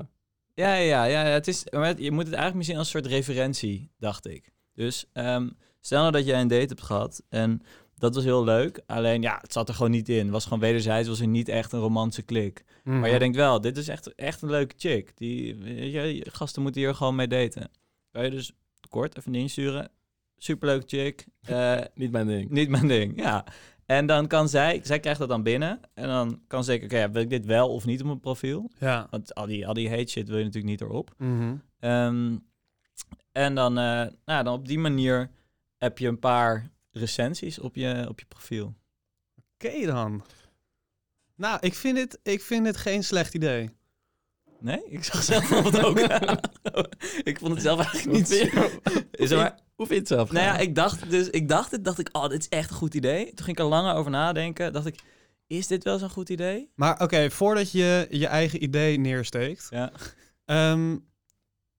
Ja, 0.54 0.74
ja, 0.76 1.04
ja. 1.04 1.24
Het 1.24 1.48
is, 1.48 1.64
maar 1.70 2.02
je 2.02 2.12
moet 2.12 2.26
het 2.26 2.34
eigenlijk 2.34 2.56
misschien 2.56 2.78
als 2.78 2.94
een 2.94 3.00
soort 3.02 3.14
referentie, 3.14 3.92
dacht 3.98 4.28
ik. 4.28 4.52
Dus 4.74 5.06
ehm, 5.14 5.50
stel 5.80 6.00
nou 6.00 6.12
dat 6.12 6.26
jij 6.26 6.42
een 6.42 6.48
date 6.48 6.68
hebt 6.68 6.82
gehad 6.82 7.24
en 7.30 7.62
dat 8.00 8.16
was 8.16 8.24
heel 8.24 8.44
leuk. 8.44 8.82
Alleen 8.86 9.22
ja, 9.22 9.38
het 9.42 9.54
zat 9.54 9.68
er 9.70 9.76
gewoon 9.76 9.92
niet 9.92 10.10
in. 10.10 10.24
Het 10.24 10.30
was 10.30 10.44
gewoon 10.44 10.60
wederzijds, 10.60 11.08
was 11.08 11.20
er 11.20 11.28
niet 11.28 11.48
echt 11.48 11.72
een 11.72 11.80
romantische 11.80 12.22
klik. 12.22 12.64
Mhm. 12.84 13.00
Maar 13.00 13.10
jij 13.10 13.20
denkt 13.20 13.36
wel, 13.36 13.62
dit 13.62 13.78
is 13.78 13.88
echt, 13.88 14.16
echt 14.16 14.42
een 14.42 14.50
leuke 14.50 14.76
chick. 14.78 15.18
Die, 15.18 15.64
je, 15.92 16.26
gasten 16.32 16.62
moeten 16.62 16.82
hier 16.82 16.96
gewoon 16.96 17.16
mee 17.16 17.28
daten. 17.28 17.72
Kan 18.12 18.24
je 18.24 18.30
dus 18.30 18.52
kort 18.90 19.18
even 19.18 19.36
insturen. 19.36 19.92
Superleuke 20.38 20.88
chick. 20.88 21.26
eh, 21.42 21.80
niet 21.94 22.12
mijn 22.12 22.28
ding. 22.28 22.50
niet 22.50 22.70
mijn 22.70 22.88
ding, 22.88 23.22
ja. 23.22 23.46
En 23.86 24.06
dan 24.06 24.28
kan 24.28 24.50
zij, 24.50 24.80
zij 24.84 25.00
krijgt 25.00 25.20
dat 25.20 25.30
dan 25.30 25.44
binnen. 25.44 25.80
En 25.94 26.08
dan 26.08 26.42
kan 26.48 26.64
ze 26.64 26.70
denken, 26.70 26.98
oké, 26.98 27.12
wil 27.12 27.22
ik 27.22 27.30
dit 27.30 27.46
wel 27.46 27.70
of 27.70 27.86
niet 27.86 28.00
op 28.00 28.06
mijn 28.06 28.20
profiel? 28.20 28.72
Ja. 28.80 29.08
Want 29.10 29.36
al 29.36 29.46
die, 29.46 29.68
al 29.68 29.74
die 29.74 29.90
hate 29.90 30.08
shit 30.08 30.28
wil 30.28 30.38
je 30.38 30.44
natuurlijk 30.44 30.72
niet 30.72 30.82
erop. 30.82 31.14
Mhm. 31.18 31.56
Ehm, 31.80 32.38
en 33.32 33.56
dan, 33.56 33.78
eh, 33.78 34.06
nou, 34.26 34.44
dan 34.44 34.54
op 34.54 34.68
die 34.68 34.80
manier 34.80 35.30
heb 35.80 35.98
je 35.98 36.08
een 36.08 36.20
paar 36.20 36.72
recensies 36.92 37.60
op 37.60 37.76
je, 37.76 38.06
op 38.10 38.20
je 38.20 38.26
profiel. 38.26 38.76
Oké 39.54 39.86
dan. 39.86 40.24
Nou, 41.36 41.58
ik 41.62 41.74
vind, 41.74 41.98
het, 41.98 42.20
ik 42.24 42.42
vind 42.42 42.66
het 42.66 42.78
geen 42.78 43.04
slecht 43.04 43.34
idee. 43.34 43.70
Nee? 44.60 44.82
Ik 44.86 45.04
zag 45.04 45.24
zelf 45.24 45.50
wat 45.64 45.84
ook. 45.84 46.00
ik 47.24 47.40
vond 47.40 47.54
het 47.54 47.62
zelf 47.62 47.80
eigenlijk 47.80 48.18
niet... 48.18 48.30
Is 49.12 49.32
er 49.32 49.38
maar, 49.38 49.60
Hoe 49.76 49.88
vind 49.88 49.90
je 49.90 49.96
het 49.96 50.08
zelf? 50.08 50.32
nou 50.32 50.46
ja, 50.46 50.58
ik 50.58 50.76
dacht 50.76 51.10
dus, 51.10 51.30
ik 51.30 51.50
dacht 51.50 51.72
het, 51.72 51.86
dacht 51.86 52.00
ik, 52.00 52.10
oh, 52.12 52.28
dit 52.28 52.40
is 52.40 52.50
echt 52.50 52.70
een 52.70 52.76
goed 52.76 52.94
idee. 52.94 53.26
Toen 53.26 53.46
ging 53.46 53.58
ik 53.58 53.64
er 53.64 53.70
langer 53.70 53.96
over 53.96 54.12
nadenken. 54.12 54.74
Dacht 54.74 54.86
ik, 54.86 55.00
is 55.48 55.68
dit 55.68 55.84
wel 55.84 55.98
zo'n 55.98 56.10
goed 56.10 56.30
idee? 56.30 56.72
Maar 56.76 57.02
oké, 57.02 57.32
voordat 57.32 57.72
je 57.72 58.08
je 58.10 58.28
eigen 58.28 58.64
idee 58.64 58.98
neersteekt. 58.98 59.68
Ja. 59.70 59.92
Ehm, 60.46 60.98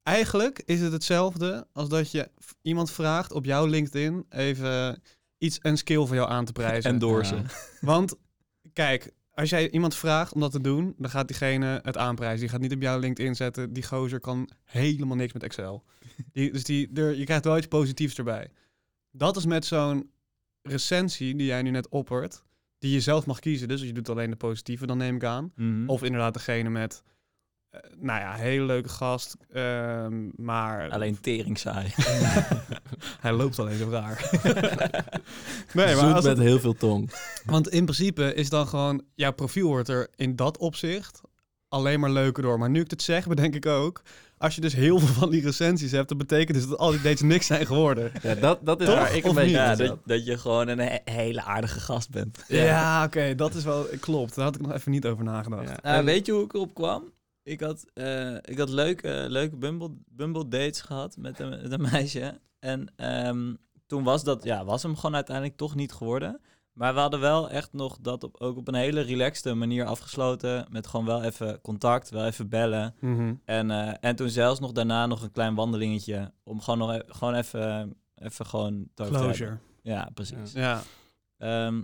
eigenlijk 0.02 0.62
is 0.64 0.80
het 0.80 0.92
hetzelfde 0.92 1.66
als 1.72 1.88
dat 1.88 2.10
je 2.10 2.30
iemand 2.62 2.90
vraagt 2.90 3.32
op 3.32 3.44
jouw 3.44 3.66
LinkedIn 3.66 4.26
even 4.28 5.02
iets, 5.38 5.58
een 5.62 5.78
skill 5.78 6.06
voor 6.06 6.14
jou 6.14 6.30
aan 6.30 6.44
te 6.44 6.52
prijzen. 6.52 6.90
Endorsen. 6.90 7.46
Want 7.80 8.14
kijk, 8.72 9.12
als 9.34 9.50
jij 9.50 9.70
iemand 9.70 9.94
vraagt 9.94 10.32
om 10.32 10.40
dat 10.40 10.52
te 10.52 10.60
doen, 10.60 10.94
dan 10.98 11.10
gaat 11.10 11.28
diegene 11.28 11.80
het 11.82 11.96
aanprijzen. 11.96 12.40
Die 12.40 12.48
gaat 12.48 12.60
niet 12.60 12.74
op 12.74 12.82
jouw 12.82 12.98
LinkedIn 12.98 13.34
zetten. 13.34 13.72
Die 13.72 13.82
gozer 13.82 14.20
kan 14.20 14.50
helemaal 14.64 15.16
niks 15.16 15.32
met 15.32 15.42
Excel. 15.42 15.84
Die, 16.32 16.52
dus 16.52 16.64
die, 16.64 16.90
er, 16.94 17.14
je 17.14 17.24
krijgt 17.24 17.44
wel 17.44 17.56
iets 17.56 17.66
positiefs 17.66 18.18
erbij. 18.18 18.50
Dat 19.10 19.36
is 19.36 19.46
met 19.46 19.64
zo'n 19.64 20.10
recensie 20.62 21.36
die 21.36 21.46
jij 21.46 21.62
nu 21.62 21.70
net 21.70 21.88
oppert, 21.88 22.44
die 22.78 22.92
je 22.92 23.00
zelf 23.00 23.26
mag 23.26 23.38
kiezen. 23.38 23.68
Dus 23.68 23.82
je 23.82 23.92
doet 23.92 24.08
alleen 24.08 24.30
de 24.30 24.36
positieve, 24.36 24.86
dan 24.86 24.98
neem 24.98 25.16
ik 25.16 25.24
aan. 25.24 25.52
Mhm. 25.56 25.88
Of 25.88 26.02
inderdaad 26.02 26.34
degene 26.34 26.70
met, 26.70 27.02
nou 27.98 28.20
ja, 28.20 28.34
hele 28.34 28.64
leuke 28.64 28.88
gast, 28.88 29.36
ehm, 29.52 30.28
maar 30.36 30.90
Alleen 30.90 31.20
tering 31.20 31.58
saai. 31.58 31.92
hij 33.20 33.32
loopt 33.32 33.58
alleen 33.58 33.78
zo 33.78 33.88
raar. 33.90 34.30
nee, 35.72 35.86
maar 35.86 35.88
Zoet 35.96 36.12
als 36.14 36.24
met 36.24 36.36
het- 36.36 36.46
heel 36.46 36.60
veel 36.60 36.74
tong. 36.74 37.10
want 37.44 37.68
in 37.68 37.84
principe 37.84 38.34
is 38.34 38.48
dan 38.48 38.66
gewoon, 38.66 39.02
jouw 39.14 39.32
profiel 39.32 39.66
wordt 39.68 39.88
er 39.88 40.08
in 40.16 40.36
dat 40.36 40.58
opzicht 40.58 41.20
alleen 41.68 42.00
maar 42.00 42.10
leuker 42.10 42.42
door. 42.42 42.58
Maar 42.58 42.70
nu 42.70 42.80
ik 42.80 42.90
het 42.90 43.02
zeg, 43.02 43.26
bedenk 43.26 43.54
ik 43.54 43.66
ook, 43.66 44.02
als 44.38 44.54
je 44.54 44.60
dus 44.60 44.72
heel 44.74 44.98
veel 44.98 45.14
van 45.14 45.30
die 45.30 45.42
recensies 45.42 45.90
hebt, 45.90 46.08
dat 46.08 46.18
betekent 46.18 46.56
dus 46.58 46.68
dat 46.68 46.78
al 46.78 46.90
die 46.90 47.00
dates 47.00 47.20
niks 47.20 47.46
zijn 47.46 47.66
geworden. 47.66 48.12
Ja, 48.22 48.34
dat, 48.34 48.58
dat 48.62 48.80
is 48.80 48.86
Toch? 48.86 48.94
waar 48.96 49.14
ik 49.16 49.24
een 49.24 49.34
beetje? 49.34 49.50
Ja, 49.50 49.74
dat, 50.04 50.24
je 50.26 50.38
gewoon 50.38 50.68
een 50.68 50.78
he- 50.78 50.98
hele 51.12 51.42
aardige 51.42 51.80
gast 51.80 52.10
bent. 52.10 52.44
Ja, 52.48 53.04
oké, 53.04 53.34
dat 53.34 53.54
is 53.54 53.64
wel, 53.64 53.86
klopt. 54.00 54.34
Daar 54.34 54.44
had 54.44 54.54
ik 54.54 54.60
nog 54.60 54.72
even 54.72 54.90
niet 54.90 55.06
over 55.06 55.24
nagedacht. 55.24 55.68
Ja. 55.68 55.82
En- 55.82 56.04
weet 56.04 56.26
je 56.26 56.32
hoe 56.32 56.44
ik 56.44 56.54
erop 56.54 56.74
kwam? 56.74 57.02
Ik 57.50 57.60
had, 57.60 57.84
eh, 57.94 58.34
ik 58.34 58.58
had 58.58 58.68
leuke, 58.68 59.24
leuke 59.28 59.56
Bumble, 59.56 59.90
Bumble 60.06 60.48
dates 60.48 60.80
gehad 60.80 61.16
met 61.16 61.38
een, 61.40 61.48
met 61.48 61.72
een 61.72 61.80
meisje. 61.92 62.40
En 62.58 62.92
ehm, 62.96 63.54
toen 63.86 64.04
was 64.04 64.24
dat, 64.24 64.44
ja, 64.44 64.64
was 64.64 64.82
hem 64.82 64.96
gewoon 64.96 65.14
uiteindelijk 65.14 65.56
toch 65.56 65.74
niet 65.74 65.92
geworden. 65.92 66.40
Maar 66.72 66.94
we 66.94 67.00
hadden 67.00 67.20
wel 67.20 67.50
echt 67.50 67.72
nog 67.72 67.98
dat 68.00 68.24
op, 68.24 68.36
ook 68.40 68.56
op 68.56 68.68
een 68.68 68.74
hele 68.74 69.00
relaxte 69.00 69.54
manier 69.54 69.84
afgesloten. 69.84 70.66
Met 70.70 70.86
gewoon 70.86 71.06
wel 71.06 71.22
even 71.22 71.60
contact, 71.60 72.10
wel 72.10 72.26
even 72.26 72.48
bellen. 72.48 72.94
Mhm. 73.00 73.34
En, 73.44 73.70
eh, 73.70 73.94
en 74.00 74.16
toen 74.16 74.28
zelfs 74.28 74.60
nog 74.60 74.72
daarna 74.72 75.06
nog 75.06 75.22
een 75.22 75.30
klein 75.30 75.54
wandelingetje. 75.54 76.32
Om 76.42 76.60
gewoon 76.60 76.78
nog 76.78 76.92
e- 76.92 77.02
gewoon 77.06 77.34
even, 77.34 77.96
even 78.14 78.46
gewoon. 78.46 78.88
Closure. 78.94 79.58
Ja, 79.82 80.10
precies. 80.14 80.52
Ja. 80.52 80.82
Ehm, 81.38 81.82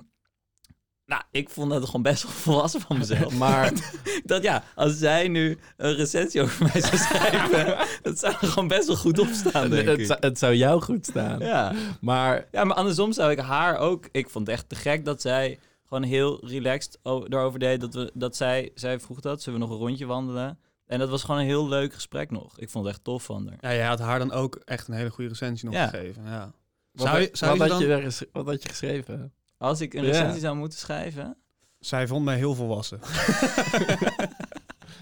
nou, 1.07 1.23
ik 1.31 1.51
vond 1.51 1.73
het 1.73 1.85
gewoon 1.85 2.03
best 2.03 2.23
wel 2.23 2.33
volwassen 2.47 2.81
van 2.81 2.99
mezelf. 2.99 3.35
Maar 3.45 3.73
dat 4.25 4.43
ja, 4.43 4.63
als 4.75 4.99
zij 4.99 5.29
nu 5.29 5.59
een 5.77 5.95
recensie 5.95 6.43
over 6.43 6.63
mij 6.73 6.81
zou 6.83 6.97
schrijven, 6.97 7.87
dat 8.03 8.19
zou 8.19 8.33
er 8.41 8.49
gewoon 8.49 8.69
best 8.69 8.87
wel 8.87 8.97
goed 8.97 9.19
op 9.19 9.29
staan, 9.29 9.71
denk 9.71 9.89
het, 9.89 9.99
ik. 9.99 10.07
zou- 10.07 10.19
het 10.21 10.39
zou 10.39 10.55
jou 10.55 10.83
goed 10.83 11.07
staan. 11.07 11.39
Ja. 11.39 11.73
Maar 12.01 12.47
ja, 12.53 12.65
maar 12.65 12.77
andersom 12.77 13.13
zou 13.13 13.31
ik 13.31 13.39
haar 13.39 13.77
ook... 13.79 14.09
Ik 14.13 14.29
vond 14.31 14.47
het 14.47 14.57
echt 14.57 14.69
te 14.69 14.75
gek 14.75 15.05
dat 15.05 15.21
zij 15.21 15.59
gewoon 15.89 16.03
heel 16.03 16.47
relaxed 16.47 16.99
erover 17.03 17.59
deed. 17.59 17.81
Dat, 17.81 17.95
we, 17.95 18.11
dat 18.15 18.37
zij, 18.37 18.71
zij 18.75 19.01
vroeg 19.01 19.21
dat, 19.21 19.43
zullen 19.43 19.61
we 19.61 19.67
nog 19.67 19.75
een 19.75 19.83
rondje 19.83 20.07
wandelen? 20.07 20.59
En 20.87 20.99
dat 20.99 21.09
was 21.09 21.23
gewoon 21.23 21.41
een 21.41 21.47
heel 21.47 21.69
leuk 21.69 21.95
gesprek 21.95 22.31
nog. 22.31 22.59
Ik 22.59 22.71
vond 22.71 22.85
het 22.85 22.95
echt 22.95 23.05
tof 23.05 23.23
van 23.25 23.47
haar. 23.61 23.73
ja, 23.73 23.81
je 23.83 23.89
had 23.89 23.99
haar 23.99 24.19
dan 24.19 24.33
ook 24.33 24.61
echt 24.65 24.89
een 24.89 24.95
hele 24.95 25.11
goede 25.11 25.31
recensie 25.31 25.67
nog 25.69 25.75
Ja. 25.75 25.87
gegeven. 25.89 26.23
Ja. 26.25 26.53
wat, 26.93 27.07
Zou 27.07 27.21
je, 27.21 27.29
zou 27.33 27.59
wat, 27.59 27.67
je 27.67 27.73
had 27.73 27.81
dan... 27.81 27.89
je 27.91 27.95
daar 27.95 28.03
ges- 28.03 28.25
wat 28.33 28.47
had 28.47 28.63
je 28.63 28.69
geschreven? 28.69 29.33
Als 29.59 29.81
ik 29.81 29.95
een 29.95 30.05
Ja. 30.05 30.11
recensie 30.11 30.41
zou 30.41 30.57
moeten 30.57 30.79
schrijven... 30.79 31.37
Zij 31.79 32.07
vond 32.07 32.25
mij 32.25 32.37
heel 32.37 32.55
volwassen. 32.55 33.01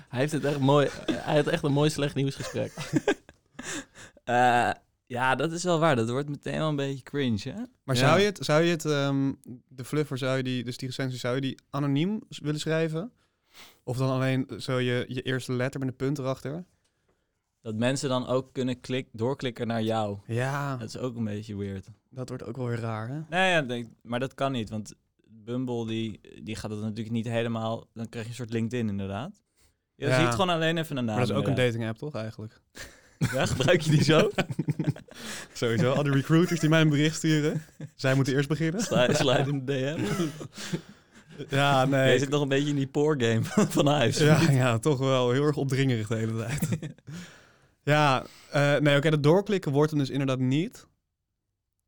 Hij 0.08 0.20
heeft 0.22 0.32
het 0.32 0.44
echt 0.44 0.58
mooi. 0.58 0.88
Hij 1.12 1.36
had 1.36 1.46
echt 1.46 1.62
een 1.62 1.72
mooi 1.72 1.90
slecht 1.90 2.14
nieuwsgesprek. 2.14 2.72
eh, 4.24 4.70
ja, 5.06 5.34
dat 5.34 5.52
is 5.52 5.64
wel 5.64 5.78
waar. 5.78 5.96
Dat 5.96 6.10
wordt 6.10 6.28
meteen 6.28 6.58
wel 6.58 6.68
een 6.68 6.76
beetje 6.76 7.02
cringe, 7.02 7.40
hè? 7.42 7.62
Maar 7.84 7.96
Ja. 7.96 8.00
zou 8.06 8.20
je 8.20 8.26
het, 8.26 8.38
zou 8.44 8.62
je 8.62 8.70
het 8.70 8.84
ehm, 8.84 9.32
de 9.68 9.84
fluffer, 9.84 10.18
zou 10.18 10.36
je 10.36 10.42
die, 10.42 10.64
dus 10.64 10.76
die 10.76 10.88
recensie, 10.88 11.18
zou 11.18 11.34
je 11.34 11.40
die 11.40 11.58
anoniem 11.70 12.22
willen 12.28 12.60
schrijven? 12.60 13.12
Of 13.82 13.96
dan 13.96 14.10
alleen 14.10 14.48
zo 14.58 14.78
je, 14.78 15.04
je 15.08 15.22
eerste 15.22 15.52
letter 15.52 15.80
met 15.80 15.88
een 15.88 15.96
punt 15.96 16.18
erachter? 16.18 16.64
Dat 17.62 17.74
mensen 17.74 18.08
dan 18.08 18.26
ook 18.26 18.52
kunnen 18.52 18.80
klik, 18.80 19.08
doorklikken 19.12 19.66
naar 19.66 19.82
jou. 19.82 20.18
Ja, 20.26 20.76
Dat 20.76 20.88
is 20.88 20.96
ook 20.98 21.16
een 21.16 21.24
beetje 21.24 21.56
weird. 21.56 21.86
Dat 22.14 22.28
wordt 22.28 22.44
ook 22.44 22.56
wel 22.56 22.66
weer 22.66 22.80
raar, 22.80 23.08
hè? 23.08 23.20
Nee, 23.28 23.50
ja, 23.50 23.62
denk- 23.62 23.88
maar 24.02 24.20
dat 24.20 24.34
kan 24.34 24.52
niet, 24.52 24.70
want 24.70 24.94
Bumble 25.26 25.86
die, 25.86 26.20
die 26.42 26.56
gaat 26.56 26.70
het 26.70 26.80
natuurlijk 26.80 27.10
niet 27.10 27.28
helemaal... 27.28 27.86
Dan 27.94 28.08
krijg 28.08 28.24
je 28.24 28.30
een 28.30 28.36
soort 28.36 28.52
LinkedIn 28.52 28.88
inderdaad. 28.88 29.42
Je 29.94 30.06
Ja. 30.06 30.20
ziet 30.20 30.30
gewoon 30.30 30.48
alleen 30.48 30.78
even 30.78 30.96
een 30.96 31.04
naam. 31.04 31.16
Maar 31.16 31.26
dat 31.26 31.36
is 31.36 31.42
ook 31.42 31.48
een 31.48 31.54
dating 31.54 31.86
app, 31.88 31.98
toch, 31.98 32.14
eigenlijk? 32.14 32.60
Ja, 33.32 33.46
gebruik 33.46 33.80
je 33.80 33.90
die 33.90 34.04
zo? 34.04 34.30
Sowieso, 35.52 35.92
al 35.92 36.02
die 36.02 36.12
recruiters 36.12 36.60
die 36.60 36.68
mij 36.68 36.80
een 36.80 36.88
bericht 36.88 37.16
sturen. 37.16 37.62
Zij 37.94 38.14
moeten 38.14 38.34
eerst 38.34 38.48
beginnen. 38.48 38.80
Slide, 38.80 39.14
slide 39.14 39.50
in 39.50 39.64
de 39.64 39.72
DM. 39.72 40.02
Ja, 41.48 41.80
Je 41.82 41.86
nee. 41.88 42.18
zit 42.18 42.28
nog 42.28 42.42
een 42.42 42.48
beetje 42.48 42.68
in 42.68 42.76
die 42.76 42.86
poor 42.86 43.20
game 43.22 43.40
van 43.68 43.86
huis. 43.86 44.18
Ja, 44.18 44.50
ja, 44.50 44.78
toch 44.78 44.98
wel 44.98 45.30
heel 45.30 45.42
erg 45.44 45.56
opdringerig 45.56 46.08
de 46.08 46.14
hele 46.16 46.36
tijd. 46.36 46.68
ja, 47.94 48.24
eh, 48.50 48.76
nee, 48.76 48.96
oké, 48.96 49.10
dat 49.10 49.22
doorklikken 49.22 49.72
wordt 49.72 49.90
hem 49.90 50.00
dus 50.00 50.10
inderdaad 50.10 50.38
niet. 50.38 50.86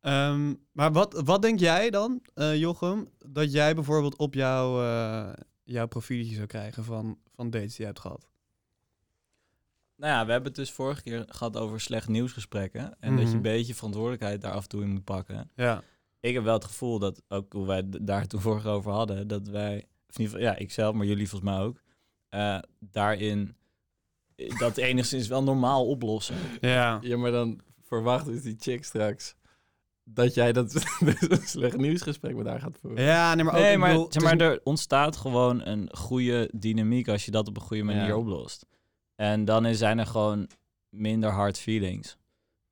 Ehm, 0.06 0.54
maar 0.72 0.92
wat, 0.92 1.20
wat 1.24 1.42
denk 1.42 1.58
jij 1.60 1.90
dan, 1.90 2.20
eh, 2.34 2.56
Jochem, 2.56 3.08
dat 3.26 3.52
jij 3.52 3.74
bijvoorbeeld 3.74 4.16
op 4.16 4.34
jouw, 4.34 4.82
eh 4.82 5.32
jouw 5.62 5.86
profieltje 5.86 6.34
zou 6.34 6.46
krijgen 6.46 6.84
van, 6.84 7.18
van 7.34 7.50
dates 7.50 7.68
die 7.70 7.80
je 7.80 7.84
hebt 7.86 8.00
gehad? 8.00 8.28
Nou 9.96 10.12
ja, 10.12 10.24
we 10.26 10.30
hebben 10.32 10.48
het 10.48 10.58
dus 10.60 10.70
vorige 10.70 11.02
keer 11.02 11.24
gehad 11.28 11.56
over 11.56 11.80
slecht 11.80 12.08
nieuwsgesprekken. 12.08 12.96
En 13.00 13.10
dat 13.10 13.20
je 13.20 13.26
Mhm. 13.26 13.36
een 13.36 13.42
beetje 13.42 13.74
verantwoordelijkheid 13.74 14.40
daar 14.40 14.52
af 14.52 14.62
en 14.62 14.68
toe 14.68 14.82
in 14.82 14.90
moet 14.90 15.04
pakken. 15.04 15.50
Ja. 15.56 15.82
Ik 16.20 16.34
heb 16.34 16.44
wel 16.44 16.54
het 16.54 16.64
gevoel 16.64 16.98
dat, 16.98 17.22
ook 17.28 17.52
hoe 17.52 17.66
wij 17.66 17.76
het 17.76 17.98
daar 18.06 18.26
toen 18.26 18.40
vorige 18.40 18.68
over 18.68 18.92
hadden, 18.92 19.28
dat 19.28 19.48
wij, 19.48 19.76
of 20.08 20.16
in 20.16 20.22
ieder 20.22 20.36
geval, 20.38 20.40
ja, 20.40 20.56
ik 20.56 20.70
zelf, 20.72 20.94
maar 20.94 21.06
jullie 21.06 21.28
volgens 21.28 21.50
mij 21.50 21.60
ook, 21.60 21.82
eh, 22.28 22.58
daarin 22.78 23.56
dat 24.58 24.76
enigszins 24.88 25.28
wel 25.28 25.42
normaal 25.42 25.86
oplossen. 25.86 26.36
Ja. 26.60 26.98
Ja, 27.02 27.16
maar 27.16 27.30
dan 27.30 27.60
verwacht 27.82 28.26
dus 28.26 28.42
die 28.42 28.56
chick 28.58 28.84
straks 28.84 29.34
dat 30.08 30.34
jij 30.34 30.52
dat 30.52 30.70
slecht 31.44 31.76
nieuwsgesprek 31.76 32.36
met 32.36 32.46
haar 32.46 32.60
gaat 32.60 32.78
voeren. 32.80 33.04
Ja, 33.04 33.34
nee, 33.34 33.44
maar 33.44 33.54
ook, 33.54 33.60
Nee, 33.60 33.78
maar, 33.78 33.88
bedoel, 33.90 34.04
zeg 34.12 34.14
het 34.22 34.22
is 34.32 34.38
maar 34.38 34.50
er 34.50 34.60
ontstaat 34.64 35.16
gewoon 35.16 35.66
een 35.66 35.88
goede 35.96 36.50
dynamiek 36.54 37.08
als 37.08 37.24
je 37.24 37.30
dat 37.30 37.48
op 37.48 37.56
een 37.56 37.62
goede 37.62 37.82
manier 37.82 38.06
Ja. 38.06 38.16
oplost. 38.16 38.66
En 39.14 39.44
dan 39.44 39.74
zijn 39.74 39.98
er 39.98 40.06
gewoon 40.06 40.48
minder 40.88 41.30
hard 41.30 41.58
feelings. 41.58 42.16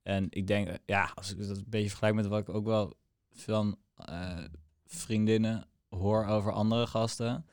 En 0.03 0.27
ik 0.29 0.47
denk, 0.47 0.67
eh, 0.67 0.75
ja, 0.85 1.11
als 1.15 1.31
ik 1.31 1.47
dat 1.47 1.57
een 1.57 1.63
beetje 1.67 1.89
vergelijk 1.89 2.15
met 2.15 2.27
wat 2.27 2.39
ik 2.39 2.49
ook 2.49 2.65
wel 2.65 2.93
van 3.31 3.77
eh, 3.95 4.43
vriendinnen 4.85 5.67
hoor 5.89 6.25
over 6.25 6.51
andere 6.51 6.87
gasten, 6.87 7.45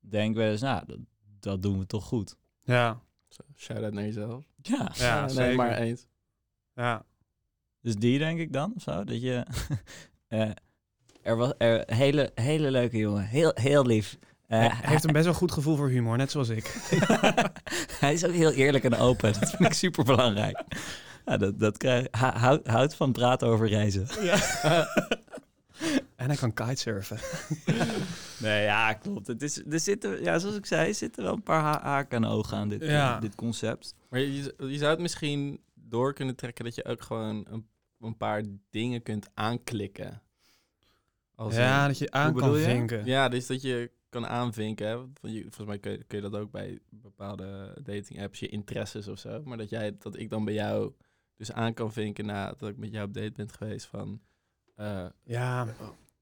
denk 0.00 0.30
ik 0.30 0.36
wel 0.36 0.50
eens, 0.50 0.60
nou, 0.60 0.82
dat, 0.86 0.98
dat 1.40 1.62
doen 1.62 1.78
we 1.78 1.86
toch 1.86 2.04
goed. 2.04 2.36
Ja, 2.62 3.00
Shout-out 3.56 3.92
naar 3.92 4.04
jezelf. 4.04 4.44
Ja, 4.62 4.90
ja, 4.94 5.20
nee, 5.20 5.34
zeker. 5.34 5.56
maar 5.56 5.76
eens. 5.78 6.06
Ja. 6.74 7.04
Dus 7.82 7.94
die 7.96 8.18
denk 8.18 8.38
ik 8.38 8.52
dan, 8.52 8.72
of 8.76 8.82
zo, 8.82 9.04
dat 9.04 9.22
je... 9.22 9.44
eh, 10.28 10.50
er 11.22 11.36
was 11.36 11.52
er 11.58 11.82
hele, 11.86 12.30
hele 12.34 12.70
leuke 12.70 12.96
jongen, 12.96 13.24
heel, 13.24 13.50
heel 13.54 13.86
lief. 13.86 14.18
Eh, 14.46 14.58
Hij 14.58 14.70
heeft 14.90 15.04
een 15.04 15.12
best 15.18 15.24
wel 15.24 15.34
goed 15.34 15.52
gevoel 15.52 15.76
voor 15.76 15.88
humor, 15.88 16.16
net 16.16 16.30
zoals 16.30 16.48
ik. 16.48 16.66
Hij 18.00 18.12
is 18.12 18.24
ook 18.24 18.32
heel 18.32 18.52
eerlijk 18.52 18.84
en 18.84 18.94
open. 18.96 19.32
Dat 19.32 19.50
vind 19.50 19.64
ik 19.64 19.72
super 19.72 20.04
belangrijk. 20.04 20.62
Ja, 21.24 21.36
dat, 21.36 21.58
dat 21.58 21.76
krijg, 21.76 22.06
hou- 22.10 22.60
houd, 22.64 22.94
van 22.94 23.12
praten 23.12 23.48
over 23.48 23.68
reizen. 23.68 24.06
En 26.16 26.26
hij 26.28 26.36
kan 26.36 26.52
kitesurfen. 26.54 27.18
Nee, 28.38 28.62
ja, 28.62 28.92
klopt. 28.92 29.26
Het 29.26 29.42
is, 29.42 29.62
er 29.70 29.80
zitten, 29.80 30.22
ja, 30.22 30.38
zoals 30.38 30.56
ik 30.56 30.66
zei, 30.66 30.94
zitten 30.94 31.22
wel 31.22 31.32
een 31.32 31.42
paar 31.42 31.60
ha- 31.62 31.82
haken 31.82 32.24
en 32.24 32.30
ogen 32.30 32.56
aan 32.56 32.68
dit, 32.68 32.82
Ja. 32.84 33.14
eh, 33.14 33.20
dit 33.20 33.34
concept. 33.34 33.94
Maar 34.10 34.20
je, 34.20 34.54
je 34.58 34.78
zou 34.78 34.90
het 34.90 35.00
misschien 35.00 35.60
door 35.74 36.12
kunnen 36.12 36.36
trekken 36.36 36.64
dat 36.64 36.74
je 36.74 36.84
ook 36.84 37.02
gewoon 37.02 37.46
een, 37.50 37.66
een 38.02 38.16
paar 38.16 38.42
dingen 38.70 39.02
kunt 39.02 39.30
aanklikken. 39.34 40.22
Als 41.34 41.54
Ja, 41.54 41.86
dat 41.86 41.98
je 41.98 42.10
aan 42.10 42.34
kan 42.34 42.58
je? 42.58 42.64
vinken. 42.64 43.04
ja, 43.04 43.28
dus 43.28 43.46
dat 43.46 43.62
je 43.62 43.90
kan 44.08 44.26
aanvinken. 44.26 44.86
Hè? 44.86 44.96
Volgens 45.20 45.64
mij 45.66 45.78
kun 45.78 45.92
je, 45.92 46.04
kun 46.04 46.22
je 46.22 46.30
dat 46.30 46.40
ook 46.40 46.50
bij 46.50 46.78
bepaalde 46.90 47.76
dating 47.82 48.22
apps, 48.22 48.38
je 48.38 48.48
interesses 48.48 49.08
of 49.08 49.18
zo. 49.18 49.42
Maar 49.44 49.56
dat, 49.56 49.68
jij, 49.70 49.96
dat 49.98 50.16
ik 50.18 50.30
dan 50.30 50.44
bij 50.44 50.54
jou 50.54 50.92
dus 51.36 51.52
aan 51.52 51.74
kan 51.74 51.92
vinken 51.92 52.26
nadat 52.26 52.68
ik 52.68 52.76
met 52.76 52.92
jou 52.92 53.06
op 53.06 53.14
date 53.14 53.32
ben 53.32 53.48
geweest 53.50 53.86
van... 53.86 54.20
eh, 54.76 55.06
Ja. 55.24 55.66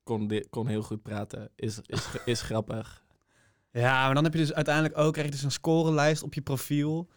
kon, 0.02 0.42
kon 0.50 0.66
heel 0.66 0.82
goed 0.82 1.02
praten. 1.02 1.50
Is, 1.56 1.80
is, 1.86 2.06
is 2.24 2.42
grappig. 2.42 3.04
ja, 3.70 4.04
maar 4.04 4.14
dan 4.14 4.24
heb 4.24 4.32
je 4.32 4.38
dus 4.38 4.52
uiteindelijk 4.52 4.98
ook 4.98 5.12
krijg 5.12 5.26
je 5.28 5.32
dus 5.34 5.42
een 5.42 5.50
scorelijst 5.50 6.22
op 6.22 6.34
je 6.34 6.40
profiel. 6.42 7.08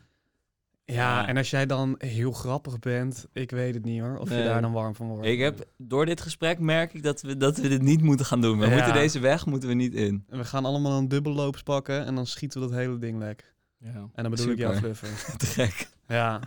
Ja, 0.85 0.95
Ja. 0.95 1.27
en 1.27 1.37
als 1.37 1.49
jij 1.49 1.65
dan 1.65 1.95
heel 1.97 2.31
grappig 2.31 2.79
bent, 2.79 3.25
ik 3.33 3.51
weet 3.51 3.73
het 3.73 3.83
niet 3.85 4.01
hoor, 4.01 4.17
of 4.17 4.29
je 4.29 4.43
daar 4.43 4.61
dan 4.61 4.71
warm 4.71 4.95
van 4.95 5.07
wordt. 5.07 5.25
Ik 5.27 5.39
heb, 5.39 5.65
door 5.77 6.05
dit 6.05 6.21
gesprek 6.21 6.59
merk 6.59 6.93
ik 6.93 7.03
dat 7.03 7.21
we, 7.21 7.37
dat 7.37 7.57
we 7.57 7.67
dit 7.67 7.81
niet 7.81 8.01
moeten 8.01 8.25
gaan 8.25 8.41
doen. 8.41 8.59
We 8.59 8.65
Ja. 8.67 8.73
moeten 8.75 8.93
deze 8.93 9.19
weg 9.19 9.45
moeten 9.45 9.69
we 9.69 9.75
niet 9.75 9.93
in. 9.93 10.23
En 10.29 10.37
we 10.37 10.45
gaan 10.45 10.65
allemaal 10.65 10.97
een 10.97 11.07
dubbelloops 11.07 11.63
pakken 11.63 12.05
en 12.05 12.15
dan 12.15 12.25
schieten 12.25 12.61
we 12.61 12.67
dat 12.67 12.75
hele 12.77 12.97
ding 12.97 13.17
lek. 13.19 13.53
Ja. 13.79 13.89
En 14.13 14.23
dan 14.23 14.29
bedoel 14.31 14.49
ik 14.51 14.57
jouw 14.57 14.73
fluffer. 14.73 15.09
Te 15.37 15.45
gek. 15.45 15.87
ja. 16.07 16.39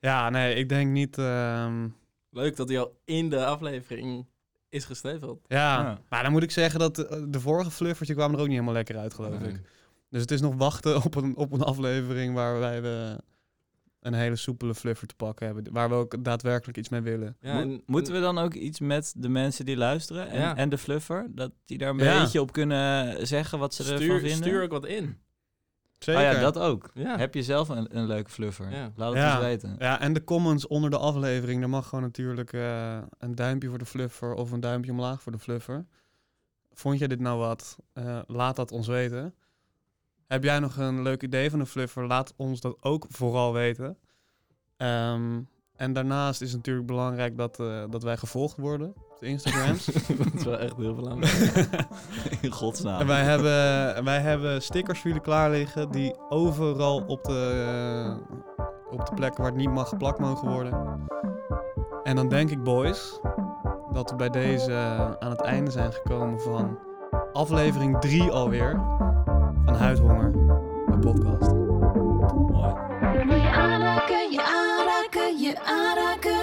Ja, 0.00 0.30
nee, 0.30 0.54
ik 0.54 0.68
denk 0.68 0.90
niet... 0.90 1.18
ehm, 1.18 1.88
Leuk 2.30 2.56
dat 2.56 2.68
hij 2.68 2.78
al 2.78 3.00
in 3.04 3.30
de 3.30 3.44
aflevering 3.44 4.26
is 4.68 4.84
gesteveld. 4.84 5.40
ja. 5.48 5.80
Ja. 5.82 5.98
maar 6.08 6.22
dan 6.22 6.32
moet 6.32 6.42
ik 6.42 6.50
zeggen 6.50 6.78
dat 6.80 6.96
de, 6.96 7.26
de 7.28 7.40
vorige 7.40 7.70
fluffers, 7.70 8.08
die 8.08 8.16
kwamen 8.16 8.34
er 8.34 8.40
ook 8.40 8.46
niet 8.46 8.54
helemaal 8.56 8.76
lekker 8.76 8.96
uit, 8.98 9.14
geloof 9.14 9.40
ik. 9.40 9.60
Dus 10.10 10.20
het 10.20 10.30
is 10.30 10.40
nog 10.40 10.54
wachten 10.56 11.02
op 11.04 11.14
een, 11.14 11.36
op 11.36 11.52
een 11.52 11.62
aflevering 11.62 12.34
waarbij 12.34 12.82
we 12.82 13.18
een 14.08 14.20
hele 14.20 14.36
soepele 14.36 14.74
fluffer 14.74 15.06
te 15.08 15.14
pakken 15.14 15.46
hebben. 15.46 15.72
Waar 15.72 15.88
we 15.88 15.94
ook 15.94 16.24
daadwerkelijk 16.24 16.78
iets 16.78 16.88
mee 16.88 17.00
willen. 17.00 17.36
Ja, 17.40 17.54
Mo- 17.54 17.60
en- 17.60 17.82
moeten 17.86 18.12
we 18.14 18.20
dan 18.20 18.38
ook 18.38 18.54
iets 18.54 18.80
met 18.80 19.12
de 19.16 19.28
mensen 19.28 19.64
die 19.64 19.76
luisteren 19.76 20.28
en, 20.28 20.40
Ja. 20.40 20.56
en 20.56 20.68
de 20.68 20.78
fluffer? 20.78 21.26
Dat 21.30 21.52
die 21.64 21.78
daar 21.78 21.90
een 21.90 21.98
Ja. 21.98 22.20
beetje 22.22 22.40
op 22.40 22.52
kunnen 22.52 23.26
zeggen 23.26 23.58
wat 23.58 23.74
ze 23.74 23.82
ervan 23.92 24.18
vinden? 24.18 24.30
stuur 24.36 24.62
ook 24.62 24.70
wat 24.70 24.86
in. 24.86 25.18
Zeker. 25.98 26.26
Oh 26.26 26.32
ja, 26.32 26.40
dat 26.40 26.58
ook. 26.58 26.90
Ja. 26.94 27.18
Heb 27.18 27.34
je 27.34 27.42
zelf 27.42 27.68
een, 27.68 27.96
een 27.96 28.06
leuke 28.06 28.30
fluffer? 28.30 28.70
Ja. 28.70 28.92
Laat 28.96 29.08
het 29.12 29.18
Ja. 29.22 29.32
eens 29.34 29.40
weten. 29.44 29.76
Ja, 29.78 30.00
en 30.00 30.12
de 30.12 30.24
comments 30.24 30.66
onder 30.66 30.90
de 30.90 30.98
aflevering. 30.98 31.60
Daar 31.60 31.68
mag 31.68 31.88
gewoon 31.88 32.04
natuurlijk 32.04 32.52
eh, 32.52 32.98
een 33.18 33.34
duimpje 33.34 33.68
voor 33.68 33.78
de 33.78 33.86
fluffer 33.86 34.34
of 34.34 34.50
een 34.52 34.60
duimpje 34.60 34.90
omlaag 34.90 35.22
voor 35.22 35.32
de 35.32 35.38
fluffer. 35.38 35.86
Vond 36.72 36.98
jij 36.98 37.08
dit 37.08 37.20
nou 37.20 37.38
wat? 37.38 37.76
Eh, 37.92 38.18
laat 38.26 38.56
dat 38.56 38.72
ons 38.72 38.86
weten. 38.86 39.34
Heb 40.28 40.44
jij 40.44 40.58
nog 40.58 40.76
een 40.76 41.02
leuk 41.02 41.22
idee 41.22 41.50
van 41.50 41.60
een 41.60 41.66
fluffer? 41.66 42.06
Laat 42.06 42.34
ons 42.36 42.60
dat 42.60 42.76
ook 42.80 43.06
vooral 43.08 43.52
weten. 43.52 43.98
Ehm, 44.76 45.40
en 45.76 45.92
daarnaast 45.92 46.40
is 46.40 46.48
het 46.48 46.56
natuurlijk 46.56 46.86
belangrijk 46.86 47.36
dat, 47.36 47.60
eh, 47.60 47.84
dat 47.90 48.02
wij 48.02 48.16
gevolgd 48.16 48.56
worden 48.56 48.88
op 48.88 49.16
de 49.20 49.26
Instagrams. 49.26 49.84
dat 50.18 50.34
is 50.34 50.44
wel 50.44 50.58
echt 50.58 50.76
heel 50.76 50.94
belangrijk. 50.94 51.68
In 52.40 52.50
godsnaam. 52.50 53.00
En 53.00 53.06
wij 53.06 53.22
hebben, 53.22 54.04
wij 54.04 54.20
hebben 54.20 54.62
stickers 54.62 54.98
voor 54.98 55.08
jullie 55.08 55.24
klaar 55.24 55.50
liggen 55.50 55.90
die 55.90 56.14
overal 56.28 57.04
op 57.06 57.24
de, 57.24 57.64
eh, 57.66 58.38
op 58.90 59.06
de 59.06 59.14
plekken 59.14 59.42
waar 59.42 59.52
het 59.52 59.60
niet 59.60 59.70
mag 59.70 59.88
geplakt 59.88 60.18
mogen 60.18 60.48
worden. 60.48 61.06
En 62.02 62.16
dan 62.16 62.28
denk 62.28 62.50
ik, 62.50 62.62
boys, 62.62 63.20
dat 63.92 64.10
we 64.10 64.16
bij 64.16 64.30
deze 64.30 64.72
aan 65.18 65.30
het 65.30 65.42
einde 65.42 65.70
zijn 65.70 65.92
gekomen 65.92 66.40
van 66.40 66.78
aflevering 67.32 67.98
3 67.98 68.30
alweer 68.30 68.80
van 69.68 69.76
Huidhonger, 69.76 70.32
de 70.86 70.98
podcast. 71.00 71.52
Mooi. 71.52 72.74
Wil 73.26 73.36
je 73.36 73.50
aanraken, 73.50 74.30
je 74.30 74.42
aanraken, 74.42 75.38
je 75.38 75.60
aanraken? 75.64 76.37